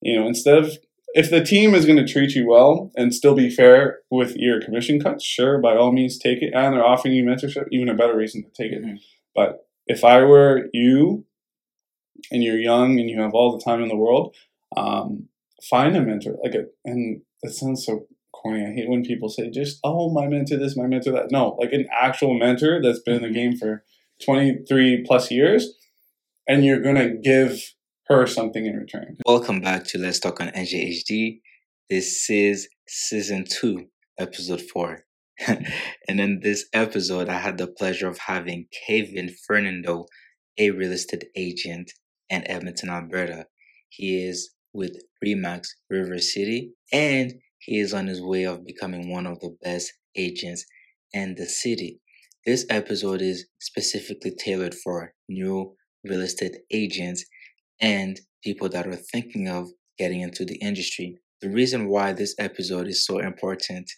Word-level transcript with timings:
you 0.00 0.18
know, 0.18 0.26
instead 0.26 0.58
of 0.58 0.78
if 1.14 1.30
the 1.30 1.42
team 1.42 1.74
is 1.74 1.86
going 1.86 1.98
to 1.98 2.10
treat 2.10 2.34
you 2.34 2.46
well 2.48 2.90
and 2.96 3.14
still 3.14 3.34
be 3.34 3.50
fair 3.50 4.00
with 4.10 4.36
your 4.36 4.60
commission 4.60 5.00
cuts, 5.00 5.24
sure, 5.24 5.58
by 5.58 5.76
all 5.76 5.92
means 5.92 6.18
take 6.18 6.42
it. 6.42 6.52
And 6.54 6.74
they're 6.74 6.84
offering 6.84 7.14
you 7.14 7.24
mentorship, 7.24 7.66
even 7.72 7.88
a 7.88 7.94
better 7.94 8.16
reason 8.16 8.42
to 8.42 8.50
take 8.50 8.72
it. 8.72 8.84
Mm-hmm. 8.84 8.96
But 9.34 9.66
if 9.86 10.04
I 10.04 10.22
were 10.22 10.68
you 10.72 11.24
and 12.30 12.44
you're 12.44 12.58
young 12.58 13.00
and 13.00 13.08
you 13.08 13.20
have 13.20 13.32
all 13.32 13.56
the 13.56 13.64
time 13.64 13.82
in 13.82 13.88
the 13.88 13.96
world, 13.96 14.36
um, 14.76 15.28
find 15.68 15.96
a 15.96 16.02
mentor. 16.02 16.36
Like, 16.44 16.54
a, 16.54 16.66
and 16.84 17.22
it 17.42 17.54
sounds 17.54 17.86
so 17.86 18.06
corny. 18.32 18.64
I 18.64 18.72
hate 18.72 18.88
when 18.88 19.02
people 19.02 19.28
say 19.28 19.50
just, 19.50 19.78
oh, 19.82 20.10
my 20.10 20.26
mentor 20.26 20.58
this, 20.58 20.76
my 20.76 20.86
mentor 20.86 21.12
that. 21.12 21.30
No, 21.30 21.56
like 21.58 21.72
an 21.72 21.86
actual 21.90 22.38
mentor 22.38 22.80
that's 22.82 23.00
been 23.00 23.16
in 23.16 23.22
the 23.22 23.30
game 23.30 23.56
for 23.56 23.84
23 24.24 25.04
plus 25.06 25.30
years, 25.30 25.74
and 26.46 26.64
you're 26.64 26.82
going 26.82 26.96
to 26.96 27.16
give 27.16 27.74
her 28.08 28.26
something 28.26 28.64
in 28.64 28.74
return. 28.74 29.18
Welcome 29.26 29.60
back 29.60 29.84
to 29.88 29.98
Let's 29.98 30.18
Talk 30.18 30.40
on 30.40 30.48
NJHD. 30.48 31.40
This 31.90 32.30
is 32.30 32.66
season 32.88 33.44
two, 33.44 33.88
episode 34.18 34.62
four. 34.62 35.04
and 35.46 36.18
in 36.18 36.40
this 36.40 36.66
episode, 36.72 37.28
I 37.28 37.38
had 37.38 37.58
the 37.58 37.66
pleasure 37.66 38.08
of 38.08 38.16
having 38.16 38.66
Kevin 38.86 39.34
Fernando, 39.46 40.06
a 40.56 40.70
real 40.70 40.92
estate 40.92 41.24
agent 41.36 41.92
in 42.30 42.50
Edmonton, 42.50 42.88
Alberta. 42.88 43.44
He 43.90 44.24
is 44.26 44.54
with 44.72 44.96
Remax 45.22 45.68
River 45.90 46.18
City 46.18 46.72
and 46.90 47.34
he 47.58 47.78
is 47.78 47.92
on 47.92 48.06
his 48.06 48.22
way 48.22 48.44
of 48.44 48.64
becoming 48.64 49.12
one 49.12 49.26
of 49.26 49.38
the 49.40 49.54
best 49.62 49.92
agents 50.16 50.64
in 51.12 51.34
the 51.34 51.46
city. 51.46 52.00
This 52.46 52.64
episode 52.70 53.20
is 53.20 53.46
specifically 53.60 54.30
tailored 54.34 54.74
for 54.74 55.12
new 55.28 55.74
real 56.04 56.22
estate 56.22 56.56
agents 56.72 57.26
and 57.80 58.20
people 58.42 58.68
that 58.70 58.86
are 58.86 58.96
thinking 58.96 59.48
of 59.48 59.68
getting 59.98 60.20
into 60.20 60.44
the 60.44 60.56
industry. 60.56 61.18
The 61.40 61.50
reason 61.50 61.88
why 61.88 62.12
this 62.12 62.34
episode 62.38 62.88
is 62.88 63.04
so 63.04 63.18
important 63.18 63.90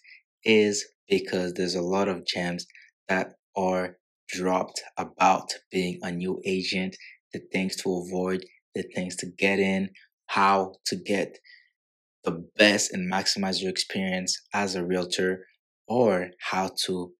is 0.44 0.86
because 1.08 1.54
there's 1.54 1.74
a 1.74 1.82
lot 1.82 2.08
of 2.08 2.26
gems 2.26 2.66
that 3.08 3.32
are 3.56 3.96
dropped 4.28 4.80
about 4.96 5.50
being 5.70 5.98
a 6.02 6.12
new 6.12 6.40
agent, 6.46 6.96
the 7.32 7.40
things 7.52 7.76
to 7.76 7.92
avoid, 8.06 8.44
the 8.74 8.84
things 8.94 9.16
to 9.16 9.26
get 9.38 9.58
in, 9.58 9.90
how 10.26 10.74
to 10.86 10.96
get 10.96 11.38
the 12.24 12.44
best 12.56 12.92
and 12.92 13.10
maximize 13.10 13.60
your 13.60 13.70
experience 13.70 14.40
as 14.54 14.74
a 14.74 14.84
realtor, 14.84 15.46
or 15.88 16.30
how 16.40 16.70
to 16.86 17.12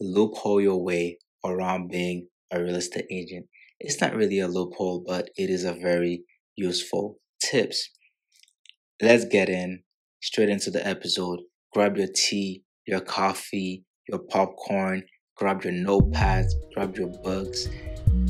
loophole 0.00 0.60
your 0.60 0.82
way 0.82 1.18
around 1.44 1.88
being 1.90 2.28
a 2.50 2.60
real 2.60 2.76
estate 2.76 3.06
agent. 3.10 3.46
It's 3.80 4.00
not 4.00 4.14
really 4.14 4.40
a 4.40 4.48
loophole, 4.48 5.04
but 5.06 5.30
it 5.36 5.50
is 5.50 5.64
a 5.64 5.72
very 5.72 6.24
useful 6.56 7.18
tips. 7.40 7.90
Let's 9.00 9.24
get 9.24 9.48
in 9.48 9.84
straight 10.20 10.48
into 10.48 10.70
the 10.70 10.84
episode. 10.86 11.40
Grab 11.72 11.96
your 11.96 12.08
tea, 12.12 12.64
your 12.86 13.00
coffee, 13.00 13.84
your 14.08 14.18
popcorn, 14.18 15.04
grab 15.36 15.62
your 15.62 15.74
notepads, 15.74 16.50
grab 16.74 16.96
your 16.96 17.08
books, 17.22 17.68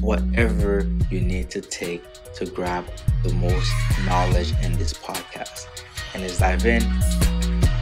whatever 0.01 0.87
you 1.11 1.21
need 1.21 1.51
to 1.51 1.61
take 1.61 2.03
to 2.35 2.45
grab 2.47 2.85
the 3.23 3.33
most 3.35 3.73
knowledge 4.05 4.53
in 4.63 4.73
this 4.73 4.93
podcast. 4.93 5.67
And 6.13 6.23
let's 6.23 6.39
dive 6.39 6.67
in. 6.67 6.83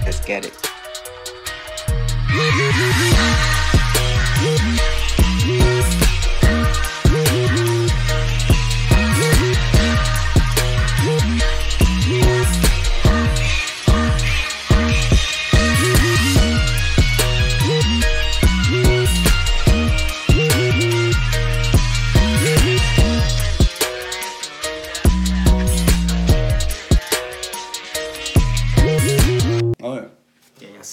Let's 0.05 0.25
get 0.25 0.47
it. 0.47 0.66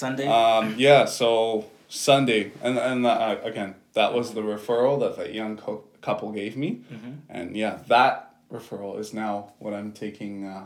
Sunday? 0.04 0.28
Um, 0.28 0.76
yeah, 0.78 1.06
so 1.06 1.70
Sunday, 1.88 2.52
and 2.62 2.78
and 2.78 3.06
uh, 3.06 3.38
again, 3.42 3.76
that 3.94 4.14
was 4.14 4.34
the 4.34 4.42
referral 4.42 5.00
that 5.00 5.16
that 5.16 5.34
young 5.34 5.56
co- 5.56 5.86
couple 6.02 6.34
gave 6.34 6.58
me, 6.58 6.82
mm-hmm. 6.92 7.14
and 7.30 7.56
yeah, 7.56 7.80
that 7.88 8.36
referral 8.52 9.00
is 9.00 9.14
now 9.14 9.54
what 9.60 9.74
I'm 9.74 9.94
taking 9.94 10.46
uh, 10.46 10.66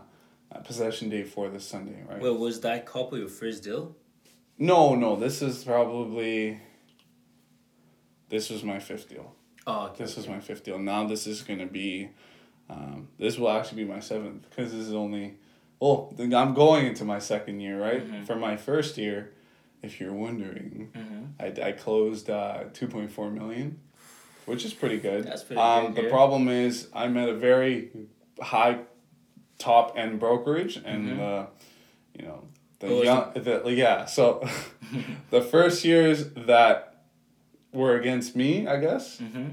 possession 0.63 1.09
day 1.09 1.23
for 1.23 1.49
this 1.49 1.67
Sunday, 1.67 2.03
right? 2.09 2.19
Well, 2.19 2.35
was 2.35 2.61
that 2.61 2.87
couple 2.87 3.19
your 3.19 3.27
first 3.27 3.63
deal? 3.63 3.95
No, 4.57 4.95
no, 4.95 5.15
this 5.15 5.43
is 5.43 5.63
probably. 5.63 6.59
This 8.29 8.49
was 8.49 8.63
my 8.63 8.79
fifth 8.79 9.07
deal. 9.07 9.35
Oh, 9.67 9.87
okay, 9.87 10.03
This 10.03 10.17
okay. 10.17 10.29
my 10.29 10.39
fifth 10.39 10.63
deal. 10.63 10.79
Now 10.79 11.05
this 11.05 11.27
is 11.27 11.43
gonna 11.43 11.67
be, 11.67 12.09
um, 12.71 13.07
this 13.19 13.37
will 13.37 13.51
actually 13.51 13.83
be 13.83 13.89
my 13.89 13.99
seventh 13.99 14.49
because 14.49 14.71
this 14.71 14.87
is 14.87 14.93
only 14.93 15.35
well, 15.79 16.13
I'm 16.19 16.53
going 16.53 16.87
into 16.87 17.05
my 17.05 17.19
second 17.19 17.59
year, 17.59 17.81
right? 17.81 18.05
Mm-hmm. 18.05 18.23
For 18.25 18.35
my 18.35 18.57
first 18.57 18.97
year, 18.97 19.33
if 19.81 19.99
you're 19.99 20.13
wondering, 20.13 20.91
mm-hmm. 20.95 21.63
I, 21.63 21.69
I 21.69 21.71
closed 21.73 22.29
uh, 22.29 22.65
2.4 22.73 23.31
million, 23.31 23.79
which 24.45 24.65
is 24.65 24.73
pretty 24.73 24.97
good. 24.97 25.25
That's 25.25 25.43
pretty 25.43 25.61
um, 25.61 25.93
good. 25.93 26.05
The 26.05 26.09
problem 26.09 26.47
is 26.47 26.87
I'm 26.93 27.15
at 27.17 27.29
a 27.29 27.35
very 27.35 27.91
high 28.41 28.79
top 29.57 29.97
end 29.97 30.19
brokerage 30.19 30.77
and 30.77 31.09
mm-hmm. 31.09 31.19
uh, 31.19 31.45
you 32.13 32.25
know 32.25 32.43
the 32.79 33.03
young 33.03 33.31
the, 33.33 33.63
yeah 33.71 34.05
so 34.05 34.47
the 35.31 35.41
first 35.41 35.83
years 35.83 36.29
that 36.33 37.03
were 37.73 37.95
against 37.95 38.35
me 38.35 38.67
I 38.67 38.79
guess 38.79 39.17
mm-hmm. 39.17 39.49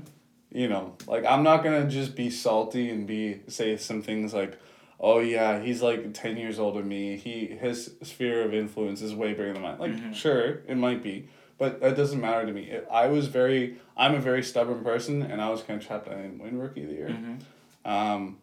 you 0.53 0.69
know 0.69 0.97
like 1.07 1.25
I'm 1.25 1.43
not 1.43 1.65
gonna 1.65 1.89
just 1.89 2.15
be 2.15 2.31
salty 2.31 2.91
and 2.91 3.07
be 3.07 3.41
say 3.49 3.77
some 3.77 4.03
things 4.03 4.35
like 4.35 4.59
oh 5.05 5.19
yeah, 5.19 5.61
he's 5.61 5.83
like 5.83 6.15
ten 6.15 6.39
years 6.39 6.59
older 6.59 6.81
than 6.81 6.89
me. 6.89 7.17
He 7.19 7.47
his 7.47 7.93
sphere 8.03 8.43
of 8.43 8.55
influence 8.55 9.03
is 9.03 9.15
way 9.15 9.33
bigger 9.35 9.53
than 9.53 9.61
mine. 9.61 9.79
Like 9.79 9.93
mm-hmm. 9.93 10.13
sure, 10.13 10.63
it 10.67 10.77
might 10.77 11.03
be, 11.03 11.29
but 11.59 11.81
that 11.81 11.95
doesn't 11.95 12.21
matter 12.21 12.47
to 12.47 12.53
me. 12.53 12.63
It, 12.63 12.89
I 12.91 13.09
was 13.09 13.29
very, 13.29 13.77
I'm 13.99 14.15
a 14.15 14.19
very 14.19 14.43
stubborn 14.43 14.83
person, 14.83 15.21
and 15.21 15.43
I 15.43 15.51
was 15.51 15.63
kind 15.63 15.79
of 15.79 15.87
trapped. 15.87 16.09
I 16.09 16.15
didn't 16.15 16.39
win 16.39 16.59
rookie 16.59 16.85
of 16.85 16.89
the 16.89 16.95
year, 16.95 17.09
mm-hmm. 17.11 17.91
um, 17.91 18.39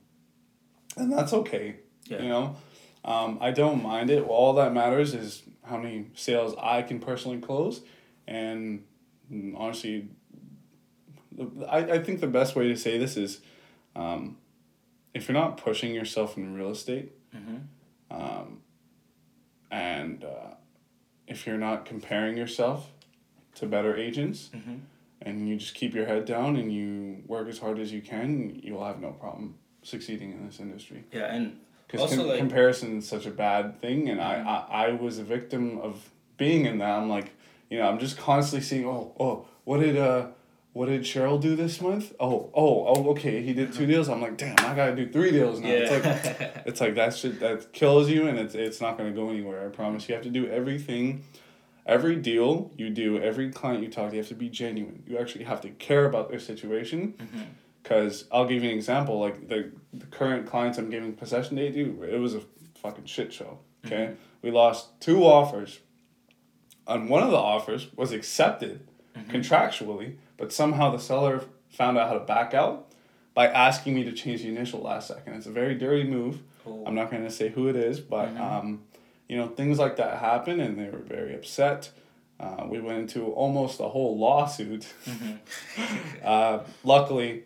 and 0.96 1.12
that's 1.12 1.34
okay. 1.34 1.78
Yeah. 2.06 2.22
You 2.22 2.30
know, 2.30 2.56
um, 3.04 3.40
I 3.42 3.50
don't 3.50 3.82
mind 3.82 4.12
it. 4.12 4.24
All 4.24 4.54
that 4.54 4.72
matters 4.72 5.16
is 5.16 5.42
how 5.64 5.78
many 5.78 6.12
sales 6.14 6.54
I 6.62 6.84
can 6.84 7.00
personally 7.00 7.40
close, 7.40 7.82
and 8.28 8.84
honestly, 9.58 10.10
I, 11.68 11.78
I 11.78 12.04
think 12.04 12.22
the 12.22 12.28
best 12.28 12.56
way 12.56 12.68
to 12.68 12.78
say 12.78 13.00
this 13.00 13.18
is. 13.18 13.42
Um, 13.94 14.38
if 15.14 15.28
you're 15.28 15.38
not 15.38 15.58
pushing 15.58 15.94
yourself 15.94 16.38
in 16.38 16.54
real 16.54 16.70
estate, 16.70 17.12
mm-hmm. 17.36 17.58
um, 18.10 18.62
and 19.70 20.24
uh, 20.24 20.56
if 21.28 21.46
you're 21.46 21.58
not 21.58 21.86
comparing 21.86 22.38
yourself 22.38 22.92
to 23.56 23.66
better 23.66 23.96
agents, 23.96 24.50
mm-hmm. 24.56 24.76
and 25.22 25.48
you 25.48 25.58
just 25.58 25.74
keep 25.74 25.94
your 25.94 26.06
head 26.06 26.26
down 26.26 26.56
and 26.56 26.72
you 26.72 27.24
work 27.28 27.48
as 27.48 27.60
hard 27.60 27.80
as 27.80 27.92
you 27.92 28.02
can, 28.02 28.60
you'll 28.64 28.86
have 28.86 29.02
no 29.02 29.12
problem 29.12 29.56
succeeding 29.84 30.32
in 30.32 30.46
this 30.46 30.60
industry. 30.60 31.04
Yeah, 31.12 31.34
and 31.34 31.60
because 31.88 32.16
com- 32.16 32.28
like, 32.28 32.38
comparison 32.38 33.00
is 33.00 33.08
such 33.08 33.26
a 33.26 33.32
bad 33.32 33.82
thing, 33.82 34.10
and 34.10 34.20
mm-hmm. 34.20 34.48
I, 34.48 34.86
I 34.86 34.88
I 34.88 34.92
was 34.94 35.20
a 35.20 35.24
victim 35.24 35.80
of 35.80 36.10
being 36.38 36.66
in 36.66 36.78
that. 36.80 36.98
I'm 36.98 37.10
like, 37.10 37.32
you 37.70 37.80
know, 37.80 37.88
I'm 37.88 38.00
just 38.00 38.18
constantly 38.18 38.66
seeing, 38.66 38.86
oh, 38.86 39.14
oh, 39.20 39.48
what 39.64 39.80
did 39.80 39.98
uh 39.98 40.28
what 40.74 40.86
did 40.88 41.02
Cheryl 41.02 41.40
do 41.40 41.56
this 41.56 41.82
month? 41.82 42.14
Oh, 42.20 42.50
oh, 42.54 42.86
oh, 42.88 43.10
okay. 43.12 43.42
He 43.42 43.54
did 43.54 43.74
two 43.74 43.86
deals. 43.86 44.08
I'm 44.08 44.22
like, 44.22 44.38
damn, 44.38 44.58
I 44.60 44.74
gotta 44.74 44.96
do 44.96 45.10
three 45.10 45.32
deals 45.32 45.60
now. 45.60 45.68
Yeah. 45.68 45.76
It's 45.76 46.26
like, 46.26 46.64
it's 46.66 46.82
like 46.82 46.96
that 46.96 47.16
shit 47.16 47.40
that 47.42 47.74
kills 47.74 48.10
you, 48.10 48.28
and 48.28 48.40
it's 48.40 48.56
it's 48.56 48.80
not 48.80 48.98
gonna 48.98 49.12
go 49.12 49.30
anywhere. 49.30 49.66
I 49.66 49.70
promise. 49.70 50.08
You 50.08 50.16
have 50.16 50.24
to 50.24 50.30
do 50.30 50.48
everything, 50.48 51.26
every 51.86 52.16
deal 52.16 52.72
you 52.78 52.90
do, 52.90 53.22
every 53.22 53.52
client 53.52 53.84
you 53.84 53.90
talk 53.90 54.10
to, 54.12 54.16
you 54.16 54.22
have 54.22 54.30
to 54.30 54.36
be 54.36 54.50
genuine. 54.50 55.04
You 55.06 55.18
actually 55.18 55.44
have 55.44 55.60
to 55.62 55.70
care 55.72 56.06
about 56.06 56.30
their 56.30 56.40
situation. 56.40 57.16
Because 57.84 58.24
mm-hmm. 58.24 58.36
I'll 58.36 58.46
give 58.46 58.64
you 58.64 58.70
an 58.70 58.76
example. 58.76 59.20
Like 59.20 59.50
the 59.50 59.72
the 59.94 60.06
current 60.06 60.48
clients 60.48 60.78
I'm 60.78 60.90
giving 60.90 61.14
possession 61.14 61.58
day 61.58 61.70
to, 61.72 62.04
it 62.04 62.18
was 62.20 62.34
a 62.34 62.42
fucking 62.82 63.06
shit 63.06 63.34
show. 63.34 63.60
Okay, 63.86 64.06
mm-hmm. 64.06 64.16
we 64.42 64.52
lost 64.52 65.02
two 65.02 65.26
offers. 65.26 65.80
On 66.88 67.10
one 67.10 67.24
of 67.24 67.32
the 67.32 67.38
offers 67.38 67.90
was 67.96 68.14
accepted 68.14 68.88
mm-hmm. 69.16 69.32
contractually 69.32 70.16
but 70.42 70.52
somehow 70.52 70.90
the 70.90 70.98
seller 70.98 71.44
found 71.70 72.00
out 72.00 72.08
how 72.08 72.16
to 72.16 72.20
back 72.20 72.56
out 72.56 72.92
by 73.36 73.46
asking 73.46 73.94
me 73.94 74.04
to 74.04 74.12
change 74.12 74.42
the 74.42 74.50
initial 74.50 74.82
last 74.82 75.08
second. 75.08 75.36
It's 75.36 75.46
a 75.46 75.52
very 75.52 75.76
dirty 75.76 76.04
move. 76.04 76.40
Cool. 76.64 76.84
I'm 76.88 76.96
not 76.96 77.12
going 77.12 77.24
to 77.24 77.30
say 77.30 77.50
who 77.50 77.68
it 77.68 77.76
is, 77.76 78.00
but 78.00 78.30
mm-hmm. 78.30 78.42
um, 78.42 78.82
you 79.30 79.38
know 79.38 79.48
things 79.50 79.78
like 79.78 79.98
that 79.98 80.18
happen, 80.18 80.60
and 80.60 80.80
they 80.80 80.90
were 80.90 80.98
very 80.98 81.36
upset. 81.36 81.92
Uh, 82.40 82.66
we 82.68 82.82
went 82.82 82.98
into 82.98 83.28
almost 83.28 83.80
a 83.80 83.88
whole 83.90 84.18
lawsuit. 84.18 84.92
Mm-hmm. 85.06 85.86
uh, 86.26 86.60
luckily, 86.84 87.44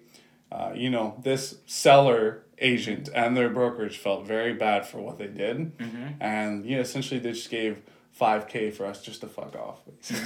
uh, 0.50 0.72
you 0.74 0.90
know 0.90 1.20
this 1.22 1.58
seller 1.66 2.44
agent 2.60 3.10
and 3.14 3.36
their 3.36 3.50
brokerage 3.50 3.98
felt 3.98 4.26
very 4.26 4.54
bad 4.54 4.88
for 4.88 5.00
what 5.00 5.18
they 5.18 5.28
did, 5.28 5.78
Mm-hmm. 5.78 6.08
and 6.22 6.66
yeah, 6.66 6.78
essentially 6.78 7.20
they 7.20 7.34
just 7.34 7.50
gave 7.50 7.82
five 8.16 8.48
k 8.48 8.72
for 8.72 8.86
us 8.86 9.02
just 9.02 9.22
to 9.22 9.28
fuck 9.28 9.56
off. 9.56 9.80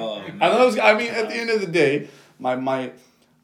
Oh, 0.00 0.22
and 0.28 0.40
that 0.40 0.58
was, 0.64 0.78
I 0.78 0.94
mean, 0.94 1.10
at 1.10 1.28
the 1.28 1.34
end 1.36 1.50
of 1.50 1.60
the 1.60 1.66
day, 1.82 2.08
my 2.38 2.54
my 2.56 2.92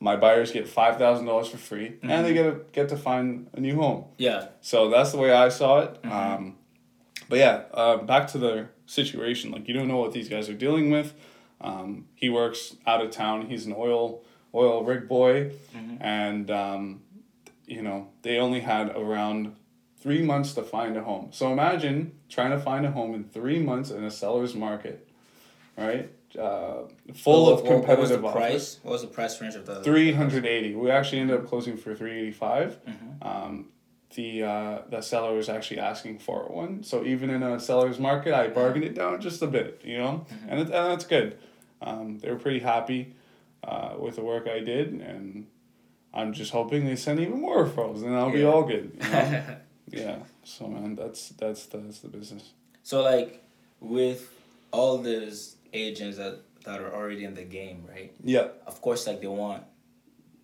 my 0.01 0.17
buyers 0.17 0.53
get 0.53 0.69
five 0.69 0.99
thousand 0.99 1.27
dollars 1.27 1.49
for 1.49 1.57
free, 1.57 1.95
and 2.03 2.25
they 2.27 2.35
get 2.35 2.43
to 2.51 2.61
get 2.73 2.89
to 2.91 2.97
find 2.97 3.49
a 3.55 3.61
new 3.61 3.77
home. 3.77 4.05
yeah. 4.19 4.49
So 4.61 4.91
that's 4.91 5.13
the 5.13 5.19
way 5.19 5.33
I 5.33 5.49
saw 5.49 5.81
it. 5.81 6.03
Mm-hmm. 6.03 6.13
Um, 6.13 6.57
but 7.29 7.39
yeah, 7.39 7.63
uh, 7.73 7.97
back 7.99 8.29
to 8.33 8.39
the 8.39 8.69
situation. 8.87 9.51
Like 9.53 9.67
you 9.69 9.75
don't 9.75 9.89
know 9.89 9.99
what 9.99 10.13
these 10.13 10.29
guys 10.29 10.49
are 10.49 10.55
dealing 10.67 10.91
with. 10.91 11.15
Um, 11.61 12.07
he 12.15 12.29
works 12.29 12.77
out 12.87 13.01
of 13.03 13.11
town. 13.11 13.47
He's 13.49 13.65
an 13.67 13.75
oil 13.77 14.23
oil 14.55 14.85
rig 14.85 15.09
boy, 15.09 15.53
Mm-hmm. 15.77 15.97
and 16.03 16.51
um, 16.51 17.03
you 17.67 17.81
know 17.83 18.09
they 18.23 18.39
only 18.39 18.61
had 18.61 18.91
around 18.97 19.57
three 20.05 20.21
months 20.23 20.53
to 20.53 20.63
find 20.63 20.99
a 20.99 21.03
home. 21.03 21.29
So 21.33 21.51
imagine 21.51 22.13
trying 22.29 22.51
to 22.51 22.59
find 22.61 22.85
a 22.85 22.91
home 22.91 23.15
in 23.15 23.25
three 23.25 23.59
months 23.59 23.91
in 23.91 24.05
a 24.05 24.11
seller's 24.11 24.55
market, 24.55 25.09
right? 25.79 26.11
Uh, 26.39 26.83
full 27.15 27.45
What- 27.47 27.53
of 27.55 27.63
what- 27.63 27.87
what 27.89 27.99
was 27.99 28.11
competitive 28.11 28.21
the 28.23 28.29
offers. 28.29 28.41
price? 28.43 28.81
What 28.83 28.93
was 28.93 29.01
the 29.01 29.07
price 29.09 29.41
range 29.41 29.55
of 29.55 29.65
the? 29.65 29.83
Three 29.83 30.13
hundred 30.13 30.45
eighty. 30.45 30.75
We 30.75 30.91
actually 30.91 31.21
ended 31.21 31.41
up 31.41 31.47
closing 31.47 31.79
for 31.79 31.95
three 31.95 32.13
eighty 32.21 32.33
five. 32.33 32.79
Mm-hmm. 32.85 33.27
Um, 33.27 33.69
the 34.15 34.43
uh, 34.43 34.79
the 34.91 35.01
seller 35.01 35.35
was 35.35 35.49
actually 35.49 35.81
asking 35.81 36.19
for 36.19 36.41
one, 36.51 36.83
so 36.85 37.03
even 37.05 37.31
in 37.31 37.43
a 37.43 37.59
seller's 37.59 37.99
market, 37.99 38.35
I 38.35 38.49
bargained 38.49 38.85
it 38.85 38.95
down 38.95 39.21
just 39.23 39.41
a 39.43 39.47
bit, 39.47 39.81
you 39.85 39.97
know, 39.97 40.27
Mm-hmm. 40.29 40.49
and, 40.51 40.61
it, 40.61 40.67
and 40.67 40.71
that's 40.91 41.07
good. 41.07 41.39
Um, 41.81 42.19
they 42.19 42.31
were 42.31 42.39
pretty 42.39 42.61
happy 42.61 43.15
uh, 43.67 43.95
with 43.99 44.17
the 44.17 44.23
work 44.23 44.47
I 44.47 44.61
did, 44.61 44.93
and 44.93 45.47
I'm 46.13 46.33
just 46.35 46.51
hoping 46.53 46.85
they 46.85 46.97
send 46.97 47.19
even 47.21 47.41
more 47.41 47.65
referrals, 47.65 48.05
and 48.05 48.15
I'll 48.15 48.31
be 48.31 48.45
all 48.45 48.63
good. 48.65 48.93
You 49.03 49.09
know? 49.11 49.45
yeah. 49.97 50.19
So 50.45 50.67
man, 50.69 50.95
that's 50.95 51.31
that's 51.31 51.67
that's 51.67 52.01
the 52.01 52.09
business. 52.09 52.53
So 52.83 53.03
like 53.03 53.43
with 53.81 54.31
all 54.71 54.99
these 54.99 55.57
agents 55.73 56.19
that 56.19 56.41
that 56.65 56.81
are 56.81 56.93
already 56.95 57.25
in 57.25 57.35
the 57.35 57.45
game, 57.45 57.85
right? 57.89 58.13
Yeah. 58.23 58.49
Of 58.67 58.81
course, 58.81 59.07
like 59.07 59.21
they 59.21 59.27
want 59.27 59.63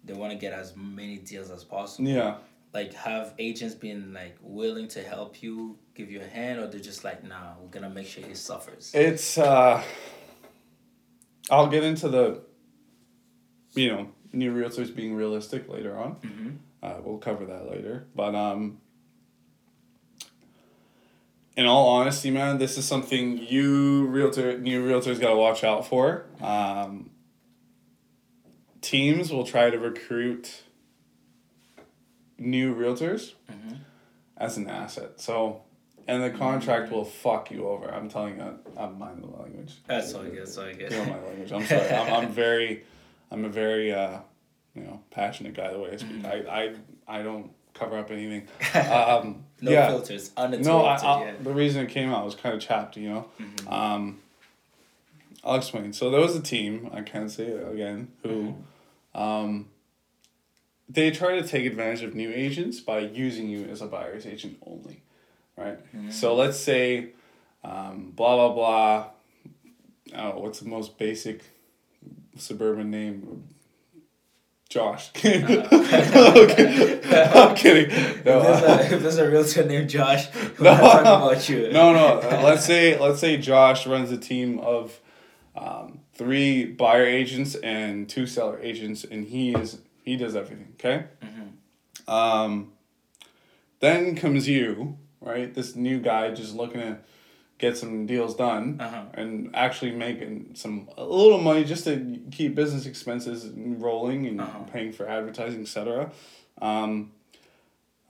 they 0.04 0.12
want 0.14 0.32
to 0.32 0.38
get 0.38 0.52
as 0.52 0.74
many 0.76 1.16
deals 1.18 1.50
as 1.50 1.64
possible. 1.64 2.08
Yeah. 2.08 2.36
Like 2.72 2.94
have 2.94 3.34
agents 3.38 3.74
been 3.74 4.12
like 4.12 4.36
willing 4.40 4.86
to 4.88 5.02
help 5.02 5.42
you, 5.42 5.78
give 5.94 6.10
you 6.10 6.20
a 6.20 6.26
hand, 6.26 6.60
or 6.60 6.66
they're 6.68 6.80
just 6.80 7.02
like, 7.04 7.24
nah, 7.24 7.54
we're 7.60 7.68
gonna 7.68 7.90
make 7.90 8.06
sure 8.06 8.24
he 8.24 8.34
suffers. 8.34 8.92
It's 8.94 9.38
uh 9.38 9.82
I'll 11.50 11.66
get 11.68 11.82
into 11.82 12.08
the 12.08 12.42
you 13.74 13.88
know, 13.88 14.08
new 14.32 14.52
realtors 14.52 14.94
being 14.94 15.14
realistic 15.14 15.68
later 15.68 15.96
on. 15.96 16.16
Mhm. 16.16 16.56
Uh, 16.82 17.00
we'll 17.04 17.18
cover 17.18 17.44
that 17.46 17.68
later. 17.70 18.06
But 18.14 18.34
um 18.34 18.80
in 21.56 21.66
all 21.66 21.88
honesty, 21.88 22.30
man, 22.30 22.58
this 22.58 22.78
is 22.78 22.84
something 22.86 23.38
you 23.38 24.06
realtor 24.06 24.58
new 24.58 24.86
realtors 24.88 25.20
gotta 25.20 25.36
watch 25.36 25.64
out 25.64 25.86
for. 25.86 26.24
Um 26.40 27.10
teams 28.80 29.30
will 29.32 29.44
try 29.44 29.70
to 29.70 29.78
recruit 29.78 30.62
new 32.38 32.74
realtors 32.74 33.34
Mhm. 33.50 33.78
as 34.36 34.56
an 34.56 34.68
asset. 34.68 35.20
So 35.20 35.62
and 36.08 36.22
the 36.24 36.30
contract 36.30 36.90
will 36.90 37.04
fuck 37.04 37.50
you 37.52 37.68
over. 37.68 37.88
I'm 37.92 38.08
telling 38.08 38.36
you, 38.38 38.58
I'm 38.76 38.98
mind 38.98 39.22
the 39.22 39.28
language. 39.28 39.74
That's 39.86 40.12
all 40.14 40.22
good. 40.24 40.38
That's 40.38 40.56
all 40.58 40.64
good. 40.72 40.90
Know 40.90 41.04
my 41.04 41.20
language. 41.20 41.52
I'm 41.52 41.64
sorry. 41.66 41.88
I'm, 41.90 42.12
I'm 42.24 42.28
very, 42.32 42.84
I'm 43.30 43.44
a 43.44 43.48
very, 43.48 43.92
uh, 43.92 44.18
you 44.74 44.82
know, 44.82 45.00
passionate 45.10 45.54
guy 45.54 45.72
the 45.72 45.78
way 45.78 45.90
I 45.92 45.96
speak. 45.96 46.24
I, 46.24 46.74
I, 47.06 47.18
I 47.18 47.22
don't 47.22 47.52
cover 47.74 47.96
up 47.98 48.10
anything. 48.10 48.48
Um, 48.90 49.44
no 49.62 49.70
yeah. 49.70 49.88
filters, 49.88 50.30
uninterrupted. 50.36 50.66
No, 50.66 50.84
I, 50.84 50.96
I, 50.96 51.24
yeah. 51.24 51.32
the 51.42 51.52
reason 51.52 51.84
it 51.84 51.90
came 51.90 52.10
out 52.12 52.24
was 52.24 52.34
kind 52.34 52.54
of 52.54 52.60
chapped, 52.60 52.96
you 52.96 53.08
know. 53.08 53.26
Mhm. 53.40 53.72
Um, 53.72 54.18
I'll 55.44 55.56
explain. 55.56 55.92
So 55.92 56.10
there 56.10 56.20
was 56.20 56.36
a 56.36 56.42
team. 56.42 56.90
I 56.92 57.00
can't 57.02 57.30
say 57.30 57.44
it 57.44 57.72
again. 57.72 58.08
Who, 58.22 58.54
um, 59.14 59.68
they 60.88 61.10
try 61.10 61.40
to 61.40 61.46
take 61.46 61.64
advantage 61.66 62.02
of 62.02 62.14
new 62.14 62.30
agents 62.30 62.80
by 62.80 62.98
using 62.98 63.48
you 63.48 63.64
as 63.64 63.80
a 63.80 63.86
buyer's 63.86 64.26
agent 64.26 64.58
only, 64.66 65.02
right? 65.56 65.78
So 66.10 66.34
let's 66.34 66.58
say, 66.58 67.10
um, 67.64 68.12
blah 68.14 68.36
blah 68.36 68.54
blah. 68.54 69.10
Oh, 70.14 70.40
what's 70.40 70.58
the 70.60 70.68
most 70.68 70.98
basic 70.98 71.42
suburban 72.36 72.90
name? 72.90 73.44
Josh. 74.70 75.10
okay. 75.18 77.00
I'm 77.34 77.56
kidding. 77.56 77.88
No, 78.24 78.38
if, 78.40 78.44
there's 78.46 78.62
a, 78.62 78.94
if 78.94 79.02
there's 79.02 79.18
a 79.18 79.28
realtor 79.28 79.64
named 79.66 79.90
Josh, 79.90 80.32
we're 80.58 80.64
No. 80.64 80.70
not 80.70 80.80
talking 80.80 81.06
about 81.28 81.48
you. 81.48 81.72
no, 81.72 81.92
no. 81.92 82.20
uh, 82.20 82.40
let's 82.44 82.64
say 82.64 82.98
let's 82.98 83.18
say 83.20 83.36
Josh 83.36 83.86
runs 83.86 84.12
a 84.12 84.16
team 84.16 84.60
of 84.60 84.98
um, 85.56 85.98
three 86.14 86.64
buyer 86.66 87.04
agents 87.04 87.56
and 87.56 88.08
two 88.08 88.26
seller 88.26 88.60
agents, 88.60 89.02
and 89.04 89.26
he 89.26 89.52
is 89.52 89.80
he 90.04 90.16
does 90.16 90.36
everything. 90.36 90.68
Okay. 90.74 91.04
Mhm. 91.20 92.10
Um, 92.12 92.72
then 93.80 94.14
comes 94.14 94.48
you, 94.48 94.98
right? 95.20 95.52
This 95.52 95.74
new 95.74 95.98
guy 95.98 96.30
just 96.32 96.54
looking 96.54 96.80
to 96.80 96.98
get 97.60 97.76
some 97.76 98.06
deals 98.06 98.34
done 98.34 98.78
Uh-huh. 98.80 99.02
and 99.14 99.50
actually 99.54 99.92
making 99.92 100.50
some 100.54 100.88
a 100.96 101.04
little 101.04 101.38
money 101.38 101.62
just 101.62 101.84
to 101.84 102.18
keep 102.30 102.54
business 102.54 102.86
expenses 102.86 103.50
rolling 103.54 104.26
and 104.26 104.40
Uh-huh. 104.40 104.60
paying 104.72 104.92
for 104.92 105.06
advertising, 105.06 105.60
etc. 105.60 106.10
Um, 106.62 107.12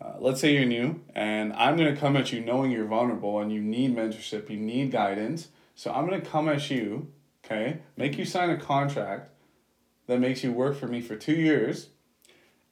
uh, 0.01 0.15
let's 0.21 0.41
say 0.41 0.55
you're 0.55 0.65
new, 0.65 1.01
and 1.15 1.53
I'm 1.55 1.77
gonna 1.77 1.97
come 1.97 2.17
at 2.17 2.33
you 2.33 2.41
knowing 2.41 2.71
you're 2.71 2.87
vulnerable 2.87 3.41
and 3.41 3.53
you 3.53 3.61
need 3.61 3.95
mentorship, 3.95 4.49
you 4.49 4.57
need 4.57 4.91
guidance. 4.93 5.49
So 5.75 5.93
I'm 5.93 6.05
gonna 6.09 6.21
come 6.23 6.49
at 6.49 6.71
you, 6.71 7.09
okay, 7.45 7.79
make 7.97 8.17
you 8.17 8.25
sign 8.25 8.51
a 8.51 8.57
contract 8.57 9.31
that 10.07 10.21
makes 10.21 10.43
you 10.45 10.53
work 10.53 10.77
for 10.77 10.87
me 10.87 11.01
for 11.01 11.17
two 11.17 11.35
years. 11.35 11.89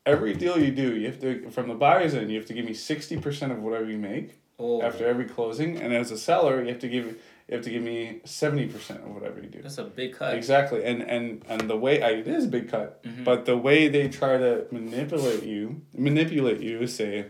Every 0.06 0.32
deal 0.32 0.58
you 0.58 0.70
do, 0.70 0.96
you 0.96 1.06
have 1.06 1.20
to 1.20 1.50
from 1.50 1.68
the 1.68 1.74
buyer's 1.74 2.14
end, 2.14 2.30
you 2.30 2.38
have 2.38 2.46
to 2.46 2.54
give 2.54 2.64
me 2.64 2.72
sixty 2.74 3.16
percent 3.18 3.50
of 3.52 3.58
whatever 3.58 3.90
you 3.90 3.98
make 3.98 4.38
Oh, 4.60 4.82
after 4.82 5.06
every 5.06 5.26
closing, 5.26 5.76
and 5.80 5.94
as 5.94 6.10
a 6.10 6.18
seller, 6.18 6.60
you 6.62 6.68
have 6.68 6.80
to 6.80 6.88
give 6.88 7.06
you 7.06 7.54
have 7.54 7.62
to 7.64 7.70
give 7.70 7.82
me 7.82 8.20
seventy 8.24 8.66
percent 8.66 9.00
of 9.04 9.14
whatever 9.14 9.40
you 9.40 9.48
do. 9.48 9.62
that's 9.62 9.78
a 9.78 9.84
big 9.84 10.14
cut. 10.14 10.34
Exactly, 10.34 10.84
and 10.84 11.00
and 11.02 11.42
and 11.48 11.70
the 11.70 11.76
way 11.76 12.02
I, 12.02 12.10
it 12.10 12.26
is 12.28 12.44
a 12.44 12.48
big 12.48 12.68
cut, 12.68 13.02
Mhm. 13.04 13.24
but 13.24 13.44
the 13.44 13.56
way 13.56 13.88
they 13.88 14.08
try 14.08 14.36
to 14.36 14.66
manipulate 14.72 15.44
you, 15.44 15.82
manipulate 15.96 16.60
you, 16.60 16.80
is 16.80 16.94
say, 16.94 17.26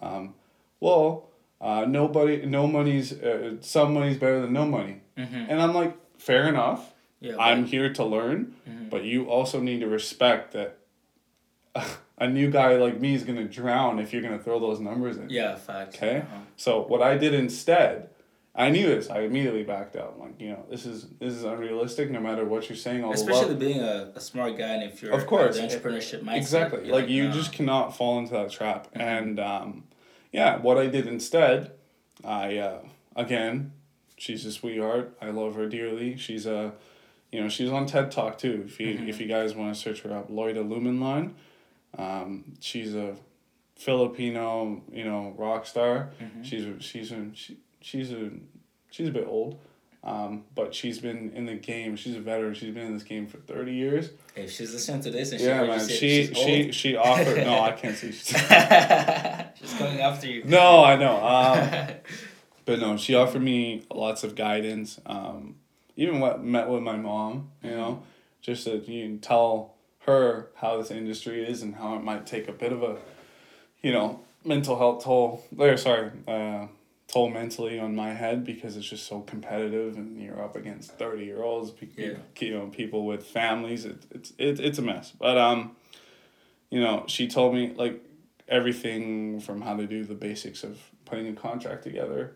um, 0.00 0.34
well, 0.80 1.28
uh, 1.60 1.84
nobody, 1.86 2.44
no 2.46 2.66
money's, 2.66 3.12
uh, 3.12 3.56
some 3.60 3.92
money's 3.94 4.16
better 4.16 4.40
than 4.40 4.52
no 4.52 4.64
money, 4.64 4.96
Mm-hmm. 5.18 5.44
and 5.50 5.60
I'm 5.62 5.74
like, 5.74 5.94
fair 6.18 6.48
enough. 6.48 6.92
Yeah, 7.20 7.36
I'm 7.38 7.66
here 7.66 7.92
to 7.92 8.04
learn, 8.04 8.54
Mhm. 8.68 8.90
but 8.90 9.04
you 9.04 9.26
also 9.30 9.60
need 9.60 9.80
to 9.80 9.86
respect 9.86 10.52
that. 10.54 10.78
A 12.18 12.28
new 12.28 12.50
guy 12.50 12.76
like 12.76 13.00
me 13.00 13.14
is 13.14 13.24
gonna 13.24 13.44
drown 13.44 13.98
if 13.98 14.12
you're 14.12 14.22
gonna 14.22 14.38
throw 14.38 14.60
those 14.60 14.78
numbers 14.78 15.16
in. 15.16 15.28
yeah, 15.30 15.56
facts. 15.56 15.96
Okay. 15.96 16.18
Uh-huh. 16.18 16.38
So 16.56 16.82
what 16.82 17.02
I 17.02 17.16
did 17.16 17.34
instead, 17.34 18.10
I 18.54 18.68
knew 18.70 18.86
this. 18.86 19.08
I 19.10 19.20
immediately 19.20 19.62
backed 19.64 19.96
out. 19.96 20.12
I'm 20.16 20.20
like, 20.20 20.40
you 20.40 20.50
know, 20.50 20.64
this 20.70 20.84
is 20.86 21.06
this 21.18 21.32
is 21.34 21.42
unrealistic. 21.44 22.10
No 22.10 22.20
matter 22.20 22.44
what 22.44 22.68
you're 22.68 22.76
saying, 22.76 23.02
all 23.02 23.10
the 23.10 23.16
Especially 23.16 23.54
being 23.54 23.80
a, 23.80 24.12
a 24.14 24.20
smart 24.20 24.56
guy, 24.58 24.74
and 24.74 24.82
if 24.84 25.02
you're 25.02 25.12
Of 25.12 25.26
course. 25.26 25.56
the 25.56 25.62
entrepreneurship 25.62 26.22
mindset, 26.22 26.36
Exactly. 26.36 26.86
you're 26.86 26.94
Like 26.94 27.08
you 27.08 27.28
nah. 27.28 27.32
just 27.34 27.52
cannot 27.52 27.96
fall 27.96 28.18
into 28.18 28.32
that 28.34 28.50
trap. 28.50 28.88
Mm-hmm. 28.92 29.00
And 29.00 29.40
um, 29.40 29.84
yeah, 30.30 30.58
what 30.58 30.76
I 30.78 30.86
did 30.86 31.06
instead, 31.06 31.72
I 32.22 32.58
uh, 32.58 32.78
again, 33.16 33.72
she's 34.16 34.44
a 34.46 34.52
sweetheart. 34.52 35.16
I 35.20 35.30
love 35.30 35.54
her 35.56 35.66
dearly. 35.66 36.16
She's 36.18 36.44
a, 36.46 36.72
you 37.32 37.40
know, 37.40 37.48
she's 37.48 37.70
on 37.70 37.86
TED 37.86 38.12
Talk 38.12 38.38
too. 38.38 38.62
If 38.66 38.78
you 38.78 38.94
Mm-hmm. 38.94 39.08
if 39.08 39.18
you 39.20 39.26
guys 39.26 39.54
want 39.56 39.74
to 39.74 39.80
search 39.80 40.02
her 40.02 40.12
up, 40.14 40.30
Loida 40.30 40.62
Lumenline. 40.64 41.32
Um, 41.98 42.44
she's 42.60 42.94
a 42.94 43.16
Filipino, 43.76 44.82
you 44.92 45.04
know, 45.04 45.34
rock 45.36 45.66
star. 45.66 46.10
Mhm. 46.20 46.44
She's 46.44 46.64
a, 46.64 46.80
she's 46.80 47.12
a, 47.12 47.26
she, 47.34 47.56
she's 47.80 48.12
a 48.12 48.30
she's 48.90 49.08
a 49.08 49.10
bit 49.10 49.26
old, 49.26 49.58
um, 50.04 50.44
but 50.54 50.74
she's 50.74 50.98
been 51.00 51.32
in 51.34 51.46
the 51.46 51.54
game. 51.54 51.96
She's 51.96 52.14
a 52.16 52.20
veteran. 52.20 52.54
She's 52.54 52.72
been 52.72 52.86
in 52.86 52.94
this 52.94 53.02
game 53.02 53.26
for 53.26 53.38
thirty 53.38 53.74
years. 53.74 54.10
If 54.36 54.50
she's 54.52 54.72
listening 54.72 55.02
to 55.02 55.10
this 55.10 55.32
and 55.32 55.40
Yeah, 55.40 55.62
she 55.62 55.66
man. 55.68 55.78
heard 55.80 55.90
She 55.90 56.34
she 56.34 56.72
she 56.72 56.96
offered. 56.96 57.38
no, 57.44 57.60
I 57.60 57.72
can't 57.72 57.96
see. 57.96 58.12
she's 58.12 59.74
coming 59.78 60.00
after 60.00 60.26
you. 60.28 60.44
no, 60.44 60.84
I 60.84 60.96
know. 60.96 61.16
Um, 61.22 61.88
but 62.64 62.78
no, 62.78 62.96
she 62.96 63.16
offered 63.16 63.42
me 63.42 63.84
lots 63.92 64.22
of 64.22 64.36
guidance. 64.36 65.00
Um, 65.04 65.56
even 65.96 66.20
what 66.20 66.42
met 66.44 66.68
with 66.68 66.80
my 66.82 66.96
mom, 66.96 67.50
you 67.62 67.72
know, 67.72 68.04
just 68.40 68.64
that 68.66 68.88
you 68.88 69.02
can 69.04 69.18
tell 69.18 69.71
her 70.06 70.48
how 70.56 70.76
this 70.78 70.90
industry 70.90 71.44
is 71.44 71.62
and 71.62 71.76
how 71.76 71.96
it 71.96 72.02
might 72.02 72.26
take 72.26 72.48
a 72.48 72.52
bit 72.52 72.72
of 72.72 72.82
a, 72.82 72.96
you 73.82 73.92
know, 73.92 74.20
mental 74.44 74.78
health 74.78 75.04
toll. 75.04 75.44
There, 75.52 75.76
sorry, 75.76 76.10
uh, 76.26 76.66
toll 77.06 77.30
mentally 77.30 77.78
on 77.78 77.94
my 77.94 78.14
head 78.14 78.44
because 78.44 78.76
it's 78.76 78.88
just 78.88 79.06
so 79.06 79.20
competitive 79.20 79.96
and 79.96 80.20
you're 80.20 80.42
up 80.42 80.56
against 80.56 80.92
thirty 80.92 81.24
year 81.24 81.42
olds. 81.42 81.72
Yeah. 81.96 82.14
You 82.38 82.54
know, 82.54 82.66
people 82.66 83.06
with 83.06 83.24
families. 83.24 83.84
It, 83.84 84.04
it's 84.10 84.32
it, 84.38 84.60
it's 84.60 84.78
a 84.78 84.82
mess. 84.82 85.12
But 85.18 85.38
um, 85.38 85.76
you 86.70 86.80
know, 86.80 87.04
she 87.06 87.28
told 87.28 87.54
me 87.54 87.72
like 87.76 88.02
everything 88.48 89.40
from 89.40 89.60
how 89.60 89.76
to 89.76 89.86
do 89.86 90.04
the 90.04 90.14
basics 90.14 90.64
of 90.64 90.78
putting 91.04 91.28
a 91.28 91.32
contract 91.32 91.82
together, 91.82 92.32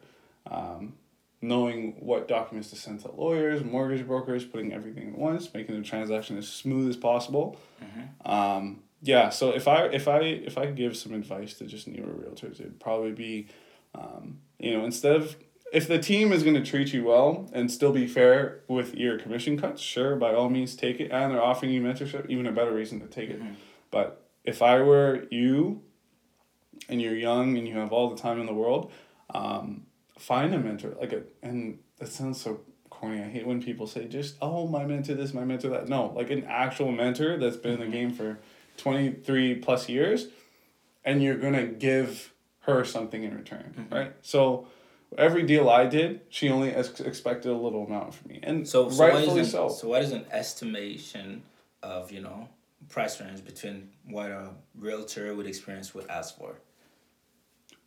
um, 0.50 0.94
knowing 1.43 1.97
what 2.00 2.28
documents 2.28 2.71
to 2.71 2.76
send 2.76 3.00
to 3.00 3.11
lawyers, 3.11 3.62
mortgage 3.62 4.07
brokers, 4.07 4.45
putting 4.45 4.73
everything 4.73 5.09
at 5.09 5.19
once, 5.19 5.52
making 5.52 5.76
the 5.76 5.83
transaction 5.83 6.38
as 6.38 6.49
smooth 6.49 6.88
as 6.88 6.97
possible. 6.97 7.59
Mm-hmm. 7.83 8.31
Um, 8.31 8.83
yeah, 9.02 9.28
so 9.28 9.50
if 9.50 9.69
I 9.69 9.87
if 9.87 10.09
I 10.09 10.21
if 10.21 10.57
I 10.57 10.66
could 10.66 10.76
give 10.76 10.97
some 10.97 11.12
advice 11.12 11.55
to 11.55 11.66
just 11.66 11.87
newer 11.87 12.07
realtors, 12.07 12.61
it'd 12.61 12.81
probably 12.81 13.12
be, 13.12 13.49
um, 13.95 14.38
you 14.59 14.76
know, 14.76 14.85
instead 14.85 15.16
of 15.16 15.37
if 15.73 15.87
the 15.87 15.99
team 15.99 16.33
is 16.33 16.43
going 16.43 16.55
to 16.55 16.64
treat 16.64 16.93
you 16.93 17.05
well 17.05 17.50
and 17.52 17.71
still 17.71 17.93
be 17.93 18.07
fair 18.07 18.61
with 18.69 18.95
your 18.95 19.19
commission 19.19 19.59
cuts, 19.59 19.83
sure, 19.83 20.16
by 20.16 20.33
all 20.33 20.49
means 20.49 20.75
take 20.75 21.00
it, 21.00 21.11
and 21.11 21.33
they're 21.33 21.43
offering 21.43 21.73
you 21.73 21.83
mentorship, 21.83 22.28
even 22.31 22.47
a 22.47 22.52
better 22.52 22.73
reason 22.73 23.00
to 23.00 23.07
take 23.07 23.31
it. 23.31 23.40
Mm-hmm. 23.40 23.55
But 23.90 24.26
if 24.45 24.62
I 24.62 24.81
were 24.81 25.26
you, 25.31 25.83
and 26.88 27.02
you're 27.02 27.16
young 27.16 27.57
and 27.57 27.66
you 27.66 27.76
have 27.76 27.93
all 27.93 28.11
the 28.11 28.21
time 28.21 28.40
in 28.40 28.47
the 28.47 28.55
world, 28.55 28.93
um, 29.35 29.87
find 30.18 30.54
a 30.54 30.58
mentor. 30.58 30.96
Like 31.00 31.12
a, 31.12 31.23
and 31.42 31.78
that 31.99 32.08
sounds 32.08 32.40
so 32.40 32.61
corny. 32.90 33.20
I 33.20 33.28
hate 33.28 33.46
when 33.46 33.62
people 33.62 33.87
say 33.87 34.06
just 34.06 34.37
oh 34.40 34.66
my 34.66 34.85
mentor 34.85 35.14
this, 35.14 35.35
my 35.35 35.44
mentor 35.44 35.70
that. 35.70 35.88
No, 35.88 36.12
like 36.14 36.30
an 36.30 36.44
actual 36.44 36.92
mentor 36.92 37.38
that's 37.38 37.56
been 37.56 37.73
in 37.73 37.78
the 37.78 37.85
mm-hmm. 37.85 37.92
game 37.92 38.12
for 38.12 38.38
twenty 38.76 39.12
three 39.12 39.54
plus 39.54 39.88
years, 39.88 40.28
and 41.04 41.23
you're 41.23 41.37
gonna 41.37 41.66
give 41.66 42.32
her 42.61 42.85
something 42.85 43.23
in 43.23 43.37
return, 43.37 43.75
mm-hmm. 43.78 43.94
right? 43.94 44.12
So 44.23 44.66
every 45.16 45.44
deal 45.44 45.68
I 45.68 45.87
did, 45.87 46.23
she 46.28 46.49
only 46.50 46.73
ex- 46.73 47.00
expected 47.00 47.50
a 47.50 47.56
little 47.56 47.87
amount 47.87 48.14
from 48.14 48.30
me, 48.30 48.40
and 48.42 48.66
so, 48.66 48.90
so 48.90 49.06
rightfully 49.06 49.44
so. 49.44 49.68
So 49.68 49.88
what 49.88 50.02
is 50.02 50.12
an 50.12 50.26
estimation 50.30 51.42
of 51.82 52.11
you 52.11 52.20
know 52.20 52.49
price 52.88 53.20
range 53.20 53.44
between 53.44 53.90
what 54.04 54.30
a 54.30 54.50
realtor 54.78 55.35
with 55.35 55.46
experience 55.46 55.94
would 55.94 56.08
ask 56.08 56.37
for? 56.37 56.56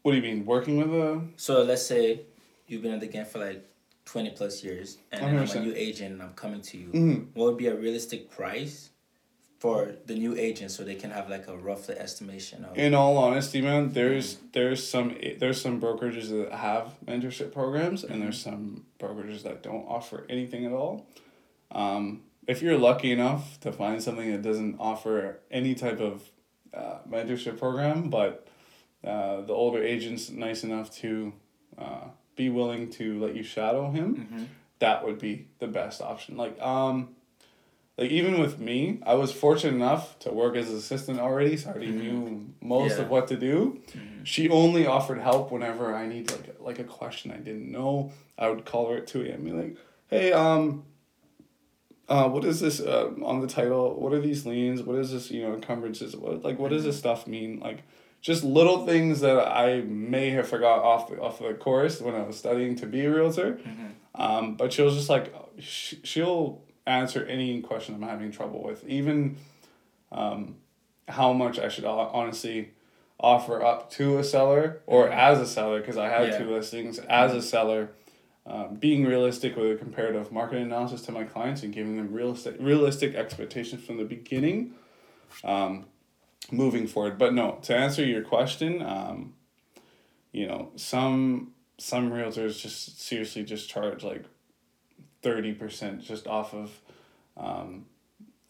What 0.01 0.11
do 0.11 0.17
you 0.17 0.23
mean 0.23 0.45
working 0.45 0.77
with 0.77 0.93
a? 0.93 1.21
So 1.37 1.63
let's 1.63 1.85
say 1.85 2.21
you've 2.67 2.81
been 2.81 2.93
in 2.93 2.99
the 2.99 3.07
game 3.07 3.25
for 3.25 3.39
like 3.39 3.65
twenty 4.05 4.31
plus 4.31 4.63
years, 4.63 4.97
and 5.11 5.25
I'm 5.25 5.37
a 5.37 5.59
new 5.59 5.73
agent, 5.75 6.13
and 6.13 6.21
I'm 6.21 6.33
coming 6.33 6.61
to 6.61 6.77
you. 6.77 6.87
Mm-hmm. 6.87 7.15
What 7.33 7.45
would 7.45 7.57
be 7.57 7.67
a 7.67 7.75
realistic 7.75 8.29
price 8.29 8.89
for 9.59 9.95
the 10.05 10.15
new 10.15 10.35
agent, 10.37 10.71
so 10.71 10.83
they 10.83 10.95
can 10.95 11.11
have 11.11 11.29
like 11.29 11.47
a 11.47 11.57
rough 11.57 11.89
estimation 11.89 12.65
of? 12.65 12.77
In 12.77 12.93
all 12.93 13.17
honesty, 13.17 13.61
man, 13.61 13.91
there's 13.91 14.35
mm-hmm. 14.35 14.47
there's 14.53 14.87
some 14.87 15.15
there's 15.37 15.61
some 15.61 15.81
brokerages 15.81 16.29
that 16.29 16.57
have 16.57 16.93
mentorship 17.05 17.51
programs, 17.51 18.03
and 18.03 18.13
mm-hmm. 18.13 18.21
there's 18.21 18.41
some 18.41 18.85
brokerages 18.99 19.43
that 19.43 19.61
don't 19.63 19.85
offer 19.87 20.25
anything 20.29 20.65
at 20.65 20.71
all. 20.71 21.05
Um, 21.71 22.23
if 22.47 22.63
you're 22.63 22.79
lucky 22.79 23.11
enough 23.11 23.59
to 23.59 23.71
find 23.71 24.01
something 24.01 24.31
that 24.31 24.41
doesn't 24.41 24.77
offer 24.79 25.39
any 25.51 25.75
type 25.75 25.99
of 25.99 26.23
uh, 26.73 26.97
mentorship 27.07 27.59
program, 27.59 28.09
but 28.09 28.47
uh, 29.03 29.41
the 29.41 29.53
older 29.53 29.81
agent's 29.81 30.29
nice 30.29 30.63
enough 30.63 30.93
to 30.97 31.33
uh, 31.77 32.05
be 32.35 32.49
willing 32.49 32.89
to 32.91 33.19
let 33.19 33.35
you 33.35 33.43
shadow 33.43 33.91
him, 33.91 34.15
mm-hmm. 34.15 34.43
that 34.79 35.05
would 35.05 35.19
be 35.19 35.47
the 35.59 35.67
best 35.67 36.01
option. 36.01 36.37
Like 36.37 36.59
um, 36.61 37.15
like 37.99 38.11
even 38.11 38.39
with 38.39 38.59
me, 38.59 39.01
I 39.05 39.15
was 39.15 39.33
fortunate 39.33 39.75
enough 39.75 40.17
to 40.19 40.31
work 40.31 40.55
as 40.55 40.69
an 40.69 40.77
assistant 40.77 41.19
already, 41.19 41.57
so 41.57 41.69
I 41.69 41.73
already 41.73 41.91
mm-hmm. 41.91 41.99
knew 41.99 42.53
most 42.61 42.95
yeah. 42.95 43.03
of 43.03 43.09
what 43.09 43.27
to 43.27 43.35
do. 43.35 43.81
Mm-hmm. 43.91 44.23
She 44.23 44.49
only 44.49 44.87
offered 44.87 45.19
help 45.19 45.51
whenever 45.51 45.93
I 45.93 46.07
need 46.07 46.31
like 46.31 46.47
a, 46.47 46.63
like 46.63 46.79
a 46.79 46.85
question 46.85 47.31
I 47.31 47.37
didn't 47.37 47.69
know. 47.69 48.13
I 48.37 48.49
would 48.49 48.63
call 48.63 48.89
her 48.89 48.97
at 48.97 49.07
two 49.07 49.23
a.m. 49.23 49.43
be 49.43 49.51
like, 49.51 49.77
"Hey, 50.07 50.31
um, 50.31 50.83
uh, 52.07 52.29
what 52.29 52.45
is 52.45 52.61
this 52.61 52.79
uh, 52.79 53.11
on 53.21 53.41
the 53.41 53.47
title? 53.47 53.99
What 53.99 54.13
are 54.13 54.21
these 54.21 54.45
liens? 54.45 54.81
What 54.81 54.97
is 54.97 55.11
this? 55.11 55.29
You 55.29 55.43
know, 55.43 55.53
encumbrances. 55.53 56.15
What 56.15 56.43
like 56.43 56.57
what 56.57 56.71
does 56.71 56.85
this 56.85 56.95
mm-hmm. 56.95 56.99
stuff 56.99 57.27
mean? 57.27 57.59
Like." 57.59 57.83
Just 58.21 58.43
little 58.43 58.85
things 58.85 59.21
that 59.21 59.47
I 59.47 59.81
may 59.81 60.31
have 60.31 60.47
forgot 60.47 60.83
off 60.83 61.09
the 61.09 61.19
off 61.19 61.39
the 61.39 61.53
course 61.53 62.01
when 62.01 62.15
I 62.15 62.23
was 62.23 62.37
studying 62.37 62.75
to 62.77 62.85
be 62.85 63.05
a 63.05 63.13
realtor. 63.13 63.53
Mm-hmm. 63.53 64.21
Um, 64.21 64.55
but 64.55 64.73
she'll 64.73 64.89
just 64.89 65.09
like 65.09 65.33
she'll 65.59 66.61
answer 66.85 67.25
any 67.25 67.61
question 67.61 67.95
I'm 67.95 68.01
having 68.01 68.31
trouble 68.31 68.63
with, 68.63 68.85
even 68.87 69.37
um, 70.11 70.55
how 71.07 71.33
much 71.33 71.59
I 71.59 71.69
should 71.69 71.85
honestly 71.85 72.71
offer 73.19 73.63
up 73.63 73.91
to 73.91 74.17
a 74.17 74.23
seller 74.23 74.81
or 74.85 75.05
mm-hmm. 75.05 75.13
as 75.13 75.39
a 75.39 75.47
seller 75.47 75.79
because 75.79 75.97
I 75.97 76.07
had 76.09 76.29
yeah. 76.29 76.37
two 76.39 76.51
listings 76.51 76.99
as 76.99 77.33
a 77.33 77.41
seller. 77.41 77.91
Um, 78.45 78.77
being 78.77 79.05
realistic 79.05 79.55
with 79.55 79.73
a 79.73 79.75
comparative 79.75 80.31
market 80.31 80.57
analysis 80.57 81.03
to 81.03 81.11
my 81.11 81.23
clients 81.23 81.61
and 81.61 81.71
giving 81.71 81.97
them 81.97 82.11
realistic 82.11 82.55
realistic 82.59 83.13
expectations 83.13 83.83
from 83.83 83.97
the 83.97 84.05
beginning. 84.05 84.73
Um, 85.43 85.85
moving 86.51 86.87
forward. 86.87 87.17
But 87.17 87.33
no, 87.33 87.59
to 87.63 87.75
answer 87.75 88.03
your 88.03 88.21
question, 88.21 88.81
um, 88.81 89.33
you 90.31 90.47
know, 90.47 90.71
some 90.75 91.53
some 91.77 92.11
realtors 92.11 92.59
just 92.61 93.01
seriously 93.01 93.43
just 93.43 93.69
charge 93.69 94.03
like 94.03 94.25
thirty 95.21 95.53
percent 95.53 96.01
just 96.01 96.27
off 96.27 96.53
of 96.53 96.71
um, 97.37 97.85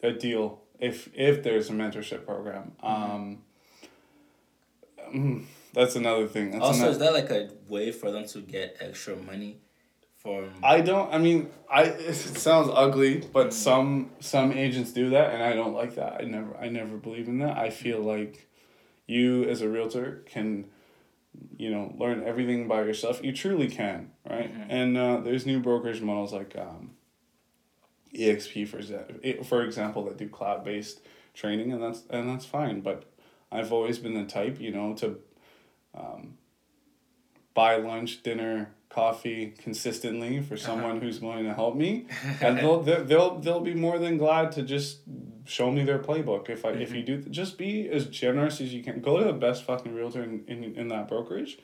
a 0.02 0.12
deal 0.12 0.60
if 0.78 1.08
if 1.14 1.42
there's 1.42 1.70
a 1.70 1.72
mentorship 1.72 2.26
program. 2.26 2.72
Mm-hmm. 2.82 3.12
Um, 3.12 3.38
mm, 5.14 5.44
that's 5.72 5.96
another 5.96 6.26
thing. 6.26 6.50
That's 6.52 6.64
also, 6.64 6.78
another... 6.80 6.92
is 6.92 6.98
that 6.98 7.12
like 7.12 7.30
a 7.30 7.50
way 7.68 7.92
for 7.92 8.10
them 8.10 8.26
to 8.28 8.40
get 8.40 8.76
extra 8.80 9.16
money? 9.16 9.58
For 10.20 10.50
I 10.62 10.82
don't 10.82 11.12
I 11.12 11.18
mean 11.18 11.50
I 11.70 11.84
it 11.84 12.14
sounds 12.14 12.68
ugly 12.72 13.26
but 13.32 13.48
mm. 13.48 13.52
some 13.52 14.10
some 14.20 14.52
agents 14.52 14.92
do 14.92 15.10
that 15.10 15.32
and 15.32 15.42
I 15.42 15.54
don't 15.54 15.72
like 15.72 15.94
that. 15.94 16.20
I 16.20 16.24
never 16.24 16.54
I 16.56 16.68
never 16.68 16.96
believe 16.98 17.26
in 17.26 17.38
that. 17.38 17.56
I 17.56 17.70
feel 17.70 18.00
like 18.00 18.48
you 19.06 19.44
as 19.44 19.62
a 19.62 19.68
realtor 19.68 20.22
can 20.26 20.66
you 21.56 21.70
know 21.70 21.94
learn 21.98 22.22
everything 22.22 22.68
by 22.68 22.82
yourself. 22.82 23.24
You 23.24 23.32
truly 23.32 23.68
can 23.68 24.10
right? 24.28 24.52
Mm-hmm. 24.52 24.70
and 24.70 24.98
uh, 24.98 25.20
there's 25.20 25.46
new 25.46 25.58
brokerage 25.58 26.02
models 26.02 26.34
like 26.34 26.54
um, 26.56 26.90
eXp 28.14 28.68
for 28.68 28.78
example 28.78 29.44
for 29.44 29.62
example 29.62 30.04
that 30.04 30.18
do 30.18 30.28
cloud-based 30.28 31.00
training 31.34 31.72
and 31.72 31.82
that's 31.82 32.02
and 32.10 32.28
that's 32.28 32.44
fine 32.44 32.80
but 32.80 33.04
i've 33.52 33.72
always 33.72 33.98
been 33.98 34.14
the 34.14 34.24
type 34.24 34.60
you 34.60 34.72
know 34.72 34.94
to 34.94 35.18
um, 35.94 36.36
buy 37.54 37.76
lunch 37.76 38.22
dinner 38.22 38.72
coffee 38.90 39.54
consistently 39.56 40.42
for 40.42 40.54
uh-huh. 40.54 40.62
someone 40.62 40.96
uh-huh. 40.96 41.00
who's 41.00 41.20
willing 41.20 41.44
to 41.44 41.54
help 41.54 41.76
me 41.76 42.06
and 42.42 42.58
they'll, 42.58 42.82
they'll 42.82 43.38
they'll 43.38 43.60
be 43.60 43.74
more 43.74 43.98
than 43.98 44.18
glad 44.18 44.52
to 44.52 44.62
just 44.62 44.98
show 45.44 45.70
me 45.70 45.84
their 45.84 45.98
playbook 45.98 46.50
if 46.50 46.64
i 46.64 46.72
mm-hmm. 46.72 46.82
if 46.82 46.92
you 46.92 47.02
do 47.02 47.18
just 47.30 47.56
be 47.56 47.88
as 47.88 48.06
generous 48.06 48.60
as 48.60 48.74
you 48.74 48.82
can 48.82 49.00
go 49.00 49.18
to 49.18 49.24
the 49.24 49.32
best 49.32 49.64
fucking 49.64 49.94
realtor 49.94 50.22
in, 50.22 50.44
in, 50.48 50.64
in 50.74 50.88
that 50.88 51.08
brokerage 51.08 51.58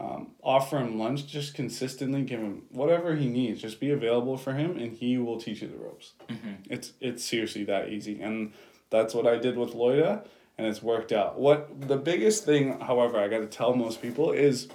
um, 0.00 0.28
offer 0.42 0.78
him 0.78 0.98
lunch 0.98 1.26
just 1.26 1.54
consistently 1.54 2.22
give 2.22 2.40
him 2.40 2.62
whatever 2.70 3.14
he 3.14 3.28
needs 3.28 3.60
just 3.60 3.78
be 3.78 3.90
available 3.90 4.36
for 4.36 4.54
him 4.54 4.76
and 4.76 4.96
he 4.96 5.18
will 5.18 5.38
teach 5.38 5.62
you 5.62 5.68
the 5.68 5.76
ropes 5.76 6.14
mm-hmm. 6.28 6.54
it's 6.68 6.92
it's 7.00 7.24
seriously 7.24 7.62
that 7.62 7.90
easy 7.90 8.20
and 8.20 8.52
that's 8.90 9.14
what 9.14 9.26
i 9.26 9.36
did 9.36 9.56
with 9.56 9.72
loida 9.72 10.26
and 10.58 10.66
it's 10.66 10.82
worked 10.82 11.12
out 11.12 11.38
what 11.38 11.88
the 11.88 11.96
biggest 11.96 12.44
thing 12.44 12.80
however 12.80 13.18
i 13.18 13.28
got 13.28 13.38
to 13.38 13.46
tell 13.46 13.72
most 13.72 14.02
people 14.02 14.32
is 14.32 14.68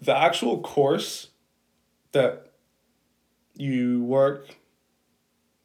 the 0.00 0.16
actual 0.16 0.60
course 0.60 1.28
that 2.12 2.52
you 3.54 4.02
work 4.04 4.56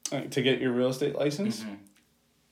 to 0.09 0.41
get 0.41 0.59
your 0.59 0.71
real 0.71 0.89
estate 0.89 1.15
license, 1.15 1.61
mm-hmm. 1.61 1.75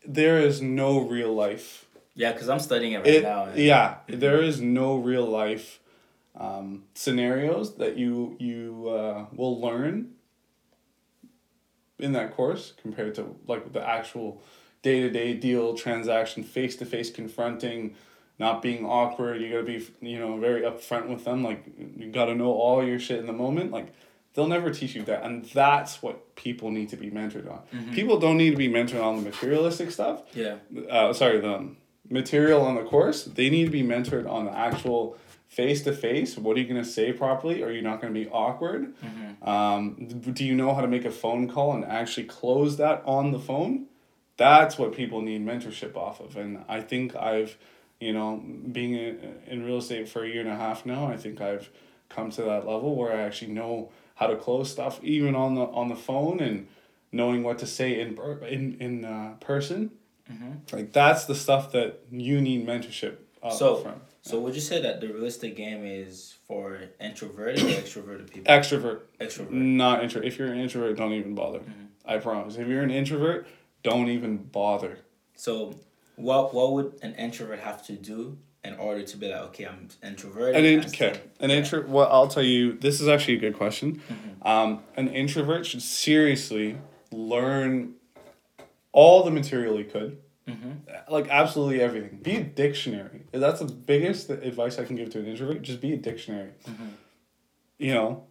there 0.05 0.39
is 0.39 0.61
no 0.61 0.99
real 0.99 1.33
life. 1.33 1.85
Yeah, 2.13 2.33
because 2.33 2.49
I'm 2.49 2.59
studying 2.59 2.93
it 2.93 2.99
right 2.99 3.07
it, 3.07 3.23
now. 3.23 3.49
Yeah, 3.55 3.95
mm-hmm. 4.07 4.19
there 4.19 4.41
is 4.41 4.61
no 4.61 4.97
real 4.97 5.25
life 5.25 5.79
um, 6.35 6.83
scenarios 6.93 7.75
that 7.75 7.97
you 7.97 8.35
you 8.39 8.89
uh, 8.89 9.25
will 9.33 9.59
learn 9.59 10.11
in 11.99 12.13
that 12.13 12.35
course 12.35 12.73
compared 12.81 13.15
to 13.15 13.35
like 13.47 13.71
the 13.73 13.87
actual 13.87 14.41
day 14.81 15.01
to 15.01 15.09
day 15.09 15.33
deal 15.33 15.75
transaction 15.75 16.43
face 16.43 16.75
to 16.77 16.85
face 16.85 17.11
confronting 17.11 17.95
not 18.41 18.63
being 18.63 18.83
awkward. 18.85 19.39
You 19.39 19.51
gotta 19.51 19.63
be, 19.63 19.87
you 20.01 20.19
know, 20.19 20.37
very 20.37 20.61
upfront 20.61 21.07
with 21.07 21.23
them. 21.23 21.43
Like 21.43 21.63
you 21.77 22.11
gotta 22.11 22.33
know 22.35 22.51
all 22.51 22.83
your 22.83 22.99
shit 22.99 23.19
in 23.19 23.27
the 23.27 23.33
moment. 23.33 23.71
Like 23.71 23.93
they'll 24.33 24.47
never 24.47 24.71
teach 24.71 24.95
you 24.95 25.03
that, 25.03 25.23
and 25.23 25.45
that's 25.45 26.01
what 26.01 26.35
people 26.35 26.71
need 26.71 26.89
to 26.89 26.97
be 26.97 27.11
mentored 27.11 27.49
on. 27.49 27.61
Mm-hmm. 27.73 27.93
People 27.93 28.19
don't 28.19 28.37
need 28.37 28.49
to 28.49 28.57
be 28.57 28.67
mentored 28.67 29.03
on 29.03 29.17
the 29.17 29.21
materialistic 29.21 29.91
stuff. 29.91 30.23
Yeah. 30.33 30.55
Uh, 30.89 31.13
sorry, 31.13 31.39
the 31.39 31.69
material 32.09 32.63
on 32.63 32.75
the 32.75 32.83
course. 32.83 33.25
They 33.25 33.51
need 33.51 33.65
to 33.65 33.71
be 33.71 33.83
mentored 33.83 34.27
on 34.27 34.45
the 34.45 34.57
actual 34.57 35.17
face 35.47 35.83
to 35.83 35.93
face. 35.93 36.35
What 36.35 36.57
are 36.57 36.59
you 36.61 36.67
gonna 36.67 36.83
say 36.83 37.13
properly? 37.13 37.61
Are 37.61 37.71
you 37.71 37.83
not 37.83 38.01
gonna 38.01 38.13
be 38.13 38.27
awkward? 38.27 38.95
Mm-hmm. 38.97 39.47
Um, 39.47 40.07
do 40.33 40.43
you 40.43 40.55
know 40.55 40.73
how 40.73 40.81
to 40.81 40.87
make 40.87 41.05
a 41.05 41.11
phone 41.11 41.47
call 41.47 41.73
and 41.73 41.85
actually 41.85 42.25
close 42.25 42.77
that 42.77 43.03
on 43.05 43.31
the 43.31 43.39
phone? 43.39 43.85
That's 44.37 44.79
what 44.79 44.93
people 44.93 45.21
need 45.21 45.45
mentorship 45.45 45.95
off 45.95 46.19
of, 46.19 46.35
and 46.35 46.65
I 46.67 46.81
think 46.81 47.15
I've 47.15 47.59
you 48.01 48.13
know, 48.13 48.43
being 48.71 48.93
in 49.47 49.63
real 49.63 49.77
estate 49.77 50.09
for 50.09 50.23
a 50.23 50.27
year 50.27 50.41
and 50.41 50.49
a 50.49 50.55
half 50.55 50.85
now, 50.85 51.07
I 51.07 51.17
think 51.17 51.39
I've 51.39 51.69
come 52.09 52.29
to 52.31 52.41
that 52.43 52.67
level 52.67 52.95
where 52.95 53.13
I 53.13 53.21
actually 53.21 53.53
know 53.53 53.91
how 54.15 54.27
to 54.27 54.35
close 54.35 54.69
stuff 54.69 55.01
even 55.03 55.35
on 55.35 55.55
the 55.55 55.61
on 55.61 55.87
the 55.87 55.95
phone 55.95 56.39
and 56.39 56.67
knowing 57.11 57.43
what 57.43 57.59
to 57.59 57.67
say 57.67 58.01
in 58.01 58.17
in 58.49 58.77
in 58.79 59.05
uh, 59.05 59.35
person 59.39 59.91
Mm-hmm. 60.31 60.75
Like 60.75 60.93
that's 60.93 61.25
the 61.25 61.35
stuff 61.35 61.71
that 61.71 62.01
you 62.11 62.41
need 62.41 62.65
mentorship 62.65 63.17
uh, 63.41 63.49
so, 63.49 63.77
from. 63.77 64.01
So 64.21 64.39
would 64.39 64.55
you 64.55 64.61
say 64.61 64.81
that 64.81 65.01
the 65.01 65.07
real 65.07 65.25
estate 65.25 65.55
game 65.55 65.83
is 65.83 66.35
for 66.47 66.79
introverted 66.99 67.63
or 67.63 67.67
extroverted 67.67 68.31
people? 68.31 68.53
Extrovert. 68.53 69.01
Extrovert. 69.19 69.51
Not 69.51 70.03
intro. 70.03 70.21
If 70.21 70.37
you're 70.37 70.51
an 70.51 70.59
introvert, 70.59 70.97
don't 70.97 71.13
even 71.13 71.35
bother. 71.35 71.59
Mm-hmm. 71.59 71.85
I 72.05 72.17
promise. 72.17 72.55
If 72.55 72.67
you're 72.67 72.83
an 72.83 72.91
introvert, 72.91 73.47
don't 73.83 74.09
even 74.09 74.37
bother. 74.37 74.99
So, 75.35 75.75
what 76.15 76.53
what 76.53 76.73
would 76.73 76.99
an 77.01 77.15
introvert 77.15 77.59
have 77.59 77.85
to 77.87 77.93
do 77.93 78.37
in 78.63 78.75
order 78.75 79.01
to 79.01 79.17
be 79.17 79.29
like, 79.29 79.41
okay, 79.41 79.65
I'm 79.65 79.87
introverted? 80.03 80.55
An 80.55 80.65
in, 80.65 80.85
okay, 80.85 81.19
an 81.39 81.49
yeah. 81.49 81.57
intro. 81.57 81.85
Well, 81.87 82.07
I'll 82.11 82.27
tell 82.27 82.43
you. 82.43 82.73
This 82.73 83.01
is 83.01 83.07
actually 83.07 83.35
a 83.35 83.39
good 83.39 83.55
question. 83.55 84.01
Mm-hmm. 84.07 84.47
Um, 84.47 84.83
an 84.95 85.07
introvert 85.07 85.65
should 85.65 85.81
seriously 85.81 86.77
learn 87.11 87.95
all 88.91 89.23
the 89.23 89.31
material 89.31 89.77
he 89.77 89.83
could. 89.83 90.17
Mm-hmm. 90.47 91.11
Like 91.11 91.27
absolutely 91.29 91.81
everything. 91.81 92.19
Be 92.21 92.37
a 92.37 92.43
dictionary. 92.43 93.23
That's 93.31 93.59
the 93.59 93.65
biggest 93.65 94.29
advice 94.29 94.79
I 94.79 94.85
can 94.85 94.95
give 94.95 95.09
to 95.11 95.19
an 95.19 95.27
introvert. 95.27 95.61
Just 95.61 95.81
be 95.81 95.93
a 95.93 95.97
dictionary. 95.97 96.51
Mm-hmm. 96.67 96.87
You 97.77 97.93
know, 97.93 98.23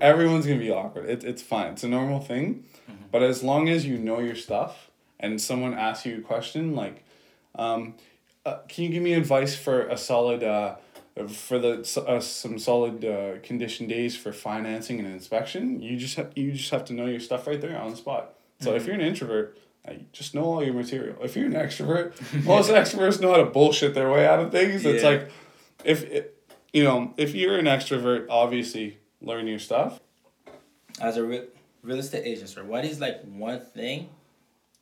everyone's 0.00 0.46
gonna 0.46 0.58
be 0.58 0.70
awkward. 0.70 1.08
It, 1.08 1.24
it's 1.24 1.42
fine. 1.42 1.72
It's 1.72 1.84
a 1.84 1.88
normal 1.88 2.20
thing. 2.20 2.64
Mm-hmm. 2.90 3.04
But 3.12 3.22
as 3.22 3.42
long 3.42 3.68
as 3.68 3.86
you 3.86 3.98
know 3.98 4.18
your 4.18 4.34
stuff 4.34 4.90
and 5.20 5.40
someone 5.40 5.74
asks 5.74 6.06
you 6.06 6.18
a 6.18 6.20
question 6.20 6.74
like, 6.74 7.04
um, 7.58 7.94
uh, 8.46 8.58
"Can 8.68 8.84
you 8.84 8.90
give 8.90 9.02
me 9.02 9.12
advice 9.14 9.54
for 9.54 9.82
a 9.88 9.96
solid?" 9.96 10.42
Uh, 10.42 10.76
for 11.26 11.58
the 11.58 12.04
uh, 12.06 12.20
some 12.20 12.58
solid 12.58 13.04
uh, 13.04 13.38
condition 13.42 13.88
days 13.88 14.16
for 14.16 14.32
financing 14.32 15.00
and 15.00 15.08
inspection, 15.08 15.82
you 15.82 15.96
just 15.96 16.16
have 16.16 16.32
you 16.36 16.52
just 16.52 16.70
have 16.70 16.84
to 16.86 16.92
know 16.92 17.06
your 17.06 17.20
stuff 17.20 17.46
right 17.46 17.60
there 17.60 17.78
on 17.78 17.90
the 17.90 17.96
spot. 17.96 18.34
So 18.60 18.74
if 18.74 18.82
mm-hmm. 18.82 18.90
you're 18.90 19.00
an 19.00 19.06
introvert, 19.06 19.58
just 20.12 20.34
know 20.34 20.44
all 20.44 20.64
your 20.64 20.74
material. 20.74 21.16
If 21.22 21.36
you're 21.36 21.46
an 21.46 21.52
extrovert, 21.52 22.14
most 22.44 22.70
extroverts 22.70 23.20
know 23.20 23.30
how 23.30 23.38
to 23.38 23.46
bullshit 23.46 23.94
their 23.94 24.10
way 24.10 24.26
out 24.26 24.40
of 24.40 24.52
things. 24.52 24.84
Yeah. 24.84 24.92
It's 24.92 25.04
like, 25.04 25.30
if 25.84 26.04
it, 26.04 26.44
you 26.72 26.84
know, 26.84 27.14
if 27.16 27.34
you're 27.34 27.58
an 27.58 27.66
extrovert, 27.66 28.26
obviously 28.28 28.98
learn 29.20 29.46
your 29.46 29.58
stuff. 29.58 30.00
As 31.00 31.16
a 31.16 31.24
real, 31.24 31.44
real 31.82 31.98
estate 31.98 32.24
agent, 32.24 32.48
sir, 32.48 32.64
what 32.64 32.84
is 32.84 33.00
like 33.00 33.22
one 33.24 33.60
thing 33.60 34.08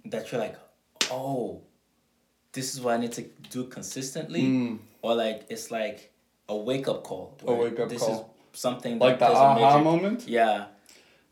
that 0.07 0.31
you're 0.33 0.41
like, 0.41 0.57
oh, 1.11 1.63
this 2.57 2.75
is 2.75 2.81
what 2.81 2.95
I 2.95 2.97
need 2.97 3.13
to 3.13 3.23
do 3.51 3.65
consistently, 3.65 4.43
mm. 4.43 4.79
or 5.03 5.15
like 5.15 5.45
it's 5.51 5.71
like 5.71 6.11
a 6.49 6.57
wake 6.57 6.89
up 6.89 7.05
call. 7.05 7.37
A 7.47 7.53
wake 7.53 7.79
up 7.79 7.91
this 7.91 8.03
call. 8.03 8.35
Is 8.55 8.59
something 8.59 8.99
like 8.99 9.19
the 9.19 9.31
aha 9.31 9.55
major, 9.55 9.85
moment. 9.85 10.27
Yeah. 10.27 10.67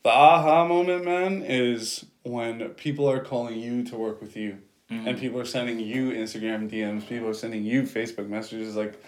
The 0.02 0.10
aha 0.10 0.68
moment, 0.68 1.04
man, 1.04 1.42
is 1.42 2.04
when 2.22 2.68
people 2.70 3.10
are 3.10 3.20
calling 3.20 3.58
you 3.58 3.82
to 3.84 3.96
work 3.96 4.20
with 4.20 4.36
you 4.36 4.58
mm-hmm. 4.90 5.08
and 5.08 5.18
people 5.18 5.40
are 5.40 5.46
sending 5.46 5.80
you 5.80 6.10
Instagram 6.10 6.70
DMs, 6.70 7.08
people 7.08 7.26
are 7.28 7.34
sending 7.34 7.64
you 7.64 7.82
Facebook 7.84 8.28
messages 8.28 8.76
like, 8.76 9.02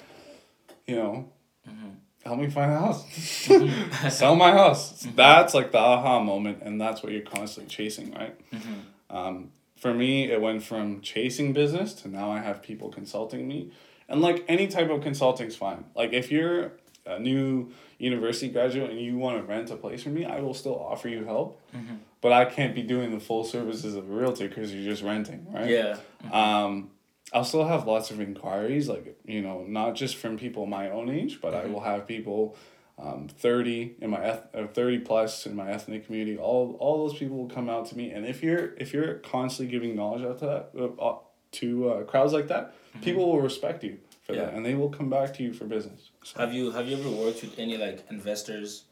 you 0.87 0.97
know, 0.97 1.29
mm-hmm. 1.69 1.91
help 2.25 2.39
me 2.39 2.49
find 2.49 2.73
a 2.73 2.79
house, 2.79 3.05
mm-hmm. 3.47 4.09
sell 4.21 4.35
my 4.37 4.53
house. 4.53 5.03
Mm-hmm. 5.03 5.17
That's 5.17 5.53
like 5.53 5.71
the 5.71 5.79
aha 5.79 6.21
moment, 6.21 6.63
and 6.63 6.81
that's 6.81 7.03
what 7.03 7.13
you're 7.13 7.21
constantly 7.21 7.69
chasing, 7.69 8.13
right? 8.13 8.51
Mm-hmm. 8.51 9.17
Um, 9.17 9.51
for 9.87 9.95
me, 9.95 10.31
it 10.31 10.41
went 10.41 10.65
from 10.65 11.01
chasing 11.01 11.53
business 11.53 11.95
to 11.95 12.09
now 12.09 12.31
I 12.31 12.41
have 12.41 12.61
people 12.61 12.89
consulting 12.89 13.47
me. 13.47 13.71
And 14.09 14.21
like 14.21 14.45
any 14.49 14.67
type 14.67 14.91
of 14.91 15.01
consulting 15.01 15.47
is 15.47 15.57
fine. 15.57 15.85
Like 15.95 16.13
if 16.13 16.31
you're 16.31 16.73
a 17.07 17.21
new 17.21 17.71
university 17.99 18.49
graduate 18.49 18.91
and 18.91 19.01
you 19.01 19.17
want 19.17 19.39
to 19.39 19.45
rent 19.45 19.71
a 19.71 19.77
place 19.77 20.03
from 20.03 20.15
me, 20.15 20.25
I 20.25 20.41
will 20.41 20.55
still 20.55 20.77
offer 20.77 21.09
you 21.09 21.25
help. 21.25 21.61
Mm-hmm. 21.75 21.97
But 22.21 22.33
I 22.33 22.47
can't 22.47 22.75
be 22.75 22.83
doing 22.83 23.13
the 23.13 23.21
full 23.21 23.45
services 23.45 23.95
of 23.95 24.11
a 24.11 24.13
realtor 24.13 24.49
because 24.49 24.75
you're 24.75 24.91
just 24.91 25.05
renting, 25.05 25.47
right? 25.53 25.71
Yeah. 25.71 25.99
Mm-hmm. 26.25 26.35
Um, 26.35 26.91
I'll 27.33 27.45
still 27.45 27.67
have 27.67 27.87
lots 27.87 28.11
of 28.11 28.21
inquiries, 28.21 28.89
like 28.89 29.17
you 29.25 29.43
know, 29.43 29.65
not 29.69 29.95
just 29.95 30.17
from 30.17 30.37
people 30.37 30.67
my 30.67 30.91
own 30.91 31.11
age, 31.11 31.39
but 31.41 31.53
mm-hmm. 31.53 31.69
I 31.69 31.71
will 31.71 31.81
have 31.81 32.09
people. 32.09 32.57
Um, 32.99 33.29
30 33.29 33.97
in 34.01 34.09
my 34.09 34.25
eth- 34.25 34.55
uh, 34.55 34.69
30 34.69 35.01
plus 35.01 35.45
in 35.45 35.55
my 35.55 35.71
ethnic 35.71 36.07
community 36.07 36.39
all 36.39 36.79
all 36.81 37.07
those 37.07 37.19
people 37.19 37.37
will 37.37 37.47
come 37.47 37.69
out 37.69 37.85
to 37.89 37.97
me 37.97 38.11
and 38.11 38.25
if 38.25 38.43
you're 38.43 38.73
if 38.79 38.95
you're 38.95 39.17
constantly 39.17 39.71
giving 39.71 39.95
knowledge 39.95 40.23
out 40.25 40.39
to 40.39 40.47
that 40.47 40.71
uh, 40.75 41.03
uh 41.03 41.19
to 41.53 41.91
uh, 41.91 42.05
crowds 42.05 42.33
like 42.33 42.49
that 42.49 42.73
mm-hmm. 42.73 43.01
people 43.01 43.31
will 43.31 43.43
respect 43.43 43.85
you 43.85 43.99
for 44.27 44.35
yeah. 44.35 44.47
that, 44.47 44.55
and 44.55 44.67
they 44.67 44.75
will 44.75 44.91
come 44.91 45.09
back 45.09 45.35
to 45.35 45.43
you 45.43 45.53
for 45.53 45.65
business. 45.65 46.11
So. 46.25 46.41
Have 46.41 46.53
you 46.53 46.73
have 46.73 46.89
you 46.89 46.97
ever 46.97 47.09
worked 47.09 47.43
with 47.43 47.59
any 47.59 47.77
like 47.77 48.05
investors? 48.11 48.85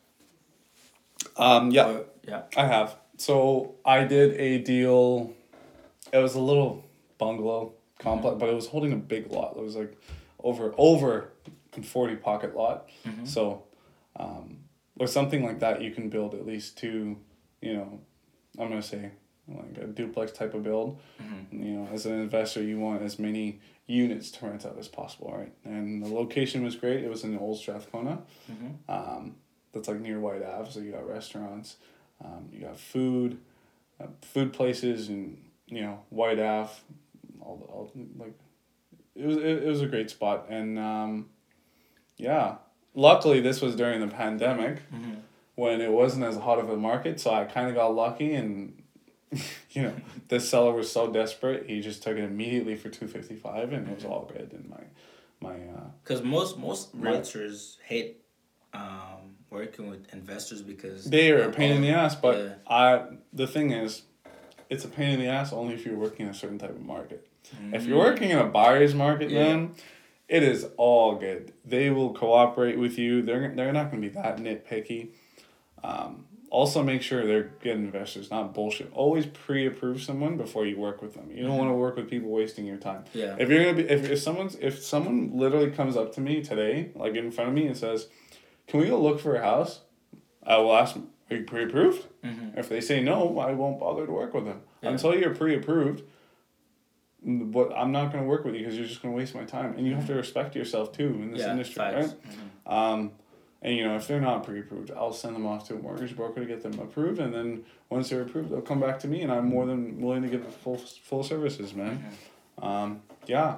Um. 1.36 1.70
Yeah. 1.72 1.86
Or, 1.86 2.04
yeah. 2.26 2.42
I 2.56 2.66
have. 2.66 2.96
So 3.16 3.74
I 3.84 4.04
did 4.04 4.38
a 4.40 4.58
deal. 4.58 5.32
It 6.12 6.18
was 6.18 6.34
a 6.34 6.40
little 6.40 6.84
bungalow 7.18 7.72
complex, 7.98 8.32
mm-hmm. 8.32 8.40
but 8.40 8.48
it 8.48 8.54
was 8.54 8.68
holding 8.68 8.92
a 8.92 8.96
big 8.96 9.32
lot. 9.32 9.56
It 9.56 9.62
was 9.62 9.74
like 9.74 10.00
over 10.42 10.72
over 10.78 11.30
forty 11.82 12.14
pocket 12.14 12.54
lot. 12.56 12.88
Mm-hmm. 13.04 13.24
So, 13.24 13.64
um, 14.16 14.58
with 14.96 15.10
something 15.10 15.44
like 15.44 15.60
that, 15.60 15.82
you 15.82 15.90
can 15.90 16.08
build 16.08 16.34
at 16.34 16.46
least 16.46 16.78
two. 16.78 17.18
You 17.60 17.74
know, 17.74 18.00
I'm 18.58 18.68
gonna 18.68 18.82
say 18.82 19.10
like 19.48 19.78
a 19.78 19.86
duplex 19.86 20.32
type 20.32 20.54
of 20.54 20.62
build. 20.62 21.00
Mm-hmm. 21.20 21.62
You 21.62 21.72
know, 21.74 21.88
as 21.92 22.06
an 22.06 22.20
investor, 22.20 22.62
you 22.62 22.78
want 22.78 23.02
as 23.02 23.18
many 23.18 23.60
units 23.86 24.30
to 24.32 24.46
rent 24.46 24.64
out 24.64 24.78
as 24.78 24.88
possible, 24.88 25.32
right? 25.36 25.52
And 25.64 26.02
the 26.02 26.08
location 26.08 26.64
was 26.64 26.76
great. 26.76 27.04
It 27.04 27.10
was 27.10 27.24
in 27.24 27.36
Old 27.38 27.58
Strathcona. 27.58 28.22
Mm-hmm. 28.50 28.90
Um, 28.90 29.36
that's 29.72 29.88
like 29.88 30.00
near 30.00 30.20
Whyte 30.20 30.42
Ave. 30.42 30.70
So 30.70 30.80
you 30.80 30.92
got 30.92 31.06
restaurants, 31.06 31.76
um, 32.24 32.48
you 32.52 32.60
got 32.60 32.78
food, 32.78 33.38
uh, 34.00 34.06
food 34.22 34.52
places, 34.52 35.08
and 35.08 35.42
you 35.66 35.82
know 35.82 36.00
Whyte 36.10 36.38
Ave. 36.38 36.72
All, 37.40 37.68
all 37.70 37.90
like, 38.16 38.38
it 39.14 39.26
was 39.26 39.36
it, 39.36 39.44
it 39.44 39.66
was 39.66 39.82
a 39.82 39.86
great 39.86 40.10
spot, 40.10 40.46
and 40.48 40.78
um, 40.78 41.28
yeah. 42.16 42.56
Luckily, 42.94 43.40
this 43.40 43.60
was 43.60 43.74
during 43.74 44.00
the 44.00 44.08
pandemic. 44.08 44.88
Mm-hmm. 44.90 45.14
When 45.56 45.80
it 45.80 45.92
wasn't 45.92 46.24
as 46.24 46.36
hot 46.36 46.58
of 46.58 46.68
a 46.68 46.76
market, 46.76 47.20
so 47.20 47.32
I 47.32 47.44
kind 47.44 47.68
of 47.68 47.76
got 47.76 47.94
lucky 47.94 48.34
and 48.34 48.82
you 49.70 49.82
know, 49.82 49.94
the 50.28 50.40
seller 50.40 50.72
was 50.72 50.90
so 50.90 51.10
desperate, 51.10 51.66
he 51.68 51.80
just 51.80 52.02
took 52.02 52.16
it 52.16 52.24
immediately 52.24 52.76
for 52.76 52.88
two 52.88 53.06
fifty 53.06 53.36
five, 53.36 53.72
and 53.72 53.88
it 53.88 53.94
was 53.94 54.04
all 54.04 54.30
good. 54.32 54.52
And 54.52 54.68
my, 54.68 54.80
my. 55.40 55.56
Because 56.02 56.20
uh, 56.20 56.24
most 56.24 56.58
most 56.58 56.96
realtors 56.98 57.76
hate, 57.82 58.22
um, 58.72 59.36
working 59.50 59.88
with 59.88 60.12
investors 60.12 60.62
because 60.62 61.04
they 61.06 61.30
are 61.32 61.48
a 61.48 61.52
pain 61.52 61.72
in 61.72 61.82
the 61.82 61.90
ass. 61.90 62.14
But 62.14 62.38
yeah. 62.38 62.54
I, 62.68 63.04
the 63.32 63.46
thing 63.46 63.70
is, 63.70 64.02
it's 64.70 64.84
a 64.84 64.88
pain 64.88 65.12
in 65.12 65.20
the 65.20 65.26
ass 65.26 65.52
only 65.52 65.74
if 65.74 65.84
you're 65.84 65.96
working 65.96 66.26
in 66.26 66.32
a 66.32 66.34
certain 66.34 66.58
type 66.58 66.70
of 66.70 66.82
market. 66.82 67.26
Mm-hmm. 67.56 67.74
If 67.74 67.84
you're 67.84 67.98
mm. 67.98 68.10
working 68.10 68.30
in 68.30 68.38
a 68.38 68.46
buyer's 68.46 68.94
market, 68.94 69.30
yeah. 69.30 69.44
then 69.44 69.74
it 70.28 70.42
is 70.42 70.66
all 70.76 71.16
good. 71.16 71.52
They 71.64 71.90
will 71.90 72.14
cooperate 72.14 72.78
with 72.78 72.98
you. 72.98 73.22
They're 73.22 73.54
they're 73.54 73.72
not 73.72 73.90
going 73.90 74.02
to 74.02 74.08
be 74.08 74.14
that 74.14 74.38
nitpicky. 74.38 75.10
Um, 75.82 76.26
also 76.54 76.84
make 76.84 77.02
sure 77.02 77.26
they're 77.26 77.50
good 77.62 77.76
investors, 77.76 78.30
not 78.30 78.54
bullshit. 78.54 78.90
Always 78.92 79.26
pre-approve 79.26 80.00
someone 80.00 80.36
before 80.36 80.64
you 80.64 80.78
work 80.78 81.02
with 81.02 81.14
them. 81.14 81.30
You 81.30 81.42
don't 81.42 81.50
mm-hmm. 81.50 81.58
want 81.58 81.70
to 81.70 81.74
work 81.74 81.96
with 81.96 82.08
people 82.08 82.30
wasting 82.30 82.64
your 82.64 82.76
time. 82.76 83.04
Yeah. 83.12 83.34
If 83.38 83.48
you're 83.48 83.64
gonna 83.64 83.82
be, 83.82 83.90
if, 83.90 84.08
if 84.08 84.20
someone's, 84.20 84.54
if 84.60 84.82
someone 84.82 85.36
literally 85.36 85.72
comes 85.72 85.96
up 85.96 86.14
to 86.14 86.20
me 86.20 86.42
today, 86.42 86.92
like 86.94 87.16
in 87.16 87.32
front 87.32 87.50
of 87.50 87.54
me, 87.56 87.66
and 87.66 87.76
says, 87.76 88.06
"Can 88.68 88.80
we 88.80 88.86
go 88.86 89.00
look 89.00 89.20
for 89.20 89.34
a 89.34 89.42
house?" 89.42 89.80
I 90.46 90.58
will 90.58 90.76
ask, 90.76 90.96
"Are 91.30 91.36
you 91.36 91.42
pre-approved?" 91.44 92.06
Mm-hmm. 92.24 92.56
If 92.58 92.68
they 92.68 92.80
say 92.80 93.02
no, 93.02 93.38
I 93.40 93.52
won't 93.52 93.80
bother 93.80 94.06
to 94.06 94.12
work 94.12 94.32
with 94.32 94.44
them 94.44 94.62
yeah. 94.80 94.90
until 94.90 95.14
you're 95.14 95.34
pre-approved. 95.34 96.02
But 97.24 97.72
I'm 97.76 97.90
not 97.90 98.12
going 98.12 98.22
to 98.22 98.28
work 98.28 98.44
with 98.44 98.54
you 98.54 98.60
because 98.60 98.76
you're 98.76 98.86
just 98.86 99.02
going 99.02 99.14
to 99.14 99.16
waste 99.16 99.34
my 99.34 99.44
time, 99.44 99.74
and 99.76 99.86
you 99.86 99.94
have 99.94 100.06
to 100.08 100.14
respect 100.14 100.54
yourself 100.54 100.92
too 100.92 101.06
in 101.06 101.30
this 101.32 101.40
yeah, 101.40 101.52
industry, 101.52 101.76
facts. 101.76 102.08
right? 102.08 102.22
Mm-hmm. 102.22 102.72
Um, 102.72 103.12
and 103.62 103.74
you 103.74 103.84
know, 103.84 103.96
if 103.96 104.06
they're 104.06 104.20
not 104.20 104.44
pre-approved, 104.44 104.90
I'll 104.90 105.14
send 105.14 105.34
them 105.34 105.46
off 105.46 105.66
to 105.68 105.74
a 105.74 105.78
mortgage 105.78 106.14
broker 106.14 106.40
to 106.40 106.46
get 106.46 106.62
them 106.62 106.78
approved, 106.78 107.18
and 107.18 107.32
then 107.32 107.64
once 107.88 108.10
they're 108.10 108.22
approved, 108.22 108.50
they'll 108.50 108.60
come 108.60 108.80
back 108.80 108.98
to 109.00 109.08
me, 109.08 109.22
and 109.22 109.32
I'm 109.32 109.48
more 109.48 109.64
than 109.64 110.00
willing 110.00 110.22
to 110.22 110.28
give 110.28 110.42
them 110.42 110.52
full 110.52 110.76
full 110.76 111.24
services, 111.24 111.74
man. 111.74 112.04
Mm-hmm. 112.60 112.64
Um, 112.64 113.02
yeah. 113.26 113.56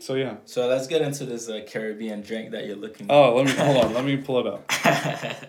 So 0.00 0.14
yeah. 0.14 0.36
So 0.46 0.66
let's 0.66 0.86
get 0.86 1.02
into 1.02 1.26
this 1.26 1.48
uh, 1.48 1.60
Caribbean 1.68 2.22
drink 2.22 2.52
that 2.52 2.66
you're 2.66 2.76
looking. 2.76 3.06
Oh, 3.10 3.36
let 3.36 3.46
me 3.46 3.52
hold 3.52 3.76
on. 3.84 3.94
Let 3.94 4.04
me 4.04 4.16
pull 4.16 4.40
it 4.40 4.46
up. 4.46 4.70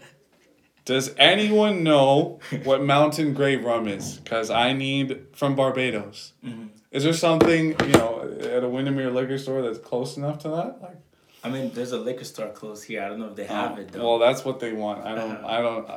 Does 0.86 1.15
anyone 1.17 1.84
know 1.84 2.39
what 2.63 2.84
Mount 2.84 3.15
Gay 3.15 3.56
rum 3.56 3.88
is? 3.88 4.17
Because 4.17 4.49
I 4.49 4.73
need 4.73 5.28
from 5.34 5.56
Barbados. 5.56 6.34
Mm-hmm. 6.45 6.67
Is 6.93 7.03
there 7.03 7.13
something 7.13 7.69
you 7.69 7.93
know 7.93 8.38
at 8.39 8.63
a 8.63 8.69
Windermere 8.69 9.10
liquor 9.10 9.39
store 9.39 9.63
that's 9.63 9.79
close 9.79 10.15
enough 10.15 10.39
to 10.39 10.49
that? 10.49 10.82
Like. 10.82 10.97
I 11.43 11.49
mean, 11.49 11.71
there's 11.73 11.91
a 11.91 11.97
liquor 11.97 12.23
store 12.23 12.49
close 12.49 12.84
here. 12.84 13.03
I 13.03 13.10
don't 13.10 13.19
know 13.19 13.27
if 13.27 13.36
they 13.36 13.45
have 13.45 13.73
oh, 13.73 13.82
it 13.82 13.91
though. 13.91 14.08
Well, 14.08 14.19
that's 14.19 14.45
what 14.45 14.60
they 14.60 14.71
want. 14.71 15.06
I 15.06 15.15
don't. 15.15 15.32
Uh-huh. 15.32 15.47
I 15.47 15.62
don't. 15.62 15.89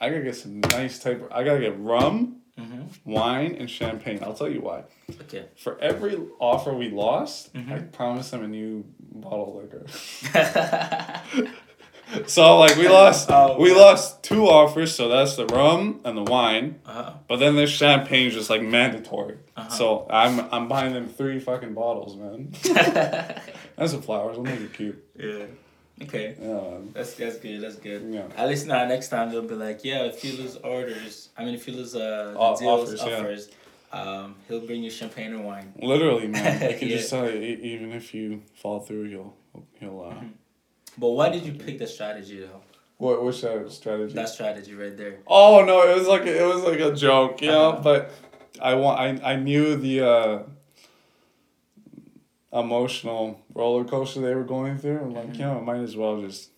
I 0.00 0.10
gotta 0.10 0.22
get 0.22 0.36
some 0.36 0.60
nice 0.60 0.98
type. 0.98 1.22
Of, 1.22 1.32
I 1.32 1.44
gotta 1.44 1.60
get 1.60 1.78
rum, 1.78 2.42
mm-hmm. 2.58 3.10
wine, 3.10 3.54
and 3.58 3.70
champagne. 3.70 4.18
I'll 4.22 4.34
tell 4.34 4.50
you 4.50 4.60
why. 4.60 4.84
Okay. 5.22 5.46
For 5.56 5.78
every 5.80 6.18
offer 6.38 6.74
we 6.74 6.90
lost, 6.90 7.54
mm-hmm. 7.54 7.72
I 7.72 7.78
promised 7.78 8.32
them 8.32 8.42
a 8.42 8.48
new 8.48 8.84
bottle 9.00 9.56
of 9.56 9.62
liquor. 9.62 9.86
so 12.26 12.58
like 12.58 12.76
we 12.76 12.88
lost 12.88 13.30
oh, 13.30 13.58
we 13.58 13.74
lost 13.74 14.22
two 14.22 14.46
offers, 14.46 14.94
so 14.94 15.08
that's 15.08 15.36
the 15.36 15.46
rum 15.46 16.00
and 16.04 16.16
the 16.16 16.22
wine. 16.22 16.80
Uh-huh. 16.86 17.14
But 17.28 17.36
then 17.36 17.56
this 17.56 17.70
champagne 17.70 18.28
is 18.28 18.34
just 18.34 18.50
like 18.50 18.62
mandatory. 18.62 19.38
Uh-huh. 19.56 19.68
So 19.70 20.06
I'm 20.10 20.40
I'm 20.52 20.68
buying 20.68 20.92
them 20.92 21.08
three 21.08 21.40
fucking 21.40 21.74
bottles, 21.74 22.16
man. 22.16 22.52
that's 23.76 23.92
some 23.92 24.02
flowers. 24.02 24.36
I'll 24.36 24.44
make 24.44 24.60
it 24.60 24.72
cute. 24.72 25.04
Yeah. 25.16 25.44
Okay. 26.02 26.36
Yeah. 26.40 26.78
That's 26.92 27.14
that's 27.14 27.38
good. 27.38 27.60
That's 27.60 27.76
good. 27.76 28.12
Yeah. 28.12 28.26
At 28.36 28.48
least 28.48 28.66
now 28.66 28.84
next 28.86 29.08
time 29.08 29.30
they'll 29.30 29.42
be 29.42 29.54
like, 29.54 29.84
yeah, 29.84 30.04
if 30.04 30.24
you 30.24 30.36
lose 30.36 30.56
orders, 30.56 31.28
I 31.36 31.44
mean, 31.44 31.54
if 31.54 31.66
you 31.68 31.74
lose 31.74 31.94
uh 31.94 32.34
o- 32.36 32.56
deals, 32.58 32.94
offers, 32.94 33.00
offers 33.00 33.50
yeah. 33.92 34.00
um, 34.00 34.34
he'll 34.48 34.66
bring 34.66 34.82
you 34.82 34.90
champagne 34.90 35.32
and 35.32 35.44
wine. 35.44 35.72
Literally, 35.80 36.26
man. 36.26 36.62
I 36.62 36.72
can 36.72 36.88
yeah. 36.88 36.96
just 36.96 37.10
tell 37.10 37.30
you, 37.30 37.40
even 37.40 37.92
if 37.92 38.12
you 38.12 38.42
fall 38.54 38.80
through, 38.80 39.08
he'll 39.10 39.34
he'll. 39.78 40.00
Uh, 40.00 40.14
mm-hmm. 40.14 40.28
But 40.96 41.10
why 41.10 41.28
did 41.28 41.44
you 41.44 41.52
pick 41.52 41.78
the 41.78 41.86
strategy 41.86 42.40
though? 42.40 42.60
What 42.98 43.24
which 43.24 43.44
uh, 43.44 43.68
strategy? 43.68 44.14
That 44.14 44.28
strategy 44.28 44.74
right 44.74 44.96
there. 44.96 45.18
Oh 45.26 45.64
no! 45.64 45.82
It 45.82 45.96
was 45.96 46.06
like 46.06 46.22
it 46.26 46.46
was 46.46 46.62
like 46.62 46.80
a 46.80 46.94
joke, 46.94 47.42
you 47.42 47.48
know. 47.48 47.70
Uh-huh. 47.70 47.80
But 47.82 48.10
I 48.60 48.74
want 48.74 49.00
I 49.00 49.32
I 49.32 49.36
knew 49.36 49.76
the. 49.76 50.06
Uh, 50.06 50.42
emotional 52.54 53.40
roller 53.52 53.84
coaster 53.84 54.20
they 54.20 54.34
were 54.34 54.44
going 54.44 54.78
through. 54.78 55.00
I'm 55.00 55.12
like, 55.12 55.24
mm-hmm. 55.24 55.34
you 55.34 55.40
know, 55.40 55.58
I 55.58 55.60
might 55.60 55.80
as 55.80 55.96
well 55.96 56.20
just 56.20 56.50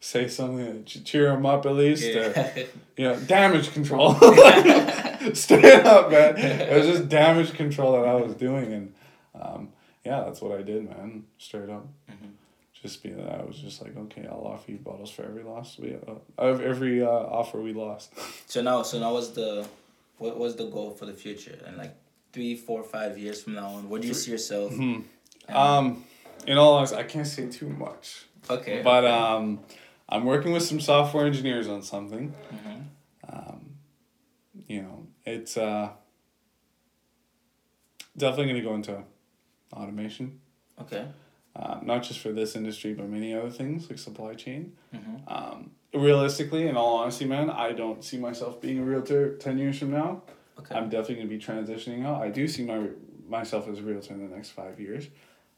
say 0.00 0.26
something 0.28 0.84
to 0.84 1.04
cheer 1.04 1.30
them 1.30 1.44
up 1.44 1.66
at 1.66 1.74
least. 1.74 2.02
Yeah. 2.02 2.20
Or, 2.20 2.58
you 2.96 3.04
know, 3.04 3.20
damage 3.20 3.72
control. 3.72 4.14
Straight 5.34 5.84
up, 5.84 6.10
man. 6.10 6.36
It 6.38 6.76
was 6.76 6.86
just 6.86 7.08
damage 7.08 7.52
control 7.52 7.92
that 7.92 8.08
I 8.08 8.14
was 8.14 8.34
doing, 8.34 8.72
and 8.72 8.94
um, 9.34 9.68
yeah, 10.04 10.22
that's 10.24 10.40
what 10.40 10.58
I 10.58 10.62
did, 10.62 10.88
man. 10.88 11.24
Straight 11.36 11.68
up. 11.68 11.86
Mm-hmm. 12.10 12.26
Just 12.82 13.02
being 13.02 13.18
that 13.18 13.40
I 13.40 13.44
was 13.44 13.56
just 13.58 13.82
like, 13.82 13.94
okay, 13.96 14.26
I'll 14.26 14.46
offer 14.46 14.70
you 14.70 14.78
bottles 14.78 15.10
for 15.10 15.22
every 15.22 15.42
loss 15.42 15.78
we 15.78 15.96
uh, 15.96 16.44
every 16.44 17.02
uh, 17.02 17.08
offer 17.08 17.60
we 17.60 17.74
lost. 17.74 18.12
so 18.46 18.62
now, 18.62 18.82
so 18.82 18.98
now, 18.98 19.12
what's 19.12 19.28
the 19.28 19.66
what 20.16 20.38
was 20.38 20.56
the 20.56 20.66
goal 20.66 20.90
for 20.90 21.04
the 21.06 21.12
future 21.12 21.58
and 21.66 21.76
like 21.76 21.94
three, 22.32 22.56
four, 22.56 22.82
five 22.82 23.18
years 23.18 23.42
from 23.42 23.54
now 23.54 23.68
on? 23.68 23.88
Where 23.88 24.00
do 24.00 24.08
you 24.08 24.14
see 24.14 24.30
yourself? 24.30 24.72
Mm-hmm. 24.72 25.54
Um, 25.54 26.04
in 26.46 26.56
all 26.56 26.74
honesty, 26.74 26.96
I 26.96 27.02
can't 27.02 27.26
say 27.26 27.48
too 27.48 27.68
much. 27.68 28.24
Okay. 28.48 28.82
But 28.82 29.04
okay. 29.04 29.12
um, 29.12 29.60
I'm 30.08 30.24
working 30.24 30.52
with 30.52 30.62
some 30.62 30.80
software 30.80 31.26
engineers 31.26 31.68
on 31.68 31.82
something. 31.82 32.34
Mm-hmm. 32.52 32.80
Um, 33.32 33.70
you 34.66 34.82
know, 34.82 35.06
it's 35.24 35.56
uh, 35.56 35.90
definitely 38.16 38.46
going 38.46 38.62
to 38.62 38.68
go 38.68 38.74
into 38.74 39.02
automation. 39.72 40.40
Okay. 40.80 41.06
Um, 41.56 41.80
not 41.82 42.04
just 42.04 42.20
for 42.20 42.30
this 42.30 42.54
industry, 42.54 42.94
but 42.94 43.08
many 43.08 43.34
other 43.34 43.50
things 43.50 43.90
like 43.90 43.98
supply 43.98 44.34
chain. 44.34 44.72
Mm-hmm. 44.94 45.16
Um, 45.26 45.72
realistically, 45.92 46.68
in 46.68 46.76
all 46.76 46.98
honesty, 46.98 47.24
man, 47.24 47.50
I 47.50 47.72
don't 47.72 48.04
see 48.04 48.18
myself 48.18 48.60
being 48.60 48.78
a 48.78 48.84
realtor 48.84 49.36
10 49.36 49.58
years 49.58 49.78
from 49.78 49.90
now. 49.90 50.22
Okay. 50.58 50.74
I'm 50.74 50.88
definitely 50.88 51.16
going 51.16 51.28
to 51.28 51.36
be 51.36 51.42
transitioning 51.42 52.06
out. 52.06 52.22
I 52.22 52.28
do 52.28 52.46
see 52.46 52.64
my 52.64 52.86
myself 53.28 53.68
as 53.68 53.78
a 53.78 53.82
realtor 53.82 54.12
in 54.12 54.28
the 54.28 54.34
next 54.34 54.50
five 54.50 54.80
years. 54.80 55.08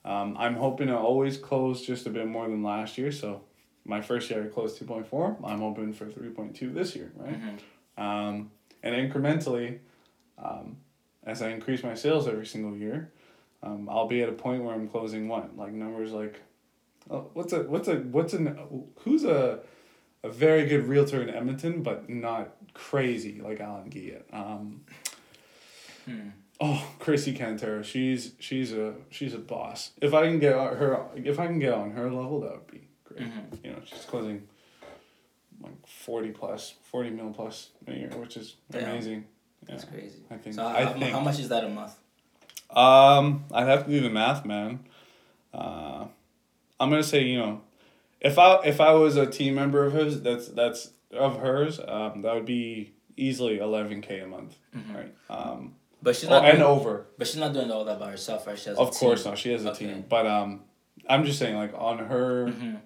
Um, 0.04 0.36
I'm 0.38 0.54
hoping 0.54 0.88
to 0.88 0.96
always 0.96 1.36
close 1.36 1.84
just 1.84 2.06
a 2.06 2.10
bit 2.10 2.26
more 2.26 2.48
than 2.48 2.62
last 2.62 2.98
year. 2.98 3.12
So 3.12 3.42
my 3.84 4.00
first 4.00 4.30
year 4.30 4.44
I 4.44 4.48
closed 4.48 4.80
2.4. 4.80 5.44
I'm 5.44 5.60
hoping 5.60 5.92
for 5.92 6.06
3.2 6.06 6.74
this 6.74 6.94
year, 6.94 7.12
right? 7.16 7.40
Mm-hmm. 7.40 8.02
Um, 8.02 8.50
and 8.82 8.94
incrementally, 8.94 9.78
um, 10.38 10.76
as 11.24 11.40
I 11.40 11.50
increase 11.50 11.82
my 11.82 11.94
sales 11.94 12.26
every 12.26 12.46
single 12.46 12.76
year, 12.76 13.10
um, 13.62 13.88
I'll 13.88 14.08
be 14.08 14.22
at 14.22 14.28
a 14.28 14.32
point 14.32 14.64
where 14.64 14.74
I'm 14.74 14.88
closing 14.88 15.28
one. 15.28 15.50
like 15.56 15.72
numbers 15.72 16.12
like, 16.12 16.40
oh, 17.10 17.30
what's 17.34 17.52
a 17.52 17.62
what's 17.62 17.88
a 17.88 17.96
what's 17.96 18.32
an 18.32 18.58
who's 19.00 19.24
a 19.24 19.60
a 20.24 20.30
very 20.30 20.66
good 20.66 20.86
realtor 20.86 21.20
in 21.22 21.30
Edmonton, 21.30 21.82
but 21.82 22.08
not 22.08 22.54
crazy 22.74 23.40
like 23.40 23.60
Alan 23.60 23.90
Giat. 23.90 24.22
Um, 24.32 24.82
hmm. 26.04 26.28
Oh, 26.60 26.86
Chrissy 27.00 27.34
Cantero, 27.34 27.84
she's 27.84 28.34
she's 28.38 28.72
a 28.72 28.94
she's 29.10 29.34
a 29.34 29.38
boss. 29.38 29.90
If 30.00 30.14
I 30.14 30.26
can 30.26 30.38
get 30.38 30.54
her, 30.54 31.06
if 31.16 31.38
I 31.40 31.46
can 31.46 31.58
get 31.58 31.72
on 31.72 31.92
her 31.92 32.10
level, 32.10 32.40
that 32.40 32.52
would 32.52 32.66
be 32.68 32.88
great. 33.04 33.22
Mm-hmm. 33.22 33.66
You 33.66 33.72
know, 33.72 33.78
she's 33.84 34.04
closing 34.04 34.46
like 35.60 35.86
forty 35.86 36.30
plus, 36.30 36.74
forty 36.82 37.10
mil 37.10 37.30
plus 37.30 37.70
a 37.86 37.92
year, 37.92 38.10
which 38.10 38.36
is 38.36 38.56
amazing. 38.72 39.24
Yeah, 39.66 39.74
That's 39.74 39.84
crazy. 39.84 40.22
I 40.30 40.36
think. 40.36 40.54
So 40.54 40.66
I 40.66 40.86
think, 40.86 41.12
how 41.12 41.20
much 41.20 41.40
is 41.40 41.48
that 41.48 41.64
a 41.64 41.68
month? 41.68 41.94
Um, 42.76 43.44
I'd 43.52 43.68
have 43.68 43.84
to 43.86 43.90
do 43.90 44.00
the 44.00 44.10
math, 44.10 44.44
man. 44.44 44.80
Uh, 45.52 46.06
I'm 46.80 46.90
gonna 46.90 47.02
say 47.02 47.22
you 47.22 47.38
know 47.38 47.60
if 48.22 48.38
I 48.38 48.60
if 48.64 48.80
I 48.80 48.92
was 48.92 49.16
a 49.16 49.26
team 49.26 49.56
member 49.56 49.84
of 49.84 49.92
his, 49.92 50.22
that's 50.22 50.48
that's 50.48 50.90
of 51.12 51.40
hers, 51.40 51.80
um, 51.86 52.22
that 52.22 52.34
would 52.34 52.46
be 52.46 52.94
easily 53.16 53.58
eleven 53.58 54.00
k 54.00 54.20
a 54.20 54.26
month, 54.26 54.56
mm-hmm. 54.74 54.96
right? 54.96 55.14
Um, 55.28 55.74
but 56.02 56.16
she's 56.16 56.28
not 56.28 56.42
oh, 56.42 56.46
doing, 56.46 56.54
and 56.54 56.62
over. 56.62 57.06
But 57.18 57.26
she's 57.26 57.36
not 57.36 57.52
doing 57.52 57.70
all 57.70 57.84
that 57.84 57.98
by 57.98 58.10
herself, 58.10 58.46
right? 58.46 58.58
She 58.58 58.68
has 58.68 58.78
of 58.78 58.92
course 58.92 59.24
not. 59.24 59.38
She 59.38 59.52
has 59.52 59.64
a 59.64 59.72
okay. 59.72 59.86
team, 59.86 60.04
but 60.08 60.26
um, 60.26 60.62
I'm 61.08 61.24
just 61.24 61.38
saying 61.38 61.56
like 61.56 61.72
on 61.74 61.98
her, 61.98 62.46
mm-hmm. 62.46 62.76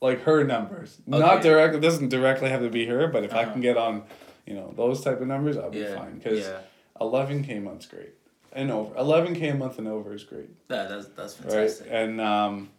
like 0.00 0.22
her 0.22 0.44
numbers, 0.44 0.98
okay. 1.08 1.18
not 1.18 1.42
direct. 1.42 1.74
It 1.74 1.80
doesn't 1.80 2.08
directly 2.08 2.48
have 2.48 2.62
to 2.62 2.70
be 2.70 2.86
her, 2.86 3.08
but 3.08 3.24
if 3.24 3.32
uh-huh. 3.32 3.40
I 3.40 3.44
can 3.52 3.60
get 3.60 3.76
on, 3.76 4.02
you 4.46 4.54
know, 4.54 4.72
those 4.76 5.02
type 5.02 5.20
of 5.20 5.26
numbers, 5.26 5.56
I'll 5.56 5.70
be 5.70 5.80
yeah. 5.80 5.96
fine 5.96 6.18
because 6.18 6.48
eleven 7.00 7.44
k 7.44 7.56
a 7.56 7.60
month's 7.60 7.86
great, 7.86 8.14
and 8.56 8.70
over 8.70 8.96
eleven 8.96 9.34
k 9.34 9.48
a 9.48 9.54
month 9.54 9.78
and 9.78 9.86
over 9.86 10.12
is 10.12 10.24
great. 10.24 10.50
Yeah, 10.68 10.84
that's 10.84 11.06
that's 11.08 11.34
fantastic. 11.34 11.86
Right, 11.86 11.94
and 11.94 12.20
um 12.20 12.70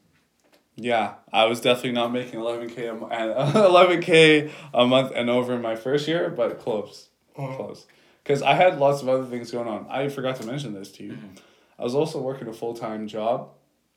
yeah, 0.75 1.15
I 1.33 1.45
was 1.45 1.59
definitely 1.59 1.93
not 1.93 2.11
making 2.13 2.39
11k 2.39 2.77
a 2.77 3.51
11k 3.51 4.51
a 4.73 4.85
month 4.85 5.11
and 5.15 5.29
over 5.29 5.55
in 5.55 5.61
my 5.61 5.75
first 5.75 6.07
year, 6.07 6.29
but 6.29 6.59
close, 6.59 7.09
uh-huh. 7.35 7.55
close. 7.55 7.87
Because 8.23 8.43
I 8.43 8.53
had 8.53 8.77
lots 8.77 9.01
of 9.01 9.09
other 9.09 9.25
things 9.25 9.49
going 9.51 9.67
on. 9.67 9.87
I 9.89 10.09
forgot 10.09 10.35
to 10.35 10.45
mention 10.45 10.73
this 10.73 10.91
to 10.93 11.03
you. 11.03 11.13
Mm-hmm. 11.13 11.35
I 11.79 11.83
was 11.83 11.95
also 11.95 12.21
working 12.21 12.47
a 12.47 12.53
full 12.53 12.75
time 12.75 13.07
job. 13.07 13.49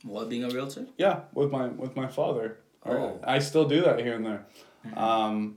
What 0.04 0.30
being 0.30 0.44
a 0.44 0.48
realtor? 0.48 0.86
Yeah, 0.96 1.20
with 1.34 1.50
my 1.50 1.68
with 1.68 1.96
my 1.96 2.06
father. 2.06 2.58
Oh. 2.86 3.20
I 3.22 3.40
still 3.40 3.68
do 3.68 3.82
that 3.82 3.98
here 4.00 4.14
and 4.14 4.24
there. 4.24 4.46
Mm-hmm. 4.86 4.98
Um, 4.98 5.56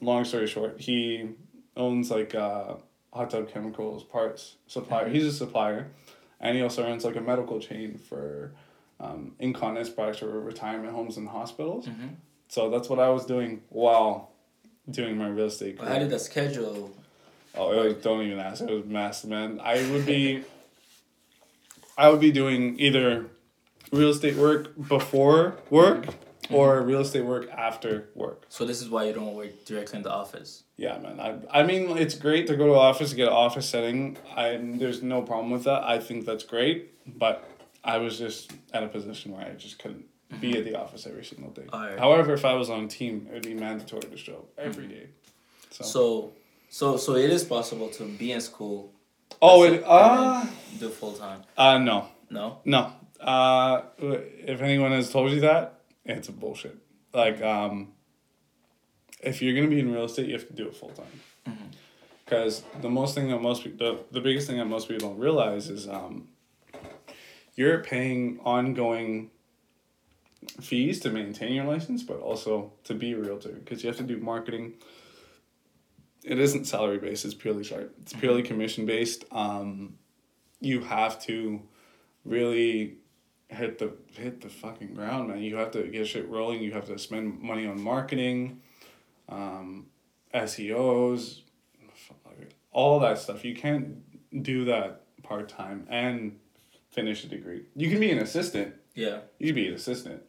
long 0.00 0.24
story 0.24 0.46
short, 0.46 0.80
he 0.80 1.30
owns 1.76 2.10
like 2.10 2.36
uh, 2.36 2.74
hot 3.18 3.30
tub 3.30 3.50
chemicals 3.50 4.04
parts 4.04 4.54
supplier. 4.68 5.08
He's 5.08 5.24
a 5.24 5.32
supplier, 5.32 5.88
and 6.40 6.56
he 6.56 6.62
also 6.62 6.84
runs 6.84 7.04
like 7.04 7.16
a 7.16 7.20
medical 7.20 7.58
chain 7.58 7.98
for 7.98 8.52
um, 9.00 9.32
incontinence 9.40 9.90
products 9.90 10.20
for 10.20 10.40
retirement 10.40 10.94
homes 10.94 11.16
and 11.16 11.28
hospitals. 11.28 11.86
Mm-hmm. 11.86 12.08
So 12.48 12.70
that's 12.70 12.88
what 12.88 13.00
I 13.00 13.10
was 13.10 13.26
doing 13.26 13.62
while 13.70 14.30
doing 14.88 15.18
my 15.18 15.28
real 15.28 15.46
estate. 15.46 15.78
Career. 15.78 15.90
How 15.90 15.98
did 15.98 16.10
the 16.10 16.18
schedule? 16.18 16.94
Oh, 17.56 17.72
it 17.72 17.84
was, 17.84 17.94
don't 18.04 18.24
even 18.24 18.38
ask. 18.38 18.62
It 18.62 18.70
was 18.70 18.84
mess, 18.84 19.24
man. 19.24 19.60
I 19.62 19.74
would 19.90 20.06
be, 20.06 20.44
I 21.98 22.08
would 22.08 22.20
be 22.20 22.30
doing 22.30 22.78
either 22.78 23.26
real 23.90 24.10
estate 24.10 24.36
work 24.36 24.74
before 24.88 25.56
work 25.70 26.06
mm-hmm. 26.06 26.54
or 26.54 26.80
real 26.82 27.00
estate 27.00 27.24
work 27.24 27.50
after 27.50 28.08
work. 28.14 28.44
So 28.48 28.64
this 28.64 28.80
is 28.80 28.88
why 28.88 29.04
you 29.04 29.12
don't 29.12 29.34
work 29.34 29.64
directly 29.64 29.96
in 29.96 30.02
the 30.04 30.12
office. 30.12 30.62
Yeah, 30.78 30.96
man. 30.98 31.18
I, 31.18 31.60
I 31.60 31.62
mean, 31.64 31.98
it's 31.98 32.14
great 32.14 32.46
to 32.46 32.56
go 32.56 32.68
to 32.68 32.74
office 32.74 33.10
to 33.10 33.16
get 33.16 33.26
an 33.26 33.34
office 33.34 33.68
setting. 33.68 34.16
I 34.34 34.56
there's 34.62 35.02
no 35.02 35.22
problem 35.22 35.50
with 35.50 35.64
that. 35.64 35.82
I 35.82 35.98
think 35.98 36.24
that's 36.24 36.44
great, 36.44 36.94
but 37.18 37.44
I 37.84 37.98
was 37.98 38.16
just 38.16 38.52
at 38.72 38.84
a 38.84 38.88
position 38.88 39.32
where 39.32 39.44
I 39.44 39.50
just 39.54 39.80
couldn't 39.80 40.06
mm-hmm. 40.30 40.40
be 40.40 40.56
at 40.56 40.64
the 40.64 40.78
office 40.78 41.04
every 41.06 41.24
single 41.24 41.50
day. 41.50 41.66
Right. 41.72 41.98
However, 41.98 42.32
if 42.32 42.44
I 42.44 42.54
was 42.54 42.70
on 42.70 42.84
a 42.84 42.88
team, 42.88 43.26
it 43.28 43.34
would 43.34 43.42
be 43.42 43.54
mandatory 43.54 44.02
to 44.02 44.16
show 44.16 44.46
every 44.56 44.84
mm-hmm. 44.84 44.92
day. 44.92 45.06
So. 45.70 45.84
so, 45.84 46.32
so, 46.70 46.96
so 46.96 47.16
it 47.16 47.30
is 47.30 47.42
possible 47.42 47.88
to 47.90 48.04
be 48.04 48.30
in 48.30 48.40
school. 48.40 48.92
Oh, 49.42 49.64
it 49.64 49.82
uh 49.84 50.46
do 50.78 50.88
full 50.90 51.12
time. 51.12 51.42
Uh, 51.56 51.78
no. 51.78 52.06
No. 52.30 52.60
No. 52.64 52.92
Uh, 53.20 53.82
if 53.98 54.62
anyone 54.62 54.92
has 54.92 55.10
told 55.10 55.32
you 55.32 55.40
that, 55.40 55.80
it's 56.04 56.28
a 56.28 56.32
bullshit. 56.32 56.76
Like, 57.12 57.42
um, 57.42 57.94
if 59.22 59.42
you're 59.42 59.54
gonna 59.54 59.68
be 59.68 59.80
in 59.80 59.92
real 59.92 60.04
estate, 60.04 60.26
you 60.26 60.34
have 60.34 60.46
to 60.46 60.52
do 60.52 60.66
it 60.66 60.76
full 60.76 60.90
time. 60.90 61.56
Because 62.24 62.60
mm-hmm. 62.60 62.82
the 62.82 62.90
most 62.90 63.14
thing 63.14 63.28
that 63.28 63.40
most 63.40 63.64
the, 63.64 64.00
the 64.10 64.20
biggest 64.20 64.46
thing 64.46 64.58
that 64.58 64.66
most 64.66 64.88
people 64.88 65.10
don't 65.10 65.18
realize 65.18 65.68
is 65.68 65.88
um, 65.88 66.28
you're 67.54 67.78
paying 67.82 68.38
ongoing 68.44 69.30
fees 70.60 71.00
to 71.00 71.10
maintain 71.10 71.52
your 71.52 71.64
license, 71.64 72.02
but 72.02 72.20
also 72.20 72.72
to 72.84 72.94
be 72.94 73.12
a 73.12 73.18
realtor 73.18 73.50
because 73.50 73.82
you 73.82 73.88
have 73.88 73.96
to 73.96 74.02
do 74.02 74.18
marketing. 74.18 74.74
It 76.24 76.38
isn't 76.38 76.66
salary 76.66 76.98
based. 76.98 77.24
It's 77.24 77.34
purely 77.34 77.64
sorry. 77.64 77.86
It's 78.02 78.12
mm-hmm. 78.12 78.20
purely 78.20 78.42
commission 78.42 78.86
based. 78.86 79.24
Um, 79.32 79.94
you 80.60 80.80
have 80.80 81.20
to 81.22 81.62
really 82.24 82.98
hit 83.48 83.78
the 83.78 83.92
hit 84.12 84.40
the 84.40 84.48
fucking 84.48 84.94
ground, 84.94 85.28
man. 85.28 85.38
You 85.38 85.56
have 85.56 85.70
to 85.72 85.84
get 85.84 86.06
shit 86.06 86.28
rolling. 86.28 86.62
You 86.62 86.72
have 86.72 86.86
to 86.86 86.98
spend 86.98 87.40
money 87.40 87.66
on 87.66 87.80
marketing, 87.80 88.60
um, 89.28 89.86
SEOs, 90.34 91.40
all 92.72 93.00
that 93.00 93.18
stuff. 93.18 93.44
You 93.44 93.54
can't 93.54 94.42
do 94.42 94.64
that 94.66 95.02
part 95.22 95.48
time 95.48 95.86
and 95.88 96.38
finish 96.90 97.24
a 97.24 97.28
degree. 97.28 97.62
You 97.76 97.90
can 97.90 98.00
be 98.00 98.10
an 98.10 98.18
assistant. 98.18 98.74
Yeah. 98.94 99.20
You 99.38 99.48
can 99.48 99.54
be 99.56 99.68
an 99.68 99.74
assistant. 99.74 100.22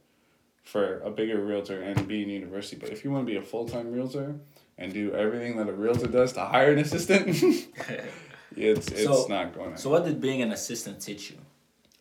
for 0.64 1.00
a 1.00 1.10
bigger 1.10 1.44
realtor 1.44 1.82
and 1.82 2.08
be 2.08 2.22
in 2.22 2.30
university. 2.30 2.76
But 2.78 2.90
if 2.90 3.04
you 3.04 3.12
want 3.12 3.26
to 3.26 3.32
be 3.32 3.38
a 3.38 3.42
full 3.42 3.68
time 3.68 3.92
realtor 3.92 4.36
and 4.78 4.94
do 4.94 5.12
everything 5.14 5.58
that 5.58 5.68
a 5.68 5.74
realtor 5.74 6.08
does 6.08 6.34
to 6.34 6.42
hire 6.42 6.72
an 6.74 6.80
assistant, 6.80 7.28
it's 8.56 8.88
it's 8.88 9.04
So- 9.04 9.26
not 9.28 9.54
going. 9.56 9.72
to 9.76 9.78
So 9.82 9.90
what 9.90 10.06
did 10.06 10.22
being 10.22 10.42
an 10.42 10.52
assistant 10.52 11.02
teach 11.02 11.32
you? 11.32 11.38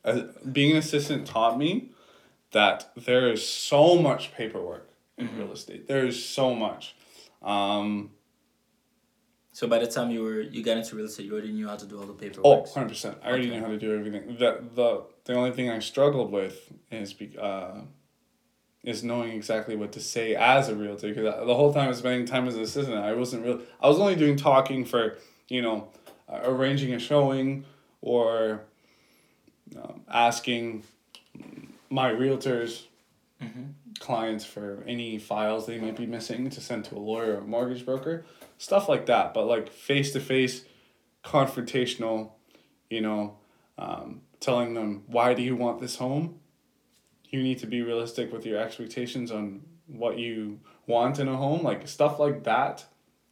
uh, 0.04 0.22
being 0.52 0.72
an 0.72 0.76
assistant 0.78 1.26
taught 1.26 1.58
me 1.58 1.90
that 2.52 2.92
there 2.96 3.30
is 3.32 3.46
so 3.46 3.96
much 4.00 4.32
paperwork 4.32 4.87
in 5.18 5.26
Mm-hmm. 5.28 5.38
real 5.38 5.52
estate. 5.52 5.86
There 5.88 6.06
is 6.06 6.24
so 6.24 6.54
much. 6.54 6.94
Um, 7.42 8.10
So 9.52 9.66
by 9.66 9.78
the 9.80 9.88
time 9.88 10.10
you 10.12 10.22
were 10.22 10.40
you 10.40 10.62
got 10.62 10.76
into 10.76 10.94
real 10.94 11.06
estate, 11.06 11.26
you 11.26 11.32
already 11.32 11.52
knew 11.52 11.66
how 11.68 11.76
to 11.76 11.86
do 11.86 11.98
all 11.98 12.06
the 12.06 12.12
oh, 12.12 12.16
paperwork. 12.16 12.66
100%. 12.66 13.16
I 13.22 13.28
already 13.28 13.46
Okay. 13.48 13.54
knew 13.56 13.60
how 13.64 13.68
to 13.70 13.78
do 13.78 13.92
everything. 13.92 14.36
The, 14.38 14.62
the, 14.74 15.02
the 15.24 15.34
only 15.34 15.50
thing 15.50 15.68
I 15.68 15.80
struggled 15.80 16.30
with 16.30 16.72
is 16.92 17.12
be, 17.12 17.36
uh, 17.36 17.80
is 18.84 19.02
knowing 19.02 19.32
exactly 19.32 19.74
what 19.74 19.90
to 19.92 20.00
say 20.00 20.36
as 20.36 20.68
a 20.68 20.76
realtor 20.76 21.08
because 21.08 21.24
the 21.46 21.54
whole 21.56 21.72
time 21.74 21.86
I 21.86 21.88
was 21.88 21.98
spending 21.98 22.24
time 22.24 22.46
as 22.46 22.54
an 22.54 22.62
assistant, 22.62 22.96
I 22.98 23.12
wasn't 23.14 23.44
real. 23.44 23.60
I 23.82 23.88
was 23.88 23.98
only 23.98 24.14
doing 24.14 24.36
talking 24.36 24.84
for 24.84 25.18
you 25.48 25.62
know, 25.62 25.88
uh, 26.28 26.40
arranging 26.44 26.92
a 26.94 26.98
showing 27.00 27.64
or 28.00 28.60
um, 29.76 30.02
asking 30.08 30.84
my 31.90 32.10
realtors 32.12 32.84
clients 33.98 34.44
for 34.44 34.84
any 34.86 35.18
files 35.18 35.66
they 35.66 35.78
might 35.78 35.96
be 35.96 36.06
missing 36.06 36.50
to 36.50 36.60
send 36.60 36.84
to 36.86 36.96
a 36.96 36.98
lawyer 36.98 37.34
or 37.34 37.38
a 37.38 37.42
mortgage 37.42 37.84
broker, 37.84 38.24
stuff 38.56 38.88
like 38.88 39.06
that. 39.06 39.34
But 39.34 39.46
like 39.46 39.70
face 39.70 40.12
to 40.12 40.20
face, 40.20 40.64
confrontational, 41.24 42.32
you 42.90 43.00
know, 43.00 43.38
um, 43.76 44.22
telling 44.40 44.74
them 44.74 45.04
why 45.06 45.34
do 45.34 45.42
you 45.42 45.56
want 45.56 45.80
this 45.80 45.96
home. 45.96 46.40
You 47.30 47.42
need 47.42 47.58
to 47.58 47.66
be 47.66 47.82
realistic 47.82 48.32
with 48.32 48.46
your 48.46 48.58
expectations 48.58 49.30
on 49.30 49.62
what 49.86 50.18
you 50.18 50.60
want 50.86 51.18
in 51.18 51.28
a 51.28 51.36
home, 51.36 51.62
like 51.62 51.86
stuff 51.86 52.18
like 52.18 52.44
that, 52.44 52.86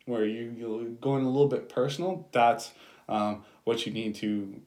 where 0.05 0.25
you 0.25 0.55
you 0.57 0.99
going 1.01 1.25
a 1.25 1.31
little 1.31 1.49
bit 1.49 1.69
personal. 1.69 2.29
That's 2.33 2.73
um, 3.09 3.45
what 3.65 3.87
you 3.87 3.93
need 3.93 4.15
to 4.17 4.61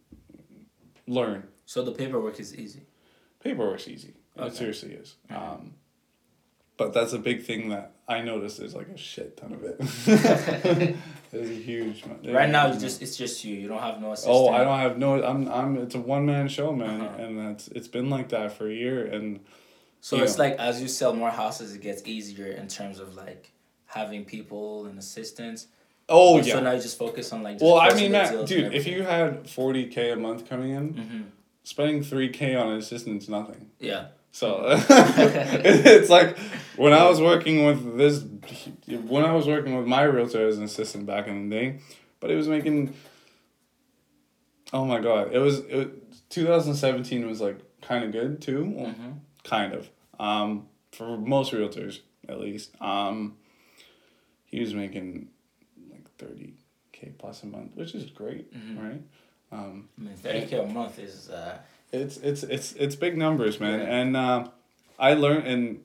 learn. 1.08 1.48
So 1.66 1.84
the 1.84 1.92
paperwork 1.92 2.40
is 2.40 2.56
easy. 2.56 2.88
Paperwork's 3.44 3.88
easy. 3.88 4.16
Okay. 4.38 4.48
It 4.48 4.56
seriously 4.56 4.94
is. 4.94 5.16
Um, 5.30 5.76
but 6.80 6.94
that's 6.94 7.14
a 7.14 7.20
big 7.20 7.44
thing 7.44 7.70
that 7.70 7.92
I 8.08 8.22
noticed. 8.22 8.58
There's 8.58 8.74
like 8.74 8.88
a 8.88 8.98
shit 8.98 9.38
ton 9.38 9.54
of 9.54 9.64
it. 9.64 10.96
there's 11.32 11.50
a 11.50 11.54
huge. 11.54 12.04
Right 12.26 12.50
now, 12.50 12.72
you 12.74 12.80
just 12.80 13.02
it's 13.04 13.16
just 13.16 13.44
you. 13.46 13.56
You 13.56 13.68
don't 13.68 13.82
have 13.82 14.02
no 14.02 14.14
assistant. 14.14 14.36
Oh, 14.36 14.50
I 14.50 14.64
don't 14.64 14.80
have 14.80 14.98
no. 14.98 15.22
I'm. 15.24 15.48
I'm. 15.50 15.78
It's 15.78 15.94
a 15.94 16.00
one 16.00 16.26
man 16.26 16.48
show, 16.48 16.72
man, 16.74 17.02
Uh-huh. 17.02 17.22
and 17.24 17.38
that's. 17.38 17.68
It's 17.68 17.88
been 17.88 18.10
like 18.10 18.30
that 18.30 18.54
for 18.54 18.68
a 18.68 18.74
year, 18.74 19.06
and 19.06 19.42
So 20.02 20.18
it's 20.24 20.38
know. 20.38 20.46
like 20.46 20.54
as 20.58 20.82
you 20.82 20.88
sell 20.88 21.14
more 21.14 21.30
houses, 21.30 21.76
it 21.76 21.82
gets 21.82 22.02
easier 22.08 22.48
in 22.48 22.68
terms 22.68 23.00
of 23.00 23.16
like 23.16 23.52
having 23.86 24.26
people 24.26 24.86
and 24.86 24.98
assistants. 24.98 25.68
oh 26.08 26.42
So 26.42 26.48
yeah. 26.48 26.60
now 26.62 26.72
you 26.72 26.82
just 26.82 26.98
focus 26.98 27.32
on 27.34 27.44
like. 27.44 27.56
Just 27.60 27.66
Well, 27.66 27.78
I 27.80 27.94
mean, 27.94 28.12
Matt, 28.14 28.46
dude, 28.48 28.74
if 28.74 28.88
you 28.88 29.04
had 29.04 29.50
forty 29.50 29.86
k 29.88 30.12
a 30.12 30.16
month 30.16 30.50
coming 30.50 30.72
in, 30.72 30.94
hmm 30.94 31.22
spending 31.64 32.02
three 32.02 32.30
k 32.30 32.56
on 32.56 32.70
an 32.70 32.78
assistant 32.80 33.22
is 33.22 33.30
nothing. 33.30 33.70
Yeah. 33.80 34.08
So 34.32 34.64
it's 34.90 36.10
like 36.10 36.38
when 36.76 36.94
I 36.94 37.08
was 37.08 37.20
working 37.22 37.66
with 37.66 37.98
this, 37.98 38.24
when 39.08 39.26
I 39.26 39.34
was 39.34 39.48
working 39.48 39.76
with 39.76 39.88
my 39.88 40.04
realtor 40.04 40.48
as 40.48 40.58
an 40.58 40.64
assistant 40.64 41.06
back 41.06 41.28
in 41.28 41.50
the 41.50 41.56
day, 41.56 41.80
but 42.20 42.32
it 42.32 42.36
was 42.36 42.48
making. 42.48 42.94
Oh 44.72 44.86
my 44.86 45.00
god! 45.00 45.34
It 45.34 45.40
was 45.40 45.60
it. 45.60 46.30
Two 46.30 46.46
thousand 46.46 46.76
seventeen 46.76 47.28
was 47.28 47.42
like 47.42 47.58
kind 47.82 48.04
of 48.04 48.12
good 48.12 48.40
too, 48.42 48.72
Well, 48.76 48.88
Mhm. 48.94 49.20
kind 49.44 49.74
of. 49.74 49.90
Um, 50.20 50.68
for 50.92 51.18
most 51.18 51.52
realtors, 51.54 52.02
at 52.28 52.40
least. 52.40 52.80
Um, 52.82 53.38
he 54.46 54.60
was 54.60 54.74
making 54.76 55.30
like 55.92 56.08
thirty 56.18 56.54
k 56.92 57.12
plus 57.18 57.42
a 57.44 57.48
month, 57.48 57.76
which 57.76 57.96
is 57.96 58.06
great, 58.12 58.54
Mhm. 58.54 58.78
right? 58.84 59.02
Um, 59.52 59.90
I 59.98 60.02
mean, 60.02 60.16
thirty 60.16 60.46
k 60.46 60.60
a 60.60 60.66
month 60.68 61.00
is. 61.00 61.30
Uh, 61.32 61.58
it's 61.92 62.18
it's 62.18 62.44
it's 62.44 62.74
it's 62.74 62.96
big 62.96 63.18
numbers, 63.18 63.60
man. 63.60 63.80
Yeah. 63.80 63.96
And 63.96 64.18
uh, 64.18 64.48
I 64.98 65.14
learned 65.14 65.48
and 65.48 65.84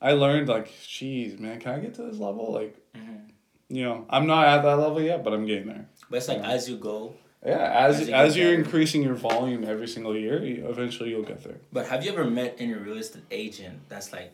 I 0.00 0.12
learned 0.12 0.48
like, 0.48 0.72
geez, 0.86 1.38
man, 1.38 1.60
can 1.60 1.72
I 1.74 1.78
get 1.80 1.94
to 1.94 2.02
this 2.02 2.18
level? 2.18 2.52
Like, 2.52 2.76
mhm. 2.96 3.28
you 3.68 3.84
know, 3.84 4.06
I'm 4.10 4.26
not 4.26 4.46
at 4.46 4.62
that 4.62 4.76
level 4.78 5.00
yet, 5.00 5.22
but 5.24 5.32
I'm 5.32 5.46
getting 5.46 5.66
there. 5.68 5.86
But 6.10 6.16
it's 6.18 6.28
like 6.28 6.38
Yeah. 6.38 6.50
as 6.50 6.68
you 6.68 6.76
go. 6.76 7.14
Yeah, 7.44 7.56
as 7.88 7.96
As 7.96 8.00
as, 8.02 8.06
you 8.08 8.12
get 8.12 8.36
you're 8.36 8.50
better. 8.58 8.62
increasing 8.64 9.02
your 9.02 9.14
volume 9.14 9.64
every 9.64 9.88
single 9.88 10.16
year, 10.16 10.44
you, 10.44 10.68
eventually 10.68 11.10
you'll 11.10 11.24
get 11.24 11.42
there. 11.42 11.56
But 11.72 11.86
have 11.86 12.04
you 12.04 12.12
ever 12.12 12.24
met 12.24 12.54
any 12.58 12.72
real 12.74 12.98
estate 12.98 13.24
agent 13.32 13.80
that's 13.88 14.12
like 14.12 14.32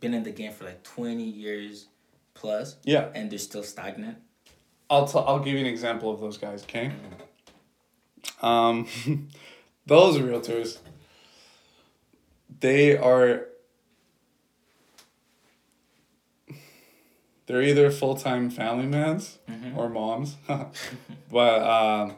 been 0.00 0.12
in 0.12 0.24
the 0.24 0.30
game 0.30 0.52
for 0.52 0.64
like 0.64 0.82
twenty 0.82 1.24
years 1.24 1.86
plus 2.34 2.76
Yeah, 2.84 3.08
and 3.14 3.30
they're 3.30 3.38
still 3.38 3.62
stagnant? 3.62 4.18
I'll 4.90 5.06
t- 5.06 5.18
I'll 5.18 5.38
give 5.38 5.54
you 5.54 5.60
an 5.60 5.66
example 5.66 6.10
of 6.12 6.20
those 6.20 6.36
guys. 6.36 6.62
Okay. 6.64 6.92
Um, 8.42 8.86
those 9.90 10.18
realtors. 10.18 10.78
They 12.60 12.96
are. 12.96 13.46
They're 17.46 17.62
either 17.62 17.90
full 17.90 18.14
time 18.14 18.48
family 18.50 18.86
mans 18.86 19.38
Mhm. 19.50 19.76
or 19.76 19.88
moms, 19.88 20.36
but 21.30 21.62
um, 21.64 22.14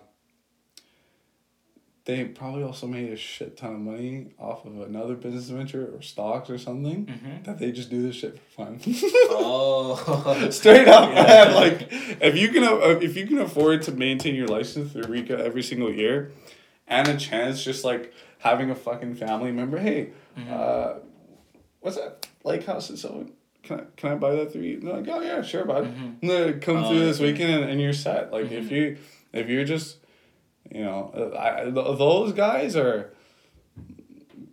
they 2.04 2.24
probably 2.26 2.62
also 2.64 2.86
made 2.86 3.08
a 3.10 3.16
shit 3.16 3.56
ton 3.56 3.72
of 3.74 3.80
money 3.80 4.32
off 4.38 4.66
of 4.66 4.78
another 4.82 5.14
business 5.14 5.48
venture 5.48 5.88
or 5.96 6.02
stocks 6.02 6.50
or 6.50 6.58
something 6.58 7.06
Mhm. 7.06 7.44
that 7.46 7.58
they 7.58 7.72
just 7.72 7.88
do 7.88 8.02
this 8.02 8.16
shit 8.16 8.38
for 8.38 8.66
fun. 8.66 8.80
Oh. 9.30 10.48
Straight 10.50 10.88
up, 10.88 11.08
Yeah. 11.14 11.22
man. 11.22 11.54
Like, 11.54 11.88
if 12.20 12.36
you 12.36 12.48
can, 12.50 12.64
if 13.02 13.16
you 13.16 13.26
can 13.26 13.38
afford 13.38 13.80
to 13.84 13.92
maintain 13.92 14.34
your 14.34 14.48
license 14.48 14.92
through 14.92 15.04
RECA 15.04 15.38
every 15.40 15.62
single 15.62 15.90
year, 15.90 16.32
and 16.88 17.08
a 17.08 17.16
chance 17.16 17.62
just 17.64 17.84
like 17.84 18.12
having 18.38 18.70
a 18.70 18.74
fucking 18.74 19.14
family 19.14 19.52
member, 19.52 19.78
hey, 19.78 20.10
Mm-hmm. 20.38 20.50
uh, 20.52 20.94
what's 21.80 21.96
that 21.96 22.26
lake 22.44 22.64
house 22.64 22.88
in 22.88 22.96
Sylvan? 22.96 23.32
Can 23.62 23.80
I 23.80 23.82
can 23.96 24.12
I 24.12 24.14
buy 24.14 24.34
that 24.36 24.50
through 24.52 24.62
you? 24.62 24.78
And 24.78 24.86
they're 24.88 24.96
like, 24.96 25.08
oh 25.08 25.20
yeah, 25.20 25.42
sure, 25.42 25.64
bud. 25.64 25.84
Mhm. 25.94 26.22
No, 26.22 26.52
Come 26.54 26.78
Oh, 26.78 26.88
through 26.88 27.00
this 27.00 27.20
weekend 27.20 27.62
and, 27.62 27.70
and 27.72 27.80
you're 27.80 27.92
set. 27.92 28.32
Like 28.32 28.50
if 28.50 28.64
Mhm. 28.64 28.70
you 28.70 28.96
if 29.34 29.48
you're 29.48 29.64
just, 29.64 29.98
you 30.70 30.82
know, 30.84 31.32
I, 31.38 31.60
I- 31.60 31.64
th- 31.64 31.74
those 31.74 32.32
guys 32.32 32.76
are, 32.76 33.12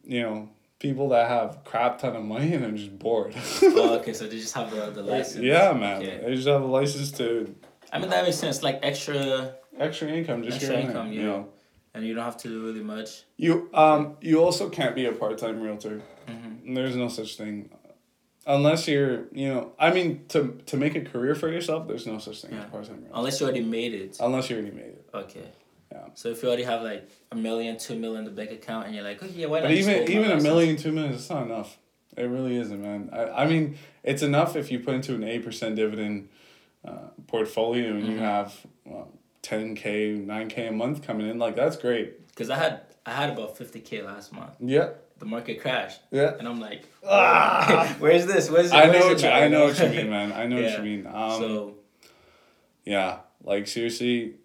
you 0.05 0.21
know. 0.21 0.49
People 0.79 1.09
that 1.09 1.27
have 1.27 1.65
crap 1.65 1.99
ton 1.99 2.15
of 2.15 2.23
money 2.23 2.53
and 2.53 2.63
they're 2.63 2.71
just 2.71 2.97
bored. 2.97 3.35
oh, 3.63 3.95
okay, 3.99 4.13
so 4.13 4.25
they 4.27 4.37
just 4.39 4.53
have 4.53 4.71
the, 4.71 4.89
the 4.91 5.03
license. 5.03 5.43
Yeah, 5.43 5.73
man. 5.73 6.01
Okay. 6.01 6.21
They 6.25 6.35
just 6.35 6.47
have 6.47 6.61
a 6.61 6.65
license 6.65 7.11
to 7.17 7.53
I 7.91 7.99
mean 7.99 8.09
that 8.11 8.23
makes 8.23 8.37
sense. 8.37 8.63
Like 8.63 8.79
extra 8.81 9.55
extra 9.77 10.07
income, 10.07 10.41
just 10.43 10.55
Extra 10.55 10.79
income, 10.79 11.11
yeah. 11.11 11.19
You 11.19 11.27
know, 11.27 11.49
and 11.93 12.05
you 12.05 12.13
don't 12.13 12.23
have 12.23 12.37
to 12.37 12.47
do 12.47 12.63
really 12.65 12.83
much. 12.83 13.23
you 13.37 13.69
um 13.73 14.15
you 14.21 14.41
also 14.43 14.69
can't 14.69 14.95
be 14.95 15.05
a 15.05 15.11
part 15.11 15.37
time 15.37 15.61
realtor. 15.61 16.01
Mhm. 16.27 16.75
There's 16.75 16.95
no 16.95 17.07
such 17.07 17.35
thing, 17.37 17.69
unless 18.45 18.87
you're 18.87 19.25
you 19.31 19.47
know. 19.49 19.71
I 19.79 19.91
mean, 19.91 20.25
to 20.29 20.59
to 20.67 20.77
make 20.77 20.95
a 20.95 21.01
career 21.01 21.35
for 21.35 21.49
yourself, 21.51 21.87
there's 21.87 22.05
no 22.05 22.19
such 22.19 22.41
thing 22.41 22.53
as 22.53 22.65
part 22.65 22.85
time 22.85 22.97
realtor. 22.97 23.11
Unless 23.15 23.39
you 23.39 23.45
already 23.47 23.63
made 23.63 23.93
it. 23.93 24.17
Unless 24.19 24.49
you 24.49 24.57
already 24.57 24.75
made 24.75 24.85
it. 24.97 25.05
Okay. 25.13 25.47
Yeah. 25.91 26.05
So 26.13 26.29
if 26.29 26.43
you 26.43 26.47
already 26.49 26.63
have 26.63 26.83
like 26.83 27.09
a 27.31 27.35
million, 27.35 27.77
two 27.77 27.95
million 27.97 28.19
in 28.19 28.25
the 28.25 28.31
bank 28.31 28.51
account, 28.51 28.85
and 28.85 28.93
you're 28.95 29.03
like, 29.03 29.23
okay, 29.23 29.45
why 29.47 29.59
not? 29.59 29.63
But 29.69 29.71
even 29.71 29.95
even 30.09 30.31
a 30.31 30.41
million, 30.41 30.75
two 30.77 30.91
million, 30.91 31.13
it's 31.13 31.29
not 31.29 31.43
enough. 31.45 31.79
It 32.17 32.23
really 32.25 32.57
isn't, 32.57 32.81
man. 32.81 33.09
I, 33.13 33.43
I 33.43 33.47
mean, 33.47 33.77
it's 34.03 34.21
enough 34.21 34.55
if 34.55 34.71
you 34.71 34.79
put 34.79 34.93
into 34.95 35.15
an 35.15 35.23
eight 35.23 35.43
percent 35.43 35.75
dividend 35.75 36.29
uh, 36.85 37.07
portfolio 37.27 37.89
and 37.95 38.05
you 38.05 38.17
Mhm. 38.17 38.19
have 38.19 38.53
well, 38.85 39.11
ten 39.41 39.75
k, 39.75 40.13
nine 40.13 40.49
k 40.49 40.67
a 40.67 40.71
month 40.71 41.01
coming 41.05 41.27
in. 41.29 41.37
Like 41.39 41.55
that's 41.55 41.77
great. 41.77 42.27
Because 42.27 42.49
I 42.49 42.55
had 42.57 42.81
I 43.05 43.11
had 43.11 43.29
about 43.29 43.57
fifty 43.57 43.79
k 43.79 44.01
last 44.01 44.31
month. 44.33 44.51
Yeah, 44.59 44.89
The 45.19 45.25
market 45.25 45.61
crashed, 45.61 46.01
yeah. 46.11 46.33
and 46.37 46.47
I'm 46.47 46.59
like, 46.59 46.83
Ah! 47.07 47.95
where's 47.99 48.25
this? 48.25 48.49
Where's? 48.49 48.71
I 48.71 48.85
know 48.85 49.07
what 49.07 49.21
you. 49.21 49.29
I 49.29 49.47
know 49.47 49.65
what 49.65 49.79
you 49.79 49.89
mean, 49.89 50.09
man. 50.09 50.31
I 50.33 50.45
know 50.47 50.61
what 50.61 50.71
you 50.77 50.83
mean. 50.83 51.07
Um, 51.07 51.41
so 51.41 51.75
yeah, 52.85 53.19
like 53.43 53.67
seriously. 53.67 54.35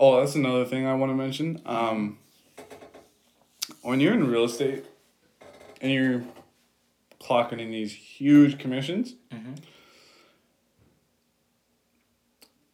Oh, 0.00 0.18
that's 0.20 0.34
another 0.34 0.64
thing 0.64 0.86
I 0.86 0.94
want 0.94 1.10
to 1.12 1.16
mention. 1.16 1.60
Um, 1.64 2.18
when 3.82 4.00
you're 4.00 4.14
in 4.14 4.26
real 4.28 4.44
estate 4.44 4.84
and 5.80 5.92
you're 5.92 6.22
clocking 7.20 7.60
in 7.60 7.70
these 7.70 7.92
huge 7.94 8.58
commissions, 8.58 9.14
Mhm. 9.32 9.56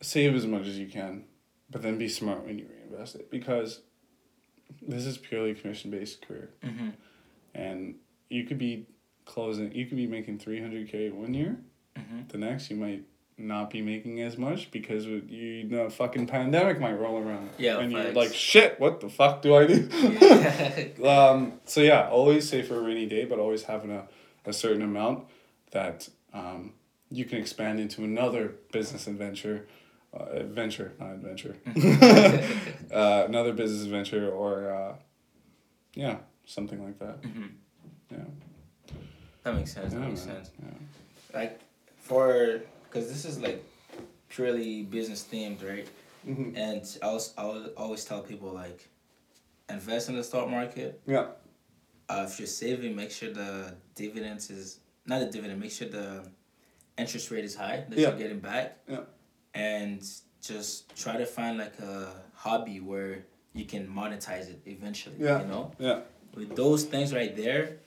Save 0.00 0.34
as 0.34 0.46
much 0.46 0.66
as 0.66 0.78
you 0.78 0.86
can, 0.88 1.24
but 1.70 1.82
then 1.82 1.98
be 1.98 2.08
smart 2.08 2.44
when 2.46 2.58
you 2.58 2.66
reinvest 2.68 3.14
it 3.16 3.30
because 3.30 3.80
this 4.82 5.04
is 5.06 5.18
purely 5.18 5.54
commission 5.54 5.90
based 5.90 6.26
career, 6.26 6.50
Mhm. 6.62 6.92
and 7.54 7.94
you 8.28 8.44
could 8.44 8.58
be 8.58 8.86
closing, 9.24 9.72
you 9.74 9.86
could 9.86 9.96
be 9.96 10.06
making 10.06 10.38
three 10.38 10.60
hundred 10.60 10.88
k 10.88 11.10
one 11.10 11.34
year. 11.34 11.58
Mhm. 11.96 12.28
The 12.28 12.38
next, 12.38 12.70
you 12.70 12.76
might 12.76 13.04
not 13.36 13.70
be 13.70 13.80
making 13.80 14.20
as 14.20 14.36
much 14.36 14.70
because 14.70 15.06
you 15.06 15.64
know 15.64 15.88
fucking 15.90 16.26
pandemic 16.26 16.78
might 16.80 16.92
roll 16.92 17.18
around. 17.18 17.50
Yeah, 17.58 17.78
and 17.80 17.90
you're 17.90 18.12
like, 18.12 18.32
shit, 18.34 18.78
what 18.78 19.00
the 19.00 19.08
fuck 19.08 19.42
do 19.42 19.54
I 19.54 19.66
do? 19.66 19.88
Yeah. 19.90 20.84
um. 21.30 21.60
So 21.64 21.80
yeah, 21.80 22.08
always 22.08 22.48
save 22.48 22.68
for 22.68 22.76
a 22.76 22.82
rainy 22.82 23.06
day, 23.06 23.24
but 23.24 23.38
always 23.38 23.64
having 23.64 23.90
a 23.90 24.08
a 24.46 24.52
certain 24.52 24.82
amount 24.82 25.24
that 25.72 26.08
um, 26.32 26.72
you 27.10 27.24
can 27.26 27.38
expand 27.38 27.78
into 27.80 28.02
another 28.04 28.54
business 28.72 29.06
adventure, 29.06 29.66
uh, 30.18 30.24
adventure, 30.32 30.92
not 30.98 31.12
adventure, 31.12 31.56
uh, 32.92 33.24
another 33.28 33.52
business 33.52 33.84
adventure 33.84 34.30
or 34.30 34.70
uh, 34.72 34.94
yeah, 35.94 36.18
something 36.44 36.82
like 36.82 36.98
that. 36.98 37.20
Mm-hmm. 37.22 37.46
Yeah. 38.10 38.18
That 39.44 39.54
makes 39.54 39.72
sense. 39.72 39.92
Yeah, 39.92 40.00
that 40.00 40.08
makes 40.08 40.26
man. 40.26 40.36
sense. 40.36 40.50
Yeah. 40.62 41.38
Like 41.38 41.60
for 41.98 42.60
because 42.84 43.08
this 43.08 43.24
is 43.24 43.38
like 43.40 43.64
purely 44.28 44.82
business 44.82 45.26
themed, 45.30 45.66
right? 45.66 45.86
Mhm. 46.26 46.56
And 46.56 46.84
I 47.02 47.12
was 47.12 47.32
I 47.38 47.46
would 47.46 47.72
always 47.76 48.04
tell 48.04 48.20
people 48.22 48.50
like 48.52 48.88
invest 49.68 50.08
in 50.08 50.16
the 50.16 50.24
stock 50.24 50.48
market. 50.50 51.00
Yeah. 51.06 51.26
Uh, 52.08 52.26
if 52.28 52.40
you're 52.40 52.48
saving, 52.48 52.96
make 52.96 53.12
sure 53.12 53.32
the 53.32 53.74
dividends 53.94 54.50
is 54.50 54.80
not 55.06 55.20
the 55.20 55.26
dividend. 55.26 55.60
Make 55.60 55.70
sure 55.70 55.88
the 55.88 56.28
interest 56.98 57.30
rate 57.30 57.44
is 57.44 57.54
high 57.54 57.84
that 57.88 57.96
Yeah. 57.98 58.08
you're 58.08 58.18
getting 58.18 58.40
back. 58.40 58.78
Yeah. 58.88 59.00
And 59.54 60.02
just 60.42 60.94
try 60.96 61.16
to 61.16 61.26
find 61.26 61.58
like 61.58 61.78
a 61.80 62.08
hobby 62.34 62.80
where 62.80 63.24
you 63.52 63.64
can 63.64 63.86
monetize 63.88 64.48
it 64.48 64.60
eventually. 64.66 65.16
Yeah. 65.18 65.42
You 65.42 65.48
know, 65.48 65.72
Yeah. 65.78 66.00
with 66.34 66.54
those 66.56 66.84
things 66.84 67.12
right 67.12 67.36
there, 67.36 67.78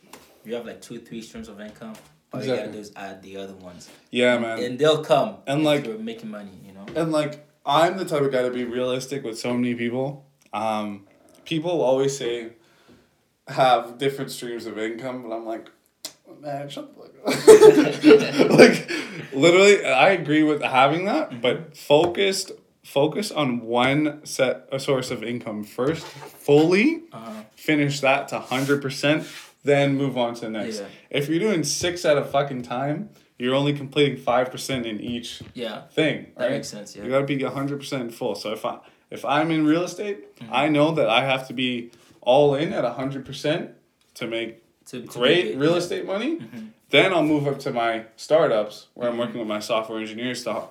you 0.43 0.54
have 0.56 0.65
like 0.65 0.82
two, 0.82 0.99
three 0.99 1.21
streams 1.21 1.47
of 1.47 1.60
income. 1.62 1.93
All 2.34 2.43
you 2.43 2.56
gotta 2.56 2.71
do 2.71 2.80
is 2.80 2.91
add 2.95 3.21
the 3.21 3.38
other 3.38 3.54
ones, 3.54 3.89
Yeah, 4.10 4.39
man. 4.39 4.58
and 4.60 4.80
they'll 4.80 5.04
come. 5.04 5.38
And, 5.45 5.63
like- 5.63 5.86
you're 5.86 5.99
making 5.99 6.32
money, 6.32 6.52
you 6.65 6.73
know. 6.73 6.86
And 6.95 7.12
like 7.12 7.47
I'm 7.65 7.97
the 7.97 8.06
type 8.06 8.21
of 8.23 8.32
guy 8.32 8.41
to 8.41 8.49
be 8.49 8.65
realistic 8.65 9.23
with 9.23 9.39
so 9.39 9.54
many 9.54 9.73
people. 9.76 10.26
Um, 10.52 11.08
people 11.45 11.82
always 11.82 12.17
say 12.17 12.54
have 13.47 13.97
different 13.97 14.32
streams 14.32 14.65
of 14.65 14.78
income, 14.78 15.23
but 15.23 15.34
I'm 15.34 15.45
like, 15.45 15.69
man, 16.40 16.70
shut 16.70 16.94
the 16.96 17.02
fuck 17.02 18.50
up. 18.50 18.50
like 18.60 18.90
literally, 19.34 19.86
I 19.86 20.10
agree 20.10 20.44
with 20.44 20.62
having 20.62 21.06
that, 21.06 21.42
but 21.42 21.78
focused 21.78 22.52
focus 22.84 23.32
on 23.32 23.62
one 23.62 24.20
set 24.26 24.68
a 24.72 24.80
source 24.80 25.10
of 25.10 25.24
income 25.24 25.64
first, 25.64 26.06
fully 26.06 27.04
Uh-huh. 27.14 27.44
finish 27.56 28.00
that 28.02 28.28
to 28.30 28.40
hundred 28.40 28.82
percent, 28.82 29.26
then 29.64 29.96
move 29.96 30.18
on 30.18 30.34
to 30.36 30.42
the 30.42 30.50
next. 30.50 30.80
Yeah. 30.82 30.88
If 31.10 31.30
you're 31.30 31.40
doing 31.40 31.64
six 31.64 32.04
at 32.06 32.18
a 32.18 32.24
fucking 32.26 32.64
time, 32.64 33.10
you're 33.40 33.56
only 33.56 33.74
completing 33.74 34.18
five 34.18 34.52
percent 34.52 34.86
in 34.86 35.00
each 35.00 35.42
Yeah, 35.54 35.84
thing. 35.88 36.32
that 36.38 36.44
right? 36.44 36.52
makes 36.52 36.68
sense. 36.70 36.96
yeah. 36.96 37.04
You 37.04 37.10
gotta 37.10 37.26
be 37.26 37.42
hundred 37.44 37.80
percent 37.80 38.14
full. 38.14 38.36
So 38.36 38.52
if 38.52 38.66
I 38.66 38.80
if 39.10 39.24
I'm 39.26 39.52
in 39.52 39.66
real 39.66 39.84
estate, 39.84 40.36
Mm-hmm. 40.40 40.54
I 40.54 40.68
know 40.68 40.92
that 40.92 41.08
I 41.10 41.24
have 41.24 41.48
to 41.48 41.54
be 41.54 41.92
all 42.22 42.56
in 42.56 42.74
at 42.74 42.84
hundred 42.84 43.26
percent 43.26 43.72
to 44.16 44.28
make 44.28 44.62
To, 44.94 45.02
to 45.02 45.08
great 45.20 45.58
real 45.58 45.72
yeah. 45.72 45.78
estate 45.78 46.06
money. 46.06 46.38
Mhm. 46.38 46.70
Then 46.92 47.12
I'll 47.14 47.24
move 47.24 47.48
up 47.48 47.58
to 47.60 47.72
my 47.72 48.06
startups 48.16 48.88
where 48.94 49.10
Mm-hmm. 49.10 49.20
I'm 49.22 49.26
working 49.28 49.40
with 49.40 49.48
my 49.48 49.60
software 49.60 50.00
engineers 50.00 50.44
to 50.44 50.66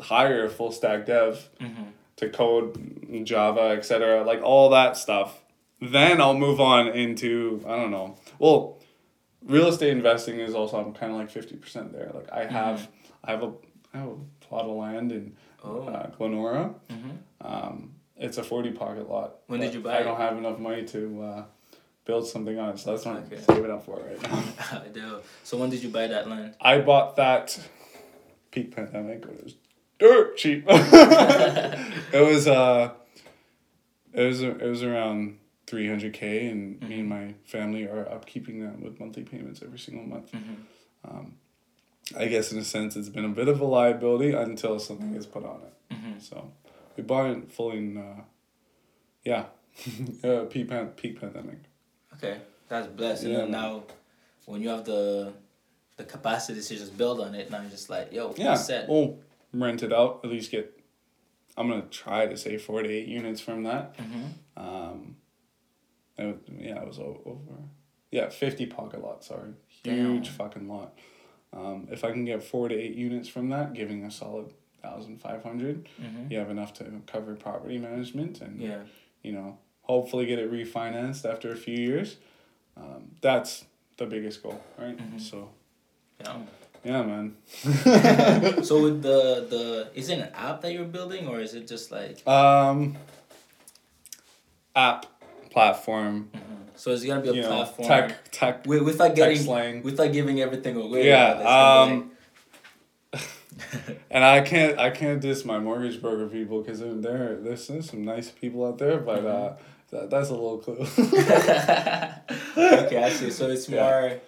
hire 0.00 0.44
a 0.44 0.50
full 0.50 0.72
stack 0.72 1.06
dev 1.06 1.48
Mhm. 1.60 1.86
to 2.16 2.28
code 2.28 3.24
Java, 3.24 3.74
etc. 3.78 4.24
Like 4.24 4.42
all 4.42 4.70
that 4.70 4.96
stuff. 4.96 5.40
Then 5.80 6.20
I'll 6.20 6.34
move 6.38 6.60
on 6.60 6.88
into 6.88 7.62
I 7.66 7.76
don't 7.76 7.90
know. 7.92 8.16
Well, 8.40 8.78
real 9.44 9.68
estate 9.68 9.90
investing 9.92 10.40
is 10.40 10.54
also 10.54 10.78
I'm 10.84 10.92
kind 10.92 11.12
of 11.12 11.18
like 11.18 11.30
fifty 11.30 11.56
percent 11.56 11.92
there. 11.92 12.10
Like 12.12 12.30
I 12.32 12.44
have 12.46 12.88
I 13.24 13.30
have 13.30 13.42
a 13.44 13.52
I 13.94 13.98
have 13.98 14.08
a 14.08 14.16
plot 14.40 14.64
of 14.66 14.76
land 14.76 15.12
in 15.12 15.36
Oh. 15.64 15.82
uh, 15.86 16.10
Glenora. 16.18 16.74
Mhm. 16.90 17.18
Um, 17.40 17.92
it's 18.16 18.36
a 18.38 18.42
forty 18.42 18.70
pocket 18.72 19.08
lot. 19.08 19.36
When 19.46 19.60
did 19.60 19.74
you 19.74 19.80
buy 19.80 20.00
I 20.00 20.02
don't 20.02 20.16
have 20.18 20.36
enough 20.36 20.58
money 20.58 20.82
to 20.86 21.22
uh, 21.22 21.44
build 22.04 22.26
something 22.26 22.58
on 22.58 22.70
it, 22.70 22.78
so 22.78 22.90
that's 22.92 23.04
what 23.04 23.16
Okay. 23.16 23.36
I'm 23.36 23.42
saving 23.44 23.70
up 23.70 23.84
for 23.84 23.96
right 24.00 24.22
now. 24.22 24.42
I 24.84 24.88
do. 24.88 25.18
So 25.44 25.56
when 25.56 25.70
did 25.70 25.82
you 25.82 25.88
buy 25.88 26.06
that 26.08 26.28
land? 26.28 26.54
I 26.60 26.78
bought 26.78 27.16
that 27.16 27.58
peak 28.50 28.74
pandemic 28.74 29.22
it 29.24 29.44
was 29.44 29.54
dirt 29.98 30.36
cheap. 30.36 30.64
it 30.68 32.26
was 32.26 32.46
uh, 32.48 32.92
it 34.12 34.22
was 34.24 34.42
it 34.42 34.60
was 34.62 34.82
around 34.82 35.38
three 35.66 35.88
hundred 35.88 36.12
k, 36.12 36.48
and 36.48 36.80
me 36.88 37.00
and 37.00 37.08
my 37.08 37.34
family 37.44 37.84
are 37.84 38.04
upkeeping 38.06 38.60
that 38.62 38.80
with 38.80 38.98
monthly 39.00 39.22
payments 39.22 39.62
every 39.62 39.78
single 39.78 40.04
month. 40.04 40.32
Mhm. 40.32 40.56
Um, 41.08 41.34
I 42.18 42.26
guess 42.26 42.52
in 42.52 42.58
a 42.58 42.64
sense, 42.64 42.96
it's 42.96 43.08
been 43.08 43.24
a 43.24 43.28
bit 43.28 43.48
of 43.48 43.60
a 43.60 43.64
liability 43.64 44.32
until 44.32 44.78
something 44.78 45.14
is 45.14 45.24
put 45.24 45.44
on 45.44 45.60
it. 45.62 45.94
Mhm. 45.94 46.20
So 46.20 46.52
we 46.96 47.04
bought 47.04 47.30
it 47.30 47.50
fully 47.50 47.78
in, 47.78 47.96
uh, 47.96 48.22
yeah, 49.24 49.44
uh, 50.24 50.44
peak 50.50 50.68
pan- 50.68 50.88
peak 50.96 51.18
pandemic. 51.20 51.58
Okay, 52.14 52.38
that's 52.68 52.86
blessed. 52.88 53.24
And 53.24 53.32
Yeah, 53.32 53.38
then 53.40 53.50
now, 53.50 53.84
when 54.46 54.60
you 54.62 54.68
have 54.68 54.84
the 54.84 55.32
the 55.96 56.04
capacity 56.04 56.60
to 56.60 56.76
just 56.76 56.96
build 56.96 57.20
on 57.20 57.34
it, 57.34 57.50
now 57.50 57.60
you're 57.60 57.70
just 57.70 57.90
like, 57.90 58.12
yo, 58.12 58.34
Yeah, 58.36 58.54
set. 58.54 58.88
we'll 58.88 59.18
rent 59.52 59.82
it 59.82 59.92
out. 59.92 60.20
At 60.24 60.30
least 60.30 60.50
get. 60.50 60.78
I'm 61.56 61.68
gonna 61.68 61.82
try 61.82 62.26
to 62.26 62.36
save 62.36 62.62
four 62.62 62.82
to 62.82 62.88
eight 62.88 63.08
units 63.08 63.40
from 63.40 63.64
that. 63.64 63.96
Mhm. 63.98 64.28
Um, 64.56 65.16
it, 66.16 66.38
yeah, 66.58 66.80
it 66.80 66.86
was 66.86 66.98
over. 66.98 67.36
Yeah, 68.10 68.28
fifty 68.30 68.66
pocket 68.66 69.02
lot. 69.02 69.22
Sorry, 69.24 69.52
Damn. 69.82 70.12
huge 70.14 70.28
fucking 70.30 70.66
lot. 70.68 70.98
Um, 71.52 71.88
if 71.90 72.04
I 72.04 72.10
can 72.12 72.24
get 72.24 72.42
four 72.42 72.68
to 72.68 72.74
eight 72.74 72.94
units 72.94 73.28
from 73.28 73.50
that, 73.50 73.74
giving 73.74 74.04
a 74.04 74.10
solid 74.10 74.52
thousand 74.82 75.18
five 75.20 75.42
hundred, 75.42 75.88
Mhm. 76.00 76.30
you 76.30 76.38
have 76.38 76.50
enough 76.50 76.72
to 76.74 77.02
cover 77.06 77.34
property 77.36 77.76
management 77.78 78.40
and 78.40 78.60
Yeah. 78.60 78.82
you 79.22 79.32
know 79.32 79.58
hopefully 79.82 80.26
get 80.26 80.38
it 80.38 80.50
refinanced 80.52 81.30
after 81.30 81.52
a 81.52 81.56
few 81.56 81.76
years. 81.76 82.16
Um, 82.76 83.10
that's 83.20 83.64
the 83.96 84.06
biggest 84.06 84.42
goal, 84.42 84.60
right? 84.78 84.96
Mhm. 84.96 85.20
So 85.20 85.50
Yeah. 86.20 86.36
yeah, 86.84 87.02
man. 87.02 87.36
so 88.64 88.82
with 88.82 89.02
the 89.02 89.46
the 89.50 89.90
is 89.94 90.08
it 90.08 90.18
an 90.18 90.28
app 90.34 90.62
that 90.62 90.72
you're 90.72 90.84
building 90.84 91.26
or 91.28 91.40
is 91.40 91.54
it 91.54 91.66
just 91.68 91.90
like 91.92 92.26
um, 92.26 92.96
app 94.74 95.06
platform, 95.50 96.30
so 96.76 96.92
it's 96.92 97.04
gonna 97.04 97.20
be 97.20 97.28
a 97.28 97.34
you 97.34 97.42
know, 97.42 97.48
platform 97.48 97.88
tech 97.88 98.30
tech 98.30 98.66
with, 98.66 98.82
without 98.82 99.08
tech 99.08 99.16
getting 99.16 99.42
slang. 99.42 99.82
without 99.82 100.12
giving 100.12 100.40
everything 100.40 100.76
away. 100.76 101.08
Yeah, 101.08 101.32
um, 101.32 102.11
And 104.10 104.24
I 104.24 104.40
can't 104.42 104.78
I 104.78 104.90
can't 104.90 105.20
diss 105.20 105.44
my 105.44 105.58
mortgage 105.58 106.00
broker 106.00 106.26
people 106.26 106.60
because 106.62 106.80
there 106.80 106.94
there 106.94 107.36
there's, 107.36 107.66
there's 107.68 107.88
some 107.90 108.04
nice 108.04 108.30
people 108.30 108.66
out 108.66 108.78
there, 108.78 108.98
but 108.98 109.24
uh, 109.24 109.54
that, 109.90 110.10
that's 110.10 110.28
a 110.28 110.34
little 110.34 110.58
clue. 110.58 110.76
okay, 112.56 113.02
I 113.04 113.10
see. 113.10 113.30
So 113.30 113.48
it's 113.50 113.68
Yeah. 113.70 113.82
more 113.82 114.20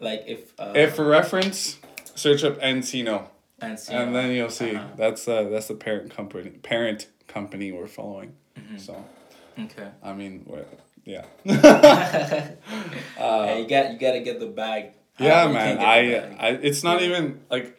like 0.00 0.24
if 0.26 0.52
uh, 0.58 0.72
if 0.74 0.96
for 0.96 1.06
reference, 1.06 1.78
search 2.14 2.44
up 2.44 2.60
Encino, 2.60 3.28
and, 3.60 3.78
and 3.90 4.14
then 4.14 4.32
you'll 4.32 4.50
see 4.50 4.76
Uh-huh. 4.76 4.86
that's 4.96 5.26
uh, 5.28 5.44
that's 5.44 5.68
the 5.68 5.74
parent 5.74 6.14
company 6.14 6.50
parent 6.50 7.06
company 7.26 7.72
we're 7.72 7.86
following. 7.86 8.34
Mm-hmm. 8.58 8.76
So 8.78 9.02
okay. 9.58 9.88
I 10.02 10.12
mean, 10.12 10.46
yeah. 11.04 11.24
yeah, 11.44 12.48
you 13.56 13.66
got 13.68 13.92
you 13.92 13.98
got 13.98 14.12
to 14.12 14.20
get 14.20 14.40
the 14.40 14.46
bag. 14.46 14.92
Yeah, 15.18 15.44
Uh, 15.44 15.48
man. 15.48 15.78
I. 15.78 16.16
I 16.38 16.48
it's 16.62 16.82
not 16.84 17.00
even 17.02 17.40
like 17.50 17.72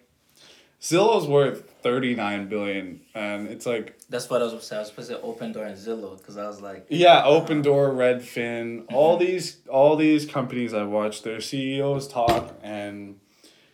Zillow's 0.81 1.27
worth 1.27 1.71
thirty 1.81 2.13
nine 2.15 2.47
billion, 2.49 3.01
and 3.15 3.47
it's 3.47 3.65
like 3.65 3.97
That's 4.09 4.29
what 4.29 4.41
I 4.41 4.45
was 4.45 4.51
supposed 4.53 4.69
to. 4.69 4.75
I 4.75 4.79
was 4.79 4.87
supposed 4.89 5.09
to 5.09 5.15
say 5.15 5.21
Opendoor 5.21 5.65
and 5.67 5.75
Zillow 5.77 6.17
because 6.17 6.37
I 6.37 6.47
was 6.47 6.61
like, 6.61 6.85
yeah, 6.89 7.23
Opendoor, 7.23 7.93
Redfin, 7.95 8.83
Mm-hmm. 8.83 8.95
all 8.95 9.17
these 9.17 9.57
all 9.69 9.95
these 9.95 10.25
companies 10.25 10.73
I 10.73 10.83
watch 10.83 11.23
their 11.23 11.41
CEOs 11.41 12.07
talk, 12.07 12.53
and 12.61 13.19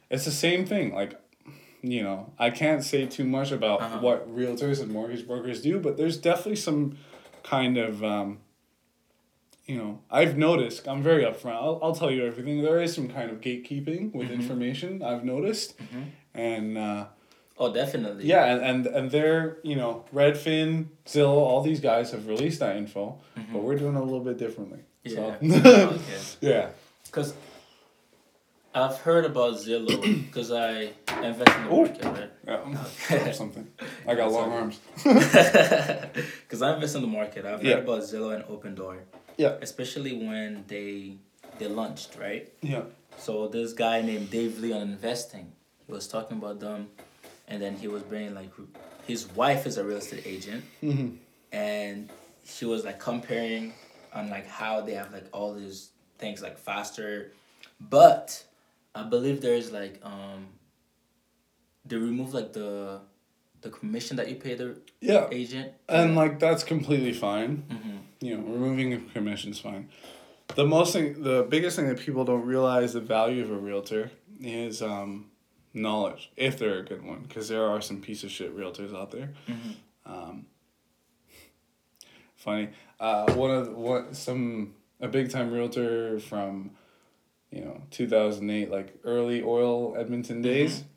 it's 0.10 0.26
the 0.26 0.32
same 0.32 0.66
thing. 0.66 0.94
Like, 0.94 1.20
you 1.82 2.04
know, 2.04 2.32
I 2.40 2.50
can't 2.52 2.84
say 2.84 3.06
too 3.06 3.26
much 3.26 3.52
about 3.52 3.82
Uh-huh. 3.82 4.00
what 4.00 4.34
realtors 4.34 4.82
and 4.82 4.90
mortgage 4.92 5.28
brokers 5.28 5.62
do, 5.62 5.80
but 5.80 5.98
there's 5.98 6.16
definitely 6.18 6.56
some 6.56 6.98
kind 7.44 7.78
of 7.78 8.02
um, 8.02 8.40
you 9.66 9.78
know, 9.78 10.00
I've 10.10 10.38
noticed, 10.38 10.88
I'm 10.88 11.02
very 11.04 11.24
upfront, 11.24 11.56
I'll, 11.56 11.80
I'll 11.84 11.96
tell 11.96 12.12
you 12.12 12.26
everything. 12.26 12.62
There 12.62 12.82
is 12.82 12.94
some 12.94 13.08
kind 13.10 13.30
of 13.30 13.40
gatekeeping 13.42 14.14
with 14.14 14.28
Mm-hmm. 14.28 14.34
information, 14.42 15.04
I've 15.04 15.24
noticed. 15.26 15.76
And 16.36 16.78
uh, 16.78 17.06
oh, 17.58 17.74
definitely. 17.74 18.26
yeah, 18.26 18.46
and, 18.46 18.62
and, 18.64 18.88
and 18.88 19.12
they're, 19.12 19.58
you 19.64 19.76
know, 19.76 20.04
Redfin, 20.14 20.88
Zillow, 21.06 21.28
all 21.50 21.62
these 21.62 21.80
guys 21.80 22.12
have 22.12 22.28
released 22.28 22.60
that 22.60 22.76
info, 22.76 23.20
but 23.52 23.62
we're 23.62 23.76
doing 23.78 23.96
it 23.96 24.00
a 24.00 24.04
little 24.04 24.20
bit 24.20 24.38
differently. 24.38 24.80
So, 25.08 25.36
Mm-hmm. 25.42 25.52
Yeah. 25.52 25.84
okay. 25.86 26.22
yeah. 26.42 26.70
Because 27.06 27.34
I've 28.74 28.98
heard 28.98 29.26
about 29.26 29.54
Zillow 29.56 30.02
because 30.26 30.52
I 30.52 30.94
invest 31.22 31.56
in 31.58 31.64
the 31.66 31.70
Oh. 31.70 31.78
market, 31.86 32.04
right? 32.06 32.32
Yeah, 32.48 32.76
Okay. 33.12 33.32
something. 33.34 33.68
I 34.08 34.16
got 34.16 34.32
long 34.32 34.52
arms. 34.52 34.80
Because 35.04 36.62
I 36.62 36.74
invest 36.74 36.96
in 36.96 37.02
the 37.02 37.08
market. 37.08 37.46
I've 37.46 37.62
heard 37.62 37.66
Yeah. 37.66 37.78
about 37.86 38.02
Zillow 38.02 38.34
and 38.36 38.44
Opendoor, 38.46 38.98
Yeah, 39.38 39.58
especially 39.62 40.14
when 40.28 40.64
they 40.68 41.18
they 41.60 41.68
launched, 41.68 42.16
right? 42.20 42.52
yeah. 42.62 42.84
So 43.18 43.48
this 43.48 43.74
guy 43.74 44.02
named 44.02 44.32
Dave 44.32 44.58
Lee 44.60 44.74
on 44.74 44.82
investing, 44.98 45.52
was 45.94 46.08
talking 46.08 46.38
about 46.38 46.60
them, 46.60 46.90
and 47.48 47.62
then 47.62 47.74
he 47.78 47.88
was 47.88 48.04
bringing 48.04 48.34
like 48.34 48.52
his 49.08 49.28
wife 49.36 49.66
is 49.70 49.78
a 49.78 49.84
real 49.84 49.98
estate 49.98 50.24
agent, 50.26 50.64
Mm-hmm. 50.82 51.10
and 51.52 52.10
she 52.46 52.66
was 52.66 52.84
like 52.84 53.00
comparing 53.00 53.74
on 54.14 54.30
like 54.30 54.48
how 54.48 54.82
they 54.82 54.94
have 54.94 55.12
like 55.14 55.28
all 55.32 55.54
these 55.54 55.90
things 56.18 56.42
like 56.42 56.58
faster, 56.58 57.32
but 57.80 58.44
I 58.96 59.04
believe 59.04 59.42
there's 59.42 59.72
like 59.72 60.00
um. 60.04 60.48
They 61.86 61.98
remove 61.98 62.34
like 62.34 62.54
the, 62.54 63.02
the 63.62 63.70
commission 63.70 64.16
that 64.18 64.30
you 64.30 64.36
pay 64.36 64.56
the 64.56 64.78
yeah 65.02 65.28
agent. 65.32 65.74
and 65.90 66.16
like 66.16 66.40
that's 66.40 66.64
completely 66.64 67.12
fine. 67.12 67.66
Mm-hmm. 67.70 67.98
You 68.26 68.38
know, 68.38 68.44
removing 68.44 68.94
a 68.94 69.00
commission's 69.14 69.60
fine. 69.60 69.90
The 70.56 70.66
most 70.66 70.94
thing, 70.94 71.22
the 71.24 71.46
biggest 71.50 71.76
thing 71.76 71.88
that 71.90 72.00
people 72.00 72.24
don't 72.24 72.46
realize 72.46 72.94
the 72.94 73.02
value 73.02 73.44
of 73.44 73.52
a 73.52 73.58
realtor 73.58 74.12
is 74.40 74.82
um, 74.82 75.26
knowledge, 75.74 76.32
if 76.38 76.58
they're 76.58 76.80
a 76.80 76.84
good 76.84 77.04
one, 77.04 77.24
because 77.24 77.50
there 77.50 77.66
are 77.66 77.82
some 77.82 78.00
piece 78.02 78.24
of 78.24 78.32
shit 78.32 78.56
realtors 78.56 78.96
out 78.96 79.12
there. 79.12 79.34
Mm-hmm. 79.48 79.72
Um, 80.06 80.46
funny, 82.36 82.70
uh, 83.00 83.34
one 83.34 83.52
of 83.52 83.74
what 83.74 84.16
some 84.16 84.76
a 85.00 85.08
big 85.08 85.32
time 85.32 85.52
realtor 85.52 86.20
from, 86.20 86.72
you 87.52 87.62
know, 87.62 87.82
two 87.92 88.08
thousand 88.08 88.50
eight, 88.50 88.70
like 88.70 89.00
early 89.04 89.42
oil 89.44 89.96
Edmonton 89.98 90.42
days. 90.42 90.80
Mm-hmm. 90.80 90.88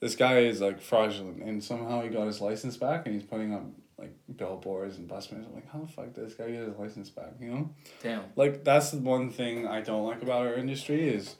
This 0.00 0.14
guy 0.14 0.40
is 0.40 0.60
like 0.60 0.80
fraudulent, 0.80 1.42
and 1.42 1.64
somehow 1.64 2.02
he 2.02 2.10
got 2.10 2.26
his 2.26 2.40
license 2.40 2.76
back, 2.76 3.06
and 3.06 3.14
he's 3.14 3.24
putting 3.24 3.54
up 3.54 3.64
like 3.98 4.14
billboards 4.36 4.98
and 4.98 5.08
bus 5.08 5.32
I'm 5.32 5.46
like, 5.54 5.70
how 5.72 5.78
the 5.78 5.86
fuck 5.86 6.12
did 6.12 6.26
this 6.26 6.34
guy 6.34 6.50
get 6.50 6.68
his 6.68 6.76
license 6.76 7.08
back? 7.08 7.32
You 7.40 7.50
know. 7.50 7.70
Damn. 8.02 8.24
Like 8.36 8.62
that's 8.62 8.90
the 8.90 8.98
one 8.98 9.30
thing 9.30 9.66
I 9.66 9.80
don't 9.80 10.04
like 10.04 10.22
about 10.22 10.46
our 10.46 10.54
industry 10.54 11.08
is 11.08 11.36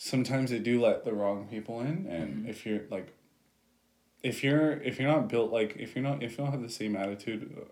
sometimes 0.00 0.50
they 0.50 0.60
do 0.60 0.80
let 0.80 1.04
the 1.04 1.12
wrong 1.12 1.46
people 1.48 1.80
in 1.80 2.06
and 2.06 2.46
Mhm. 2.46 2.48
if 2.48 2.64
you're 2.64 2.82
like 2.88 3.12
if 4.22 4.42
you're 4.44 4.72
if 4.82 4.98
you're 4.98 5.10
not 5.10 5.28
built 5.28 5.50
like 5.52 5.74
if 5.76 5.94
you're 5.96 6.04
not 6.04 6.22
if 6.22 6.30
you 6.32 6.36
don't 6.38 6.52
have 6.52 6.62
the 6.62 6.68
same 6.70 6.94
attitude 6.96 7.66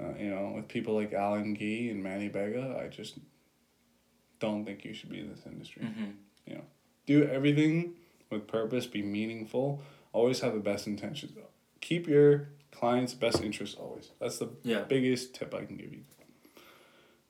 uh, 0.00 0.14
you 0.18 0.30
know 0.30 0.52
with 0.56 0.68
people 0.68 0.94
like 0.94 1.12
Alan 1.12 1.54
Gee 1.54 1.90
and 1.90 2.02
Manny 2.02 2.28
Bega 2.28 2.80
I 2.82 2.88
just 2.88 3.18
don't 4.40 4.64
think 4.64 4.84
you 4.86 4.94
should 4.94 5.10
be 5.10 5.20
in 5.20 5.28
this 5.28 5.44
industry. 5.46 5.82
Mm-hmm. 5.82 6.10
Do 7.06 7.24
everything 7.24 7.94
with 8.30 8.46
purpose, 8.46 8.86
be 8.86 9.00
meaningful, 9.02 9.82
always 10.12 10.40
have 10.40 10.52
the 10.52 10.60
best 10.60 10.86
intentions. 10.86 11.32
Keep 11.80 12.06
your 12.06 12.48
client's 12.70 13.14
best 13.14 13.42
interest 13.42 13.78
always. 13.78 14.10
That's 14.20 14.38
the 14.38 14.50
Yeah. 14.62 14.82
biggest 14.84 15.34
tip 15.34 15.54
I 15.54 15.64
can 15.64 15.76
give 15.78 15.90
you. 15.92 16.04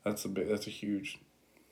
That's 0.05 0.24
a 0.24 0.28
big. 0.28 0.49
That's 0.49 0.66
a 0.66 0.70
huge, 0.70 1.18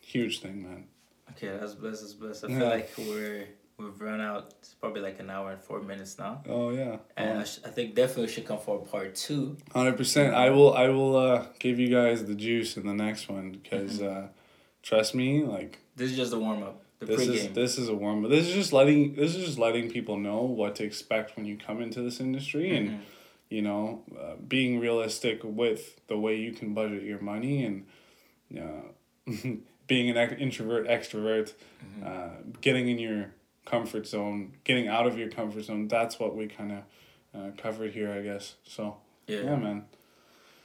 huge 0.01 0.39
thing, 0.39 0.63
man. 0.63 0.87
Okay, 1.33 1.57
that's 1.59 1.75
blessed. 1.75 2.03
That's 2.03 2.15
blessed. 2.15 2.45
I 2.45 2.49
feel 2.49 2.59
Yeah. 2.59 2.69
like 2.69 2.91
we're 2.99 3.47
we've 3.79 4.01
run 4.01 4.21
out. 4.21 4.55
It's 4.61 4.75
probably 4.75 5.03
like 5.03 5.21
an 5.21 5.29
hour 5.29 5.51
and 5.53 5.61
four 5.61 5.81
minutes 5.83 6.19
now, 6.19 6.43
Oh 6.49 6.71
yeah. 6.71 6.97
and 7.17 7.41
I, 7.41 7.45
sh- 7.45 7.59
I 7.65 7.69
think 7.69 7.95
definitely 7.95 8.27
we 8.27 8.33
should 8.33 8.47
come 8.47 8.59
for 8.59 8.79
part 8.79 9.15
two. 9.15 9.57
Hundred 9.75 9.97
percent. 9.97 10.35
I 10.35 10.51
will. 10.51 10.73
I 10.75 10.89
will 10.89 11.17
uh, 11.17 11.47
give 11.59 11.79
you 11.79 11.89
guys 11.89 12.25
the 12.25 12.35
juice 12.35 12.77
in 12.77 12.87
the 12.87 12.95
next 12.95 13.29
one 13.29 13.53
because 13.53 14.01
uh, 14.01 14.29
trust 14.83 15.15
me, 15.15 15.45
like 15.45 15.79
This 15.97 16.11
is 16.13 16.17
just 16.17 16.31
the 16.31 16.39
warm 16.39 16.63
up, 16.63 16.83
the 17.01 17.07
this 17.07 17.21
pregame. 17.27 17.35
is 17.35 17.49
this 17.51 17.79
is 17.79 17.89
a 17.89 17.95
warm. 17.95 18.25
Up. 18.25 18.31
This 18.31 18.47
is 18.49 18.55
just 18.55 18.73
letting. 18.73 19.15
This 19.15 19.35
is 19.35 19.45
just 19.45 19.59
letting 19.59 19.91
people 19.91 20.17
know 20.17 20.43
what 20.43 20.77
to 20.77 20.85
expect 20.85 21.37
when 21.37 21.45
you 21.45 21.57
come 21.59 21.83
into 21.83 22.01
this 22.03 22.19
industry 22.21 22.75
and 22.77 22.89
Mhm. 22.91 23.01
you 23.51 23.63
know, 23.63 24.03
uh, 24.19 24.37
being 24.49 24.81
realistic 24.81 25.41
with 25.45 26.01
the 26.09 26.17
way 26.17 26.37
you 26.37 26.53
can 26.53 26.73
budget 26.73 27.03
your 27.03 27.21
money 27.21 27.63
and 27.65 27.87
uh, 28.59 28.87
being 29.87 30.11
an 30.11 30.17
introvert, 30.39 30.87
extrovert, 30.89 31.53
Mm-hmm. 31.85 32.07
uh, 32.07 32.29
getting 32.61 32.89
in 32.89 32.99
your 32.99 33.27
comfort 33.65 34.07
zone, 34.07 34.53
getting 34.65 34.89
out 34.89 35.07
of 35.07 35.17
your 35.19 35.29
comfort 35.31 35.65
zone. 35.65 35.89
That's 35.89 36.19
what 36.19 36.35
we 36.35 36.47
kind 36.49 36.73
of 36.73 36.79
uh, 37.35 37.51
covered 37.57 37.93
here, 37.93 38.11
I 38.11 38.23
guess. 38.23 38.55
So, 38.65 38.97
yeah. 39.27 39.41
yeah, 39.43 39.57
man. 39.57 39.85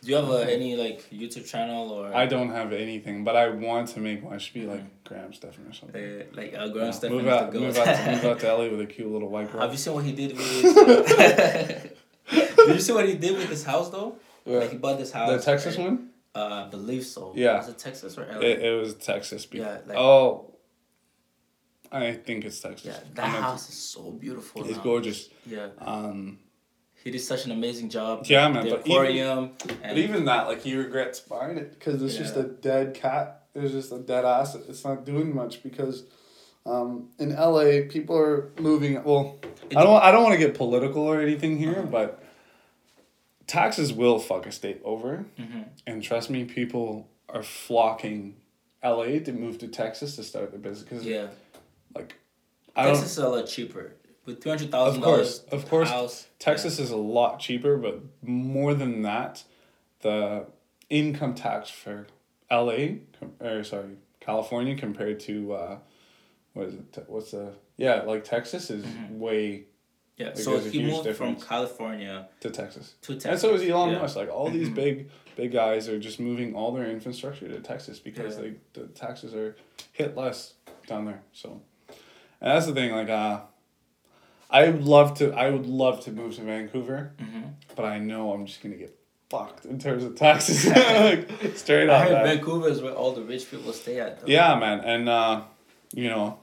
Do 0.01 0.09
you 0.09 0.15
have 0.15 0.29
uh, 0.29 0.37
any 0.37 0.75
like 0.75 1.07
YouTube 1.11 1.45
channel 1.47 1.91
or 1.91 2.15
I 2.15 2.25
don't 2.25 2.49
have 2.49 2.73
anything, 2.73 3.23
but 3.23 3.35
I 3.35 3.49
want 3.49 3.89
to 3.89 3.99
make 3.99 4.23
one. 4.23 4.33
I 4.33 4.37
should 4.39 4.55
be 4.55 4.65
like 4.65 5.03
Graham 5.03 5.31
Stephan 5.31 5.67
or 5.67 5.73
something. 5.73 6.03
uh, 6.03 6.23
like 6.33 6.55
uh, 6.55 6.69
Graham 6.69 6.85
Yeah, 6.87 6.91
Stephan 6.91 7.17
move 7.17 7.27
out, 7.27 7.53
move 7.53 7.77
out, 7.77 7.85
to, 7.95 8.11
move 8.15 8.25
out 8.25 8.39
to 8.39 8.51
LA 8.53 8.69
with 8.69 8.81
a 8.81 8.85
cute 8.87 9.11
little 9.11 9.29
white 9.29 9.51
girl. 9.51 9.61
Have 9.61 9.71
you 9.71 9.77
seen 9.77 9.93
what 9.93 10.03
he 10.05 10.13
did 10.13 10.35
with? 10.35 11.95
Did 12.31 12.75
you 12.75 12.79
see 12.79 12.93
what 12.93 13.07
he 13.07 13.15
did 13.15 13.37
with 13.37 13.49
his 13.49 13.63
house 13.63 13.89
though? 13.89 14.15
Where- 14.45 14.61
Like 14.61 14.71
he 14.71 14.77
bought 14.77 14.97
this 14.97 15.11
house. 15.11 15.29
the 15.29 15.39
Texas 15.51 15.77
right? 15.77 15.85
one? 15.89 16.09
Uh, 16.33 16.65
I 16.65 16.69
believe 16.69 17.05
so. 17.05 17.33
Yeah. 17.35 17.57
Was 17.57 17.69
it 17.69 17.77
Texas 17.77 18.17
or 18.17 18.25
LA? 18.25 18.39
It, 18.39 18.59
it 18.61 18.79
was 18.79 18.93
Texas. 18.95 19.45
Be- 19.45 19.59
Yeah, 19.59 19.79
like- 19.85 19.97
oh, 19.97 20.55
I 21.91 22.13
think 22.13 22.45
it's 22.45 22.59
Texas. 22.61 22.85
yeah, 22.85 22.99
that 23.15 23.25
I'm 23.25 23.41
house 23.43 23.67
is 23.69 23.75
so 23.75 24.11
beautiful. 24.11 24.63
It's 24.65 24.77
now. 24.77 24.83
gorgeous. 24.83 25.27
Yeah, 25.45 25.67
Um, 25.79 26.39
he 27.03 27.11
did 27.11 27.19
such 27.19 27.43
an 27.45 27.51
amazing 27.51 27.89
job. 27.89 28.25
Yeah, 28.27 28.47
man, 28.47 28.63
The 28.63 28.69
but 28.71 28.79
even- 28.87 28.91
aquarium. 28.91 29.51
but 29.81 29.97
even 29.97 30.25
that, 30.25 30.47
like, 30.47 30.61
he 30.61 30.73
regrets 30.75 31.19
buying 31.19 31.57
it 31.57 31.71
because 31.77 32.01
it's 32.01 32.15
just 32.15 32.37
a 32.37 32.43
dead 32.43 32.93
cat. 32.93 33.43
It's 33.53 33.73
just 33.73 33.91
a 33.91 33.99
dead 33.99 34.23
ass. 34.23 34.55
It's 34.55 34.85
not 34.85 35.03
doing 35.03 35.35
much 35.35 35.61
because, 35.63 36.05
um, 36.65 37.09
in 37.19 37.33
LA, 37.35 37.81
people 37.89 38.15
are 38.17 38.53
moving. 38.57 39.03
Well, 39.03 39.39
I 39.75 39.83
don't. 39.83 40.01
I 40.01 40.11
don't 40.11 40.23
want 40.23 40.33
to 40.33 40.39
get 40.39 40.55
political 40.55 41.01
or 41.03 41.19
anything 41.19 41.57
here, 41.57 41.81
but 41.83 42.20
taxes 43.51 43.91
will 43.91 44.17
fuck 44.17 44.45
a 44.45 44.51
state 44.51 44.81
over, 44.85 45.25
Mhm. 45.37 45.65
and 45.85 46.01
trust 46.01 46.29
me, 46.29 46.45
people 46.45 47.09
are 47.27 47.43
flocking 47.43 48.37
LA 48.81 49.19
to 49.19 49.33
move 49.33 49.57
to 49.59 49.67
Texas 49.67 50.15
to 50.15 50.23
start 50.23 50.51
their 50.51 50.59
business 50.59 50.83
because, 50.87 51.05
yeah, 51.05 51.27
like, 51.93 52.15
I. 52.75 52.85
Texas 52.87 53.11
is 53.11 53.17
a 53.17 53.27
lot 53.29 53.45
cheaper 53.47 53.93
with 54.25 54.39
$200,000 54.39 54.97
Of 54.97 55.03
course, 55.03 55.39
dollars. 55.39 55.63
of 55.63 55.69
course. 55.69 55.89
house. 55.89 56.27
Texas 56.39 56.79
is 56.79 56.91
a 56.91 56.95
lot 56.97 57.39
cheaper, 57.39 57.75
but 57.77 57.99
more 58.21 58.73
than 58.73 59.01
that, 59.01 59.43
the 60.01 60.45
income 60.89 61.35
tax 61.35 61.69
for 61.69 62.07
LA 62.49 62.99
or 63.39 63.63
sorry 63.63 63.97
California 64.19 64.75
compared 64.75 65.19
to 65.21 65.53
uh, 65.53 65.77
what 66.53 66.67
is 66.67 66.73
it? 66.75 67.05
What's 67.07 67.31
the 67.31 67.53
yeah 67.77 68.01
like 68.03 68.23
Texas 68.23 68.69
is 68.69 68.83
Mhm. 68.85 69.17
way 69.19 69.65
Yeah, 70.21 70.33
so 70.35 70.59
he 70.59 70.83
moved 70.83 71.15
from 71.15 71.35
California 71.35 72.27
to 72.41 72.49
Texas. 72.49 72.93
to 73.03 73.13
Texas. 73.13 73.25
And 73.31 73.39
so 73.39 73.53
is 73.55 73.61
Elon 73.69 73.91
yeah. 73.91 73.99
Musk. 73.99 74.15
Like 74.15 74.29
all 74.29 74.49
these 74.49 74.69
Mhm. 74.69 74.75
big 74.75 75.09
big 75.35 75.51
guys 75.51 75.87
are 75.89 75.99
just 75.99 76.19
moving 76.19 76.53
all 76.55 76.71
their 76.73 76.87
infrastructure 76.89 77.47
to 77.47 77.59
Texas 77.61 77.99
because 77.99 78.35
Yeah. 78.37 78.41
they 78.43 78.53
the 78.81 78.87
taxes 78.87 79.33
are 79.33 79.55
hit 79.93 80.15
less 80.17 80.53
down 80.87 81.05
there. 81.05 81.21
So, 81.33 81.61
and 81.87 82.51
that's 82.51 82.65
the 82.67 82.73
thing. 82.73 82.91
Like, 82.91 83.09
uh, 83.09 83.41
I 84.49 84.69
would 84.69 84.83
love 84.83 85.17
to. 85.19 85.31
I 85.33 85.49
would 85.49 85.65
love 85.65 86.01
to 86.05 86.11
move 86.11 86.35
to 86.35 86.41
Vancouver, 86.41 87.13
Mhm. 87.17 87.53
but 87.75 87.85
I 87.85 87.99
know 87.99 88.33
I'm 88.33 88.45
just 88.45 88.61
gonna 88.61 88.75
get 88.75 88.97
fucked 89.29 89.63
in 89.65 89.79
terms 89.79 90.03
of 90.03 90.15
taxes. 90.15 90.65
like, 91.05 91.29
straight 91.55 91.89
I 91.89 91.93
up. 91.95 92.07
heard. 92.09 92.23
Vancouver 92.25 92.67
is 92.67 92.81
where 92.81 92.93
all 92.93 93.13
the 93.13 93.21
rich 93.23 93.49
people 93.49 93.71
stay 93.71 93.99
at. 93.99 94.19
Though. 94.19 94.27
Yeah, 94.27 94.55
man, 94.59 94.81
and 94.81 95.07
uh, 95.07 95.43
you 95.93 96.09
know, 96.09 96.37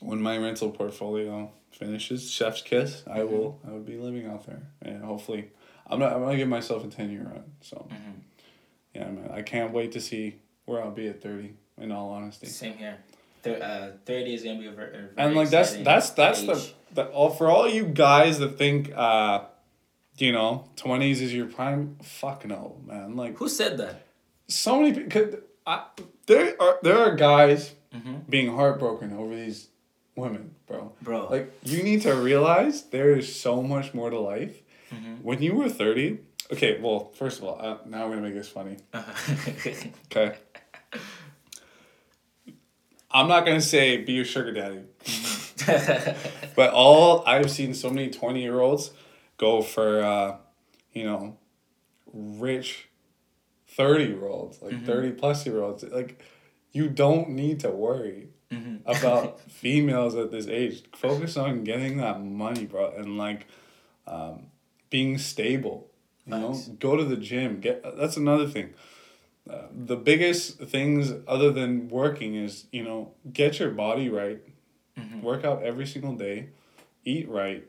when 0.00 0.20
my 0.20 0.36
rental 0.36 0.70
portfolio 0.70 1.50
finishes, 1.78 2.30
chef's 2.30 2.62
kiss, 2.62 3.02
I 3.06 3.20
Mhm. 3.20 3.30
will. 3.30 3.60
I 3.66 3.70
would 3.72 3.86
be 3.86 3.96
living 3.96 4.26
out 4.26 4.46
there, 4.46 4.62
and 4.82 5.02
hopefully, 5.04 5.50
I'm 5.86 5.98
not. 5.98 6.12
I'm 6.12 6.20
gonna 6.22 6.36
give 6.36 6.48
myself 6.48 6.84
a 6.84 6.88
ten 6.88 7.10
year 7.10 7.22
run. 7.24 7.44
So, 7.60 7.86
Mhm. 7.90 8.20
yeah, 8.94 9.10
man, 9.10 9.30
I 9.30 9.42
can't 9.42 9.72
wait 9.72 9.92
to 9.92 10.00
see 10.00 10.36
where 10.64 10.82
I'll 10.82 10.90
be 10.90 11.08
at 11.08 11.22
thirty. 11.22 11.54
In 11.78 11.92
all 11.92 12.08
honesty, 12.08 12.46
Same 12.46 12.78
here. 12.78 12.96
Uh, 13.44 13.90
Thirty 14.06 14.32
is 14.34 14.42
gonna 14.42 14.58
be 14.58 14.66
a 14.66 14.70
very, 14.72 14.88
a 14.88 14.92
very 14.92 15.10
and 15.18 15.36
like 15.36 15.50
that's 15.50 15.74
that's 15.76 16.10
that's 16.10 16.42
the 16.46 16.72
the 16.94 17.04
all 17.10 17.28
for 17.30 17.48
all 17.50 17.68
you 17.68 17.84
guys 17.84 18.38
that 18.38 18.56
think, 18.56 18.90
uh, 18.96 19.44
you 20.16 20.32
know, 20.32 20.64
twenties 20.74 21.20
is 21.20 21.34
your 21.34 21.46
prime. 21.46 21.96
Fuck 22.02 22.46
no, 22.46 22.80
man. 22.86 23.14
Like 23.14 23.36
Who 23.36 23.48
said 23.48 23.76
that? 23.76 24.06
so 24.48 24.80
many 24.80 24.94
people. 24.94 25.38
I, 25.66 25.84
there 26.26 26.56
are 26.60 26.78
there 26.82 26.98
are 26.98 27.14
guys 27.14 27.74
Mm-hmm. 27.94 28.16
being 28.28 28.48
heartbroken 28.54 29.12
over 29.12 29.34
these 29.36 29.68
women, 30.16 30.54
bro. 30.66 30.92
Bro. 31.02 31.28
Like 31.28 31.52
you 31.62 31.82
need 31.82 32.02
to 32.02 32.14
realize 32.14 32.84
there 32.84 33.12
is 33.16 33.34
so 33.40 33.62
much 33.62 33.94
more 33.94 34.10
to 34.10 34.18
life. 34.18 34.62
Mhm. 34.92 35.22
When 35.22 35.42
you 35.42 35.54
were 35.54 35.68
thirty, 35.68 36.18
okay. 36.52 36.80
Well, 36.80 37.12
first 37.14 37.38
of 37.38 37.44
all, 37.44 37.58
uh, 37.60 37.78
now 37.86 38.04
I'm 38.04 38.10
gonna 38.10 38.22
make 38.22 38.34
this 38.34 38.48
funny. 38.48 38.76
Okay. 40.10 40.36
I'm 43.10 43.28
not 43.28 43.46
gonna 43.46 43.60
say 43.60 43.98
be 43.98 44.20
a 44.20 44.24
sugar 44.24 44.52
daddy, 44.52 44.80
but 46.56 46.70
all 46.72 47.24
I've 47.26 47.50
seen 47.50 47.72
so 47.74 47.88
many 47.90 48.10
twenty 48.10 48.42
year 48.42 48.60
olds 48.60 48.90
go 49.38 49.62
for, 49.62 50.02
uh, 50.02 50.36
you 50.92 51.04
know, 51.04 51.36
rich 52.12 52.88
thirty 53.68 54.04
year 54.04 54.26
olds, 54.26 54.60
like 54.60 54.74
Mhm. 54.74 54.86
thirty 54.86 55.10
plus 55.12 55.46
year 55.46 55.62
olds. 55.62 55.82
Like, 55.84 56.20
you 56.72 56.88
don't 56.88 57.30
need 57.30 57.60
to 57.60 57.70
worry 57.70 58.28
Mhm. 58.50 58.80
about 58.86 59.40
females 59.50 60.14
at 60.14 60.30
this 60.30 60.46
age. 60.46 60.84
Focus 60.94 61.36
on 61.36 61.64
getting 61.64 61.96
that 61.98 62.22
money, 62.24 62.64
bro, 62.66 62.92
and 62.96 63.18
like 63.18 63.46
um, 64.06 64.46
being 64.90 65.18
stable. 65.18 65.90
You 66.26 66.32
know, 66.32 66.48
Nice. 66.50 66.68
go 66.68 66.96
to 66.96 67.04
the 67.04 67.16
gym. 67.16 67.60
Get 67.60 67.82
that's 67.96 68.16
another 68.16 68.46
thing. 68.48 68.74
Uh, 69.48 69.66
the 69.72 69.96
biggest 69.96 70.58
things 70.58 71.12
other 71.28 71.50
than 71.52 71.88
working 71.88 72.34
is 72.34 72.66
you 72.72 72.82
know 72.82 73.12
get 73.32 73.58
your 73.60 73.70
body 73.70 74.08
right, 74.08 74.40
Mhm. 74.98 75.22
work 75.22 75.44
out 75.44 75.62
every 75.62 75.86
single 75.86 76.14
day, 76.14 76.48
eat 77.04 77.28
right, 77.28 77.64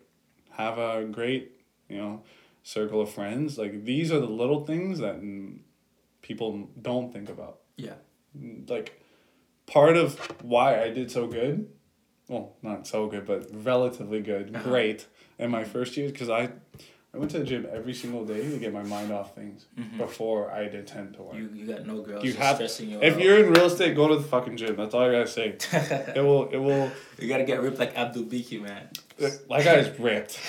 have 0.51 0.78
a 0.80 1.05
great 1.05 1.51
you 1.89 1.97
know 1.97 2.23
circle 2.63 2.99
of 3.01 3.09
friends. 3.09 3.57
Like 3.57 3.84
these 3.86 4.11
are 4.11 4.19
the 4.19 4.25
little 4.41 4.65
things 4.65 4.99
that 4.99 5.21
people 6.21 6.69
don't 6.82 7.11
think 7.13 7.30
about 7.30 7.59
Yeah. 7.78 7.95
like 8.67 8.99
part 9.68 9.97
of 9.97 10.18
why 10.41 10.82
I 10.82 10.89
did 10.89 11.11
so 11.11 11.28
good, 11.28 11.70
well, 12.28 12.55
not 12.61 12.88
so 12.88 13.07
good, 13.07 13.26
but 13.26 13.47
relatively 13.63 14.22
good, 14.22 14.55
Uh-huh. 14.55 14.63
great 14.70 15.05
in 15.39 15.51
my 15.51 15.63
first 15.63 15.95
year, 15.97 16.09
because 16.09 16.30
I, 16.30 16.49
I 17.13 17.18
went 17.18 17.32
to 17.32 17.39
the 17.39 17.45
gym 17.45 17.65
every 17.72 17.93
single 17.93 18.26
day 18.26 18.49
to 18.49 18.57
get 18.57 18.74
my 18.74 18.84
mind 18.84 19.11
off 19.11 19.34
things 19.36 19.65
before 19.97 20.51
I 20.51 20.68
did 20.68 20.88
tend 20.88 21.13
to 21.15 21.24
work. 21.24 21.36
Mm-hmm. 21.36 21.55
You 21.55 21.61
you 21.65 21.74
got 21.74 21.86
no 21.86 22.01
girls 22.01 22.24
You 22.26 22.34
have- 22.34 22.55
stressing 22.57 22.89
you 22.89 23.01
if 23.01 23.13
out. 23.15 23.22
you're 23.22 23.43
in 23.45 23.51
real 23.53 23.65
estate, 23.68 23.95
go 23.95 24.07
to 24.09 24.15
the 24.15 24.24
fucking 24.24 24.57
gym. 24.57 24.76
That's 24.76 24.93
all 24.93 25.03
I 25.03 25.11
gotta 25.11 25.28
say. 25.28 25.55
it 26.15 26.24
will. 26.24 26.49
It 26.49 26.57
will. 26.57 26.91
you 27.20 27.28
gotta 27.28 27.45
get 27.45 27.61
ripped 27.61 27.80
like 27.80 27.95
Abdul 27.97 28.24
Biki, 28.26 28.61
man. 28.61 28.89
That 29.18 29.47
guy's 29.49 29.97
ripped. 29.99 30.39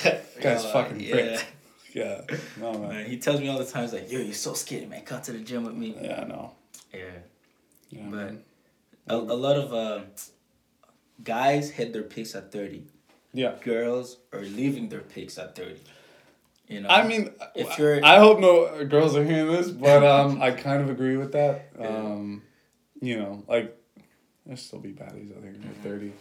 Guy's 0.43 0.64
Yeah, 0.64 0.73
fucking 0.73 1.01
yeah. 1.01 1.14
ripped. 1.14 1.47
Yeah. 1.95 2.21
No 2.61 2.73
man. 2.73 2.89
Man, 2.89 3.07
he 3.07 3.19
tells 3.19 3.41
me 3.41 3.49
all 3.49 3.59
the 3.59 3.64
time, 3.64 3.83
he's 3.85 3.93
like, 3.93 4.11
yo, 4.11 4.19
you're 4.21 4.35
so 4.35 4.53
skinny, 4.55 4.87
man. 4.87 5.03
Come 5.03 5.23
to 5.23 5.33
the 5.33 5.39
gym 5.39 5.64
with 5.64 5.75
me. 5.75 5.97
Yeah. 6.01 6.25
No. 6.25 6.53
Yeah. 6.93 7.01
Yeah. 7.91 8.03
But 8.11 8.11
man. 8.16 8.43
A, 9.09 9.16
a 9.16 9.38
lot 9.46 9.56
of 9.56 9.72
uh, 9.74 10.00
guys 11.22 11.70
hit 11.70 11.92
their 11.92 12.02
peaks 12.02 12.34
at 12.34 12.52
30. 12.52 12.84
Yeah. 13.32 13.54
Girls 13.62 14.18
are 14.32 14.40
leaving 14.42 14.88
their 14.88 15.00
peaks 15.00 15.38
at 15.38 15.54
30. 15.56 15.76
You 16.68 16.80
know? 16.82 16.88
I 16.88 17.06
mean, 17.06 17.30
If 17.54 17.78
you're- 17.78 18.02
I 18.02 18.18
hope 18.18 18.40
no 18.40 18.84
girls 18.84 19.16
are 19.16 19.24
hearing 19.24 19.50
this, 19.50 19.70
but 19.70 20.04
um, 20.14 20.40
I 20.42 20.50
kind 20.50 20.82
of 20.82 20.90
agree 20.90 21.16
with 21.16 21.32
that. 21.32 21.70
Yeah. 21.78 21.86
Um, 21.88 22.42
you 23.00 23.18
know, 23.18 23.44
like 23.48 23.74
there's 24.44 24.62
still 24.62 24.78
be 24.80 24.92
baddies 24.92 25.36
out 25.36 25.42
here 25.42 25.52
Mm-hmm. 25.52 25.68
at 25.70 25.82
thirty. 25.82 26.12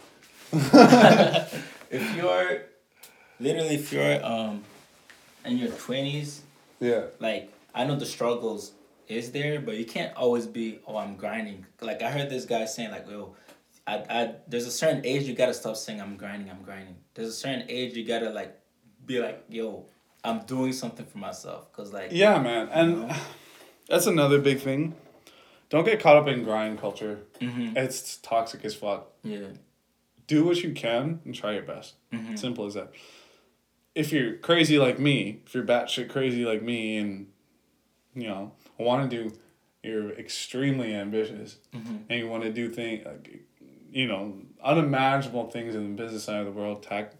if 1.90 2.16
you're, 2.16 2.62
literally, 3.40 3.74
if 3.74 3.92
you're 3.92 4.24
um, 4.24 4.64
in 5.44 5.58
your 5.58 5.68
20s, 5.68 6.40
Yeah. 6.80 7.02
like, 7.20 7.52
I 7.74 7.84
know 7.84 7.96
the 7.96 8.06
struggles 8.06 8.72
is 9.08 9.32
there, 9.32 9.60
but 9.60 9.76
you 9.76 9.84
can't 9.84 10.14
always 10.16 10.46
be, 10.46 10.80
oh, 10.86 10.96
I'm 10.96 11.16
grinding. 11.16 11.66
Like, 11.80 12.02
I 12.02 12.10
heard 12.10 12.30
this 12.30 12.44
guy 12.44 12.64
saying, 12.66 12.90
like, 12.90 13.08
yo, 13.08 13.34
I, 13.86 13.94
I, 14.10 14.34
there's 14.46 14.66
a 14.66 14.70
certain 14.70 15.04
age 15.04 15.22
you 15.24 15.34
gotta 15.34 15.54
stop 15.54 15.76
saying 15.76 16.00
I'm 16.00 16.16
grinding, 16.16 16.50
I'm 16.50 16.62
grinding. 16.62 16.96
There's 17.14 17.28
a 17.28 17.32
certain 17.32 17.64
age 17.68 17.96
you 17.96 18.04
gotta, 18.04 18.30
like, 18.30 18.58
be 19.06 19.18
like, 19.20 19.44
yo, 19.48 19.86
I'm 20.24 20.40
doing 20.40 20.72
something 20.72 21.06
for 21.06 21.18
myself. 21.18 21.72
Cause, 21.72 21.92
like, 21.92 22.08
Yeah, 22.12 22.38
man, 22.40 22.68
and 22.70 23.08
know? 23.08 23.14
that's 23.88 24.06
another 24.06 24.38
big 24.40 24.60
thing. 24.60 24.94
Don't 25.70 25.84
get 25.84 26.00
caught 26.00 26.16
up 26.16 26.28
in 26.28 26.44
grind 26.44 26.78
culture. 26.80 27.20
hmm 27.40 27.76
It's 27.76 28.16
toxic 28.18 28.64
as 28.64 28.74
fuck. 28.74 29.08
yeah. 29.22 29.48
Do 30.26 30.44
what 30.44 30.58
you 30.62 30.72
can 30.74 31.20
and 31.24 31.34
try 31.34 31.52
your 31.54 31.62
best. 31.62 31.94
hmm 32.12 32.36
Simple 32.36 32.66
as 32.66 32.74
that. 32.74 32.92
If 33.94 34.12
you're 34.12 34.34
crazy 34.36 34.78
like 34.78 34.98
me, 34.98 35.40
if 35.46 35.54
you're 35.54 35.64
batshit 35.64 36.10
crazy 36.10 36.44
like 36.44 36.62
me, 36.62 36.98
and 36.98 37.28
you 38.14 38.28
know 38.28 38.52
want 38.78 39.10
to 39.10 39.16
do, 39.24 39.36
you're 39.82 40.10
extremely 40.12 40.94
ambitious, 40.94 41.58
hmm 41.72 41.96
and 42.08 42.18
you 42.18 42.28
want 42.28 42.42
to 42.44 42.52
do 42.52 42.70
things 42.70 43.04
like, 43.04 43.44
you 43.90 44.06
know, 44.06 44.34
unimaginable 44.62 45.50
things 45.50 45.74
in 45.74 45.96
the 45.96 46.02
business 46.02 46.24
side 46.24 46.40
of 46.40 46.46
the 46.46 46.52
world, 46.52 46.82
tech. 46.82 47.12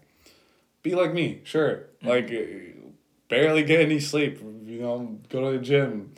Be 0.81 0.95
like 0.95 1.13
me, 1.13 1.41
sure. 1.43 1.87
Like, 2.01 2.31
uh, 2.31 2.79
barely 3.27 3.63
get 3.63 3.81
any 3.81 3.99
sleep. 3.99 4.39
You 4.65 4.81
know, 4.81 5.19
go 5.29 5.51
to 5.51 5.57
the 5.57 5.63
gym, 5.63 6.13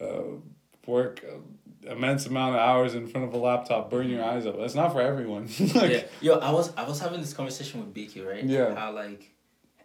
uh, 0.00 0.38
work 0.86 1.24
uh, 1.28 1.90
immense 1.90 2.26
amount 2.26 2.54
of 2.54 2.60
hours 2.60 2.94
in 2.94 3.06
front 3.06 3.26
of 3.26 3.34
a 3.34 3.38
laptop, 3.38 3.90
burn 3.90 4.08
your 4.08 4.24
eyes 4.24 4.46
out. 4.46 4.58
That's 4.58 4.74
not 4.74 4.92
for 4.92 5.00
everyone. 5.00 5.48
like, 5.74 5.90
yeah. 5.90 6.02
Yo, 6.20 6.38
I 6.38 6.50
was 6.50 6.74
I 6.76 6.86
was 6.86 7.00
having 7.00 7.20
this 7.20 7.34
conversation 7.34 7.80
with 7.80 7.94
BQ, 7.94 8.26
right? 8.26 8.44
Yeah. 8.44 8.74
How 8.74 8.92
like 8.92 9.32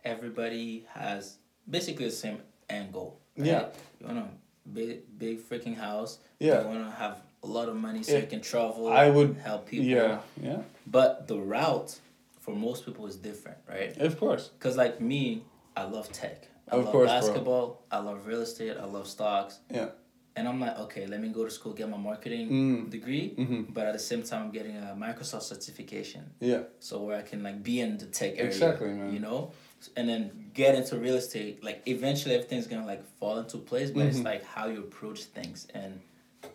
everybody 0.04 0.86
has 0.94 1.38
basically 1.70 2.06
the 2.06 2.12
same 2.12 2.40
end 2.70 2.94
goal. 2.94 3.20
right? 3.38 3.48
Yeah. 3.48 3.68
You 4.00 4.08
want 4.08 4.20
a 4.20 4.26
big 4.74 5.02
big 5.18 5.40
freaking 5.40 5.76
house. 5.76 6.20
Yeah. 6.40 6.62
You 6.62 6.68
want 6.68 6.86
to 6.86 6.92
have 6.92 7.22
a 7.44 7.48
lot 7.48 7.70
of 7.70 7.76
money 7.76 8.04
so 8.04 8.14
Yeah. 8.14 8.20
you 8.20 8.28
can 8.28 8.42
travel. 8.42 8.88
I 8.88 9.10
would- 9.10 9.38
help 9.38 9.68
people. 9.68 9.86
Yeah, 9.86 10.20
yeah, 10.42 10.62
But 10.88 11.28
the 11.28 11.38
route 11.40 12.00
for 12.40 12.54
most 12.56 12.86
people 12.86 13.06
is 13.08 13.16
different, 13.16 13.58
right? 13.68 13.96
of 13.98 14.20
course. 14.20 14.50
Because 14.58 14.76
like 14.78 15.00
me, 15.02 15.44
I 15.76 15.84
love 15.84 16.12
tech. 16.12 16.48
I 16.68 16.76
Of 16.76 16.84
love 16.86 16.92
course, 16.92 17.10
bro. 17.10 17.20
basketball. 17.20 17.82
I 17.92 18.00
love 18.00 18.28
real 18.28 18.42
estate. 18.42 18.78
I 18.78 18.86
love 18.86 19.08
stocks. 19.08 19.60
Yeah. 19.72 19.90
And 20.36 20.48
I'm 20.48 20.60
like, 20.60 20.78
okay, 20.86 21.06
let 21.08 21.20
me 21.20 21.30
go 21.30 21.44
to 21.44 21.50
school, 21.52 21.74
get 21.74 21.90
my 21.90 21.98
marketing 21.98 22.50
Mm. 22.50 22.90
degree. 22.90 23.34
Mhm. 23.38 23.74
But 23.74 23.88
at 23.88 23.94
the 23.94 24.00
same 24.00 24.24
time, 24.24 24.44
I'm 24.44 24.52
getting 24.52 24.76
a 24.78 24.96
Microsoft 24.98 25.42
certification 25.44 26.24
Yeah, 26.40 26.64
so 26.80 27.02
where 27.04 27.18
I 27.18 27.24
can 27.24 27.42
like 27.44 27.62
be 27.64 27.80
in 27.82 27.98
the 27.98 28.06
tech 28.06 28.34
area. 28.38 28.46
Exactly, 28.46 28.90
man. 28.90 29.12
You 29.14 29.20
know, 29.20 29.52
and 29.96 30.08
then 30.10 30.52
get 30.54 30.76
into 30.76 30.98
real 30.98 31.16
estate. 31.16 31.64
Like 31.64 31.82
eventually, 31.86 32.36
everything's 32.36 32.68
gonna 32.68 32.86
like 32.86 33.04
fall 33.20 33.38
into 33.40 33.58
place, 33.58 33.92
but 33.92 34.06
it's 34.06 34.20
Mhm. 34.20 34.26
like 34.26 34.44
how 34.44 34.68
you 34.68 34.80
approach 34.80 35.24
things, 35.26 35.68
and 35.74 36.02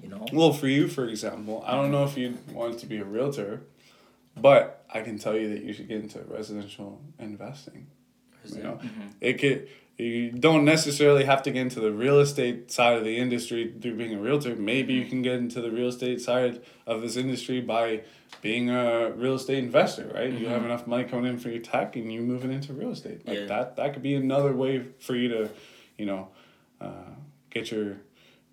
you 0.03 0.09
know. 0.09 0.27
Well, 0.33 0.53
for 0.53 0.68
you, 0.68 0.89
for 0.89 1.09
example, 1.09 1.62
I 1.66 1.75
don't 1.75 1.91
know 1.91 2.05
if 2.05 2.16
you 2.16 2.39
want 2.53 2.79
to 2.81 2.87
be 2.87 2.99
a 2.99 3.05
realtor, 3.05 3.62
but 4.37 4.85
I 4.93 5.01
can 5.03 5.18
tell 5.18 5.37
you 5.37 5.49
that 5.55 5.62
you 5.64 5.72
should 5.72 5.89
get 5.89 6.01
into 6.03 6.20
residential 6.20 7.01
investing. 7.18 7.87
Is 8.45 8.53
you 8.53 8.59
it- 8.61 8.64
know, 8.64 8.78
mhm. 8.82 9.12
It 9.20 9.34
could. 9.38 9.68
You 9.97 10.32
don't 10.32 10.64
necessarily 10.64 11.24
have 11.24 11.45
to 11.45 11.53
get 11.53 11.61
into 11.62 11.78
the 11.78 11.92
real 11.92 12.18
estate 12.18 12.72
side 12.72 12.99
of 12.99 13.05
the 13.05 13.16
industry 13.16 13.72
through 13.80 13.95
being 13.95 14.12
a 14.12 14.18
realtor. 14.18 14.57
Maybe 14.57 14.92
you 14.95 15.05
can 15.07 15.22
get 15.22 15.34
into 15.36 15.61
the 15.61 15.70
real 15.70 15.86
estate 15.86 16.20
side 16.20 16.62
of 16.84 17.01
this 17.01 17.16
industry 17.16 17.61
by 17.61 18.03
being 18.42 18.70
a 18.70 19.12
real 19.12 19.34
estate 19.36 19.59
investor, 19.59 20.11
right? 20.12 20.32
You 20.32 20.49
have 20.49 20.64
enough 20.64 20.88
money 20.88 21.05
coming 21.05 21.26
in 21.32 21.38
for 21.38 21.49
your 21.49 21.61
tech, 21.62 21.95
and 21.95 22.12
you 22.12 22.22
moving 22.22 22.53
into 22.53 22.72
real 22.72 22.90
estate. 22.90 23.24
Like 23.24 23.38
Yeah. 23.38 23.47
that. 23.47 23.76
That 23.76 23.92
could 23.92 24.03
be 24.03 24.16
another 24.16 24.53
way 24.53 24.82
for 24.99 25.14
you 25.14 25.28
to, 25.28 25.51
you 25.97 26.07
know, 26.07 26.28
uh, 26.80 27.11
get 27.51 27.70
your 27.70 27.99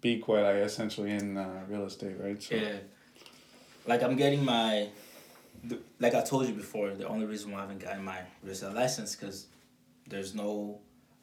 beak 0.02 0.28
wet. 0.28 0.46
I 0.46 0.60
essentially 0.62 1.10
in 1.10 1.38
uh, 1.38 1.64
real 1.68 1.86
estate, 1.88 2.18
right? 2.20 2.42
So 2.42 2.54
Yeah. 2.54 2.76
Like 3.88 4.04
I'm 4.04 4.16
getting 4.16 4.46
my, 4.46 4.90
the, 5.64 5.80
like 6.00 6.14
I 6.14 6.22
told 6.22 6.48
you 6.48 6.54
before, 6.54 6.92
the 6.92 7.08
only 7.08 7.26
reason 7.26 7.52
why 7.52 7.58
I 7.58 7.62
haven't 7.62 7.80
gotten 7.80 8.04
my 8.04 8.20
real 8.44 8.52
estate 8.54 8.74
license 8.76 9.16
because 9.16 9.48
there's 10.12 10.36
no, 10.36 10.80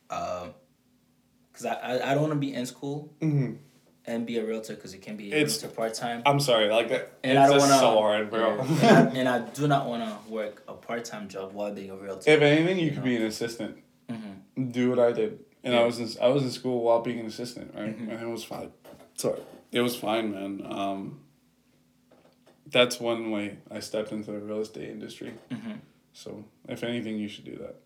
because 0.09 1.65
I, 1.67 1.75
I 1.75 2.11
I 2.11 2.15
don't 2.15 2.23
want 2.23 2.33
to 2.35 2.39
be 2.39 2.53
in 2.55 2.67
school 2.67 3.15
Mhm. 3.21 3.59
and 4.07 4.27
be 4.27 4.39
a 4.39 4.45
realtor 4.45 4.75
because 4.75 4.95
it 4.95 5.03
can 5.03 5.17
be 5.17 5.31
a 5.33 5.37
It's- 5.37 5.63
realtor 5.63 5.77
part 5.77 5.95
time. 5.95 6.23
I'm 6.27 6.41
sorry, 6.41 6.69
like 6.69 6.89
that. 6.89 7.13
And 7.23 7.39
it's 7.39 7.45
I 7.45 7.47
don't 7.49 7.59
just 7.61 7.71
wanna- 7.71 7.81
so 7.81 8.01
hard, 8.01 8.31
bro. 8.31 8.59
and, 8.61 8.81
I, 8.83 9.19
and 9.21 9.29
I 9.29 9.39
do 9.51 9.69
not 9.69 9.87
want 9.87 10.03
to 10.05 10.31
work 10.33 10.63
a 10.67 10.75
part 10.75 11.05
time 11.05 11.29
job 11.29 11.53
while 11.53 11.73
being 11.73 11.91
a 11.91 11.97
realtor. 11.97 12.31
if 12.31 12.41
anything, 12.43 12.79
you 12.79 12.91
could 12.93 13.05
be 13.05 13.17
an 13.17 13.23
assistant. 13.23 13.77
hmm 14.09 14.33
Do 14.79 14.91
what 14.91 14.99
I 14.99 15.13
did, 15.13 15.39
and 15.63 15.75
I 15.77 15.85
was 15.85 15.99
in, 16.01 16.09
I 16.23 16.29
was 16.29 16.43
in 16.43 16.51
school 16.51 16.83
while 16.83 17.01
being 17.03 17.21
an 17.21 17.27
assistant, 17.27 17.75
right? 17.75 17.95
Mhm. 17.97 18.11
And 18.11 18.21
it 18.27 18.31
was 18.37 18.45
fine. 18.45 18.71
Sorry, 19.15 19.41
it 19.73 19.81
was 19.81 19.95
fine, 19.97 20.33
man. 20.33 20.53
Um, 20.65 21.21
that's 22.71 23.01
one 23.01 23.31
way 23.31 23.59
I 23.71 23.81
stepped 23.81 24.13
into 24.13 24.31
the 24.33 24.39
real 24.41 24.61
estate 24.61 24.89
industry. 24.91 25.33
hmm 25.51 25.73
So 26.13 26.45
if 26.69 26.83
anything, 26.83 27.17
you 27.19 27.29
should 27.29 27.45
do 27.45 27.57
that. 27.65 27.77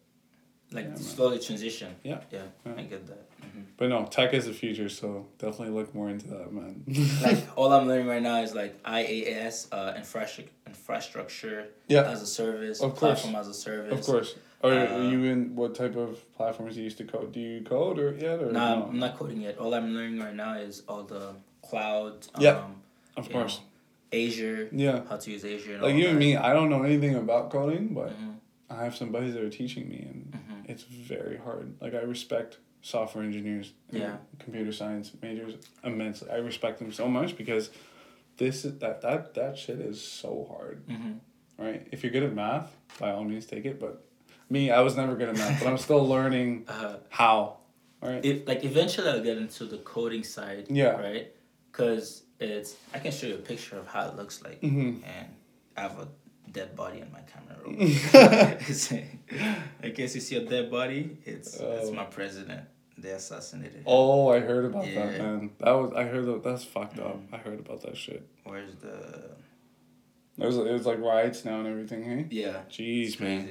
Like 0.73 0.85
Yeah, 0.85 0.91
man. 0.91 0.97
slowly 0.99 1.39
transition. 1.39 1.95
Yeah. 2.03 2.21
Yeah, 2.31 2.43
Yeah. 2.67 2.73
I 2.77 2.83
get 2.83 3.07
that. 3.07 3.25
hmm 3.43 3.63
But 3.77 3.89
no, 3.91 4.07
tech 4.07 4.33
is 4.35 4.47
the 4.47 4.53
future, 4.55 4.89
so 4.89 5.27
definitely 5.39 5.75
look 5.75 5.95
more 5.95 6.09
into 6.09 6.29
that, 6.29 6.53
man. 6.53 6.85
like 7.23 7.39
all 7.57 7.73
I'm 7.73 7.87
learning 7.89 8.07
right 8.07 8.23
now 8.23 8.41
is 8.43 8.55
like 8.55 8.83
IaaS, 8.85 9.69
uh, 9.73 9.95
infrastructure, 9.97 10.53
infrastructure 10.67 11.69
yeah, 11.89 12.03
as 12.11 12.23
a 12.23 12.27
service, 12.27 12.81
Of 12.81 12.91
course. 12.97 13.21
platform 13.23 13.37
as 13.37 13.49
a 13.49 13.55
service. 13.55 13.93
of 13.99 14.05
course. 14.07 14.35
Are 14.65 14.71
Uh, 14.73 15.11
you 15.11 15.25
in 15.25 15.57
what 15.57 15.75
type 15.75 15.97
of 15.97 16.11
platforms 16.37 16.77
you 16.77 16.85
used 16.85 16.99
to 16.99 17.05
code? 17.05 17.33
Do 17.33 17.41
you 17.41 17.63
code 17.63 17.99
or 17.99 18.15
yet 18.15 18.41
or 18.41 18.53
No, 18.53 18.61
I'm, 18.61 18.79
no? 18.79 18.87
I'm 18.87 18.99
not 19.01 19.19
coding 19.19 19.41
yet. 19.41 19.59
All 19.59 19.75
I'm 19.75 19.93
learning 19.95 20.21
right 20.21 20.35
now 20.35 20.55
is 20.55 20.83
all 20.89 21.03
the 21.03 21.35
cloud. 21.69 22.15
Um, 22.35 22.43
Yeah, 22.43 22.65
Of 23.17 23.29
course. 23.31 23.59
know, 23.59 24.19
Azure. 24.21 24.69
Yeah. 24.73 25.01
How 25.09 25.17
to 25.17 25.31
use 25.33 25.45
Azure. 25.45 25.75
And 25.75 25.83
Like 25.83 25.97
you 25.97 26.09
and 26.09 26.19
me, 26.19 26.37
I 26.37 26.53
don't 26.53 26.71
know 26.71 26.83
anything 26.85 27.17
about 27.17 27.51
coding, 27.51 27.93
but 27.93 28.11
Mhm, 28.11 28.35
I 28.71 28.85
have 28.85 28.95
some 28.95 29.11
buddies 29.11 29.35
that 29.35 29.43
are 29.43 29.51
teaching 29.51 29.89
me, 29.89 29.99
and 30.11 30.21
mhm. 30.33 30.52
It's 30.73 30.83
very 30.85 31.37
hard. 31.37 31.75
Like 31.81 31.95
I 31.95 31.99
respect 32.01 32.59
software 32.81 33.23
engineers, 33.25 33.73
and 33.91 33.99
Yeah. 34.01 34.17
computer 34.41 34.73
science 34.73 35.13
majors 35.23 35.55
immensely. 35.85 36.29
I 36.31 36.37
respect 36.39 36.79
them 36.81 36.93
so 36.93 37.07
much 37.09 37.37
because 37.37 37.71
this 38.39 38.65
is 38.65 38.79
that 38.79 39.03
that 39.03 39.35
that 39.35 39.57
shit 39.57 39.79
is 39.81 40.01
so 40.03 40.47
hard, 40.51 40.85
Mhm. 40.89 41.21
right? 41.59 41.87
If 41.93 42.03
you're 42.03 42.11
good 42.13 42.25
at 42.25 42.35
math, 42.35 42.75
by 42.99 43.13
all 43.13 43.25
means 43.25 43.47
take 43.47 43.65
it. 43.67 43.79
But 43.79 44.05
me, 44.51 44.71
I 44.71 44.81
was 44.81 44.97
never 44.97 45.15
good 45.15 45.29
at 45.29 45.37
math, 45.37 45.61
but 45.61 45.69
I'm 45.69 45.79
still 45.89 46.05
learning 46.07 46.65
Uh, 46.69 46.97
how. 47.11 47.59
Right? 48.01 48.25
if 48.25 48.49
like 48.49 48.65
eventually 48.65 49.09
I'll 49.09 49.23
get 49.23 49.39
into 49.39 49.65
the 49.65 49.79
coding 49.79 50.25
side. 50.25 50.67
Yeah. 50.69 50.97
Right. 51.09 51.33
Cause 51.71 52.25
it's 52.41 52.75
I 52.93 52.99
can 52.99 53.13
show 53.13 53.29
you 53.29 53.37
a 53.37 53.39
picture 53.53 53.79
of 53.79 53.87
how 53.87 54.09
it 54.09 54.17
looks 54.17 54.43
like, 54.43 54.61
Mhm. 54.61 55.03
and 55.05 55.29
I 55.77 55.81
have 55.83 55.99
a 56.01 56.09
dead 56.53 56.77
body 56.77 57.01
in 57.01 57.11
my 57.13 57.21
camera 57.23 57.57
roll. 57.65 57.75
I 59.83 59.89
guess 59.89 60.15
you 60.15 60.21
see 60.21 60.37
a 60.37 60.45
dead 60.45 60.71
body, 60.71 61.19
it's 61.25 61.55
it's 61.59 61.89
Oh. 61.89 61.93
my 61.93 62.05
president. 62.05 62.65
They 62.99 63.11
assassinated. 63.11 63.75
him. 63.79 63.85
Oh, 63.87 64.29
I 64.29 64.41
heard 64.41 64.67
about 64.67 64.85
that, 64.85 65.19
man. 65.19 65.51
That 65.61 65.73
was 65.73 65.93
I 65.95 66.05
heard 66.05 66.27
that. 66.27 66.45
That's 66.45 66.65
fucked 66.65 66.99
up. 67.01 67.17
Mhm. 67.17 67.33
I 67.35 67.39
heard 67.39 67.59
about 67.59 67.81
that 67.83 67.97
shit. 67.97 68.23
Where's 68.45 68.75
the? 68.77 69.31
It 70.39 70.47
was 70.47 70.57
it 70.59 70.73
was 70.73 70.87
like 70.87 70.99
riots 71.01 71.45
now 71.45 71.59
and 71.61 71.67
everything. 71.69 72.05
Hey. 72.05 72.27
Yeah. 72.31 72.63
Jeez, 72.71 73.19
man. 73.19 73.49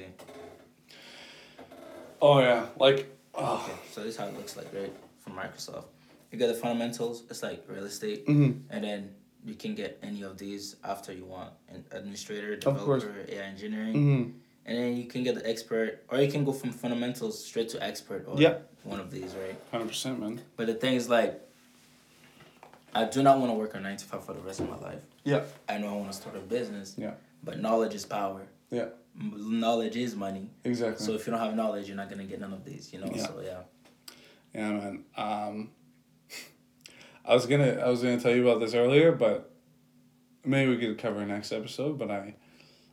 Oh 2.20 2.38
yeah, 2.40 2.66
like 2.78 3.14
oh. 3.34 3.64
Okay, 3.68 3.78
so 3.90 4.00
this 4.02 4.14
is 4.14 4.16
how 4.16 4.26
it 4.26 4.34
looks 4.36 4.56
like, 4.56 4.72
right? 4.72 4.92
From 5.20 5.34
Microsoft. 5.34 5.84
You 6.30 6.38
got 6.38 6.46
the 6.48 6.54
fundamentals, 6.54 7.24
it's 7.28 7.42
like 7.42 7.64
real 7.68 7.84
estate, 7.84 8.26
Mhm. 8.26 8.62
and 8.70 8.84
then 8.84 9.14
you 9.44 9.54
can 9.54 9.74
get 9.74 9.98
any 10.02 10.22
of 10.22 10.38
these 10.38 10.76
after 10.84 11.12
you 11.12 11.24
want 11.24 11.50
an 11.68 11.84
administrator, 11.90 12.56
developer, 12.56 13.24
AI 13.28 13.42
engineering. 13.42 13.94
Mm-hmm. 13.94 14.30
And 14.64 14.78
then 14.78 14.96
you 14.96 15.06
can 15.06 15.24
get 15.24 15.34
the 15.34 15.48
expert, 15.48 16.04
or 16.08 16.20
you 16.20 16.30
can 16.30 16.44
go 16.44 16.52
from 16.52 16.70
fundamentals 16.70 17.44
straight 17.44 17.68
to 17.70 17.82
expert, 17.82 18.26
or 18.28 18.40
yeah. 18.40 18.58
one 18.84 19.00
of 19.00 19.10
these, 19.10 19.34
right? 19.34 19.56
Hundred 19.72 19.88
percent, 19.88 20.20
man. 20.20 20.40
But 20.56 20.68
the 20.68 20.74
thing 20.74 20.94
is, 20.94 21.08
like, 21.08 21.40
I 22.94 23.04
do 23.06 23.24
not 23.24 23.38
want 23.38 23.50
to 23.50 23.54
work 23.54 23.74
a 23.74 23.80
nine 23.80 23.96
to 23.96 24.04
five 24.04 24.24
for 24.24 24.34
the 24.34 24.40
rest 24.40 24.60
of 24.60 24.70
my 24.70 24.78
life. 24.78 25.02
Yeah. 25.24 25.42
I 25.68 25.78
know 25.78 25.88
I 25.88 25.92
want 25.94 26.12
to 26.12 26.16
start 26.16 26.36
a 26.36 26.40
business. 26.40 26.94
Yeah. 26.96 27.14
But 27.42 27.58
knowledge 27.58 27.94
is 27.94 28.04
power. 28.04 28.42
Yeah. 28.70 28.86
Knowledge 29.16 29.96
is 29.96 30.14
money. 30.14 30.50
Exactly. 30.64 31.04
So 31.04 31.14
if 31.14 31.26
you 31.26 31.32
don't 31.32 31.40
have 31.40 31.56
knowledge, 31.56 31.88
you're 31.88 31.96
not 31.96 32.08
gonna 32.08 32.24
get 32.24 32.40
none 32.40 32.52
of 32.52 32.64
these. 32.64 32.92
You 32.92 33.00
know. 33.00 33.10
Yeah. 33.12 33.26
So 33.26 33.42
yeah. 33.44 33.60
Yeah, 34.54 34.70
man. 34.70 35.04
Um, 35.16 35.70
I 37.24 37.34
was 37.34 37.46
gonna 37.46 37.74
I 37.74 37.88
was 37.88 38.02
gonna 38.02 38.20
tell 38.20 38.34
you 38.34 38.46
about 38.46 38.60
this 38.60 38.74
earlier, 38.74 39.12
but 39.12 39.52
maybe 40.44 40.74
we 40.74 40.78
could 40.78 40.98
cover 40.98 41.24
next 41.24 41.52
episode. 41.52 41.98
But 41.98 42.10
I, 42.10 42.34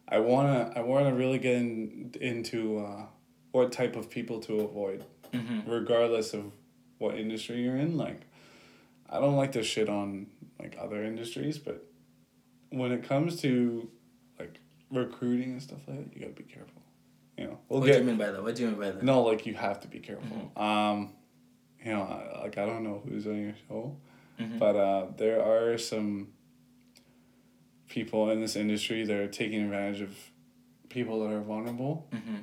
I 0.07 0.19
wanna 0.19 0.71
I 0.75 0.81
wanna 0.81 1.13
really 1.13 1.39
get 1.39 1.55
in, 1.55 2.13
into 2.21 2.79
uh, 2.79 3.05
what 3.51 3.71
type 3.71 3.95
of 3.95 4.09
people 4.09 4.39
to 4.41 4.61
avoid, 4.61 5.03
mm-hmm. 5.33 5.69
regardless 5.69 6.33
of 6.33 6.51
what 6.99 7.15
industry 7.15 7.63
you're 7.63 7.77
in. 7.77 7.97
Like, 7.97 8.21
I 9.09 9.19
don't 9.19 9.35
like 9.35 9.53
to 9.53 9.63
shit 9.63 9.89
on 9.89 10.27
like 10.59 10.77
other 10.79 11.03
industries, 11.03 11.57
but 11.57 11.85
when 12.69 12.91
it 12.91 13.03
comes 13.03 13.41
to 13.41 13.89
like 14.37 14.59
recruiting 14.91 15.53
and 15.53 15.61
stuff 15.61 15.79
like 15.87 15.97
that, 15.97 16.15
you 16.15 16.21
gotta 16.21 16.33
be 16.33 16.43
careful. 16.43 16.81
You 17.37 17.45
know. 17.45 17.59
We'll 17.69 17.79
what 17.79 17.87
get, 17.87 17.93
do 17.93 17.99
you 17.99 18.05
mean 18.05 18.17
by 18.17 18.31
that? 18.31 18.43
What 18.43 18.55
do 18.55 18.63
you 18.63 18.67
mean 18.69 18.79
by 18.79 18.91
that? 18.91 19.01
No, 19.01 19.23
like 19.23 19.45
you 19.45 19.55
have 19.55 19.79
to 19.81 19.87
be 19.87 19.99
careful. 19.99 20.51
Mm-hmm. 20.55 20.61
Um, 20.61 21.13
you 21.83 21.93
know, 21.93 22.39
like 22.43 22.57
I 22.57 22.65
don't 22.65 22.83
know 22.83 23.01
who's 23.07 23.25
on 23.25 23.41
your 23.41 23.53
show, 23.67 23.95
mm-hmm. 24.39 24.57
but 24.57 24.75
uh, 24.75 25.07
there 25.17 25.43
are 25.43 25.77
some 25.77 26.29
people 27.89 28.29
in 28.29 28.39
this 28.39 28.55
industry 28.55 29.03
that 29.03 29.17
are 29.17 29.27
taking 29.27 29.63
advantage 29.63 30.01
of 30.01 30.15
people 30.87 31.21
that 31.21 31.33
are 31.33 31.41
vulnerable. 31.41 32.07
Mm-hmm. 32.11 32.35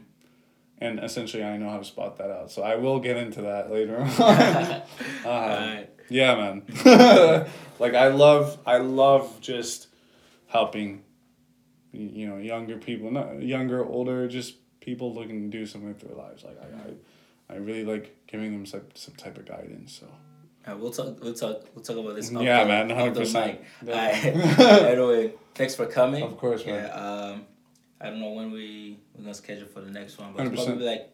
And 0.79 0.99
essentially, 1.03 1.43
I 1.43 1.57
know 1.57 1.71
how 1.71 1.79
to 1.79 1.85
spot 1.85 2.19
that 2.19 2.31
out. 2.31 2.51
So 2.51 2.63
I 2.63 2.77
will 2.77 3.01
get 3.01 3.17
into 3.17 3.43
that 3.43 3.71
later 3.71 3.99
on. 4.01 4.11
uh, 4.11 4.83
right. 5.25 5.89
Yeah, 6.09 6.37
man. 6.37 6.63
like 7.81 7.95
I 7.95 8.09
love, 8.09 8.61
I 8.65 8.79
love 8.79 9.41
just 9.41 9.89
helping, 10.47 11.03
you 11.91 12.29
know, 12.29 12.37
younger 12.37 12.77
people, 12.77 13.11
not 13.11 13.43
younger, 13.43 13.85
older, 13.85 14.29
just 14.29 14.55
people 14.79 15.13
looking 15.13 15.51
to 15.51 15.59
do 15.59 15.67
something 15.67 15.89
with 15.89 15.99
their 15.99 16.15
lives. 16.15 16.45
Like 16.45 16.61
I, 16.63 17.53
I, 17.53 17.57
I 17.57 17.59
really 17.59 17.85
like 17.85 18.17
giving 18.29 18.53
them 18.53 18.67
some 18.67 18.83
some 18.95 19.15
type 19.17 19.37
of 19.37 19.47
guidance. 19.47 19.99
So. 19.99 20.07
Uh, 20.67 20.77
we'll 20.77 20.91
talk. 20.91 21.23
We'll 21.23 21.35
talk. 21.35 21.65
We'll 21.75 21.85
talk 21.85 21.97
about 21.97 22.17
this. 22.17 22.31
Yeah, 22.31 22.65
the, 22.65 22.69
man, 22.69 22.91
hundred 22.91 23.15
percent. 23.15 23.61
Anyway, 23.87 25.33
thanks 25.55 25.77
for 25.77 25.87
coming. 25.87 26.25
Of 26.25 26.37
course, 26.37 26.67
man. 26.67 26.85
Yeah. 26.85 26.93
Um, 26.93 27.47
I 28.01 28.11
don't 28.11 28.21
know 28.21 28.33
when 28.33 28.51
we 28.51 28.99
we're 29.15 29.23
gonna 29.23 29.35
schedule 29.35 29.69
for 29.69 29.81
the 29.81 29.91
next 29.91 30.19
one, 30.19 30.33
but 30.37 30.47
100%. 30.47 30.55
probably 30.55 30.85
like 30.85 31.11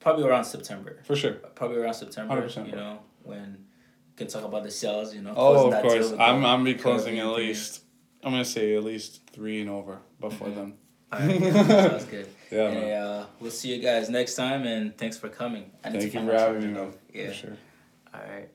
probably 0.00 0.24
around 0.24 0.44
September. 0.44 1.00
For 1.04 1.16
sure. 1.16 1.32
Probably 1.32 1.78
around 1.78 1.94
September. 1.94 2.40
100%. 2.40 2.68
You 2.68 2.76
know 2.76 2.98
when 3.24 3.66
we 4.10 4.16
can 4.16 4.28
talk 4.28 4.44
about 4.44 4.62
the 4.62 4.70
sales. 4.70 5.14
You 5.14 5.22
know. 5.22 5.34
Oh, 5.36 5.72
of 5.72 5.82
course. 5.82 6.12
I'm 6.12 6.44
I'm 6.46 6.62
be 6.64 6.74
closing 6.74 7.18
at 7.18 7.26
least. 7.28 7.82
I'm 8.22 8.30
gonna 8.30 8.44
say 8.44 8.76
at 8.76 8.84
least 8.84 9.28
three 9.32 9.60
and 9.60 9.70
over 9.70 9.98
before 10.20 10.48
mm-hmm. 10.48 10.56
then. 10.56 10.74
Right, 11.12 11.40
yeah, 11.40 11.88
sounds 11.88 12.04
good. 12.04 12.28
yeah. 12.50 12.68
And, 12.68 12.92
uh, 12.92 13.26
we'll 13.40 13.50
see 13.50 13.74
you 13.74 13.82
guys 13.82 14.08
next 14.08 14.34
time, 14.34 14.64
and 14.64 14.96
thanks 14.96 15.18
for 15.18 15.28
coming. 15.28 15.70
I 15.84 15.90
Thank 15.90 16.04
you 16.04 16.10
for 16.10 16.32
having 16.32 16.68
me. 16.68 16.72
Though. 16.72 16.94
Yeah. 17.12 17.28
For 17.28 17.34
sure. 17.34 17.56
All 18.14 18.20
right. 18.20 18.48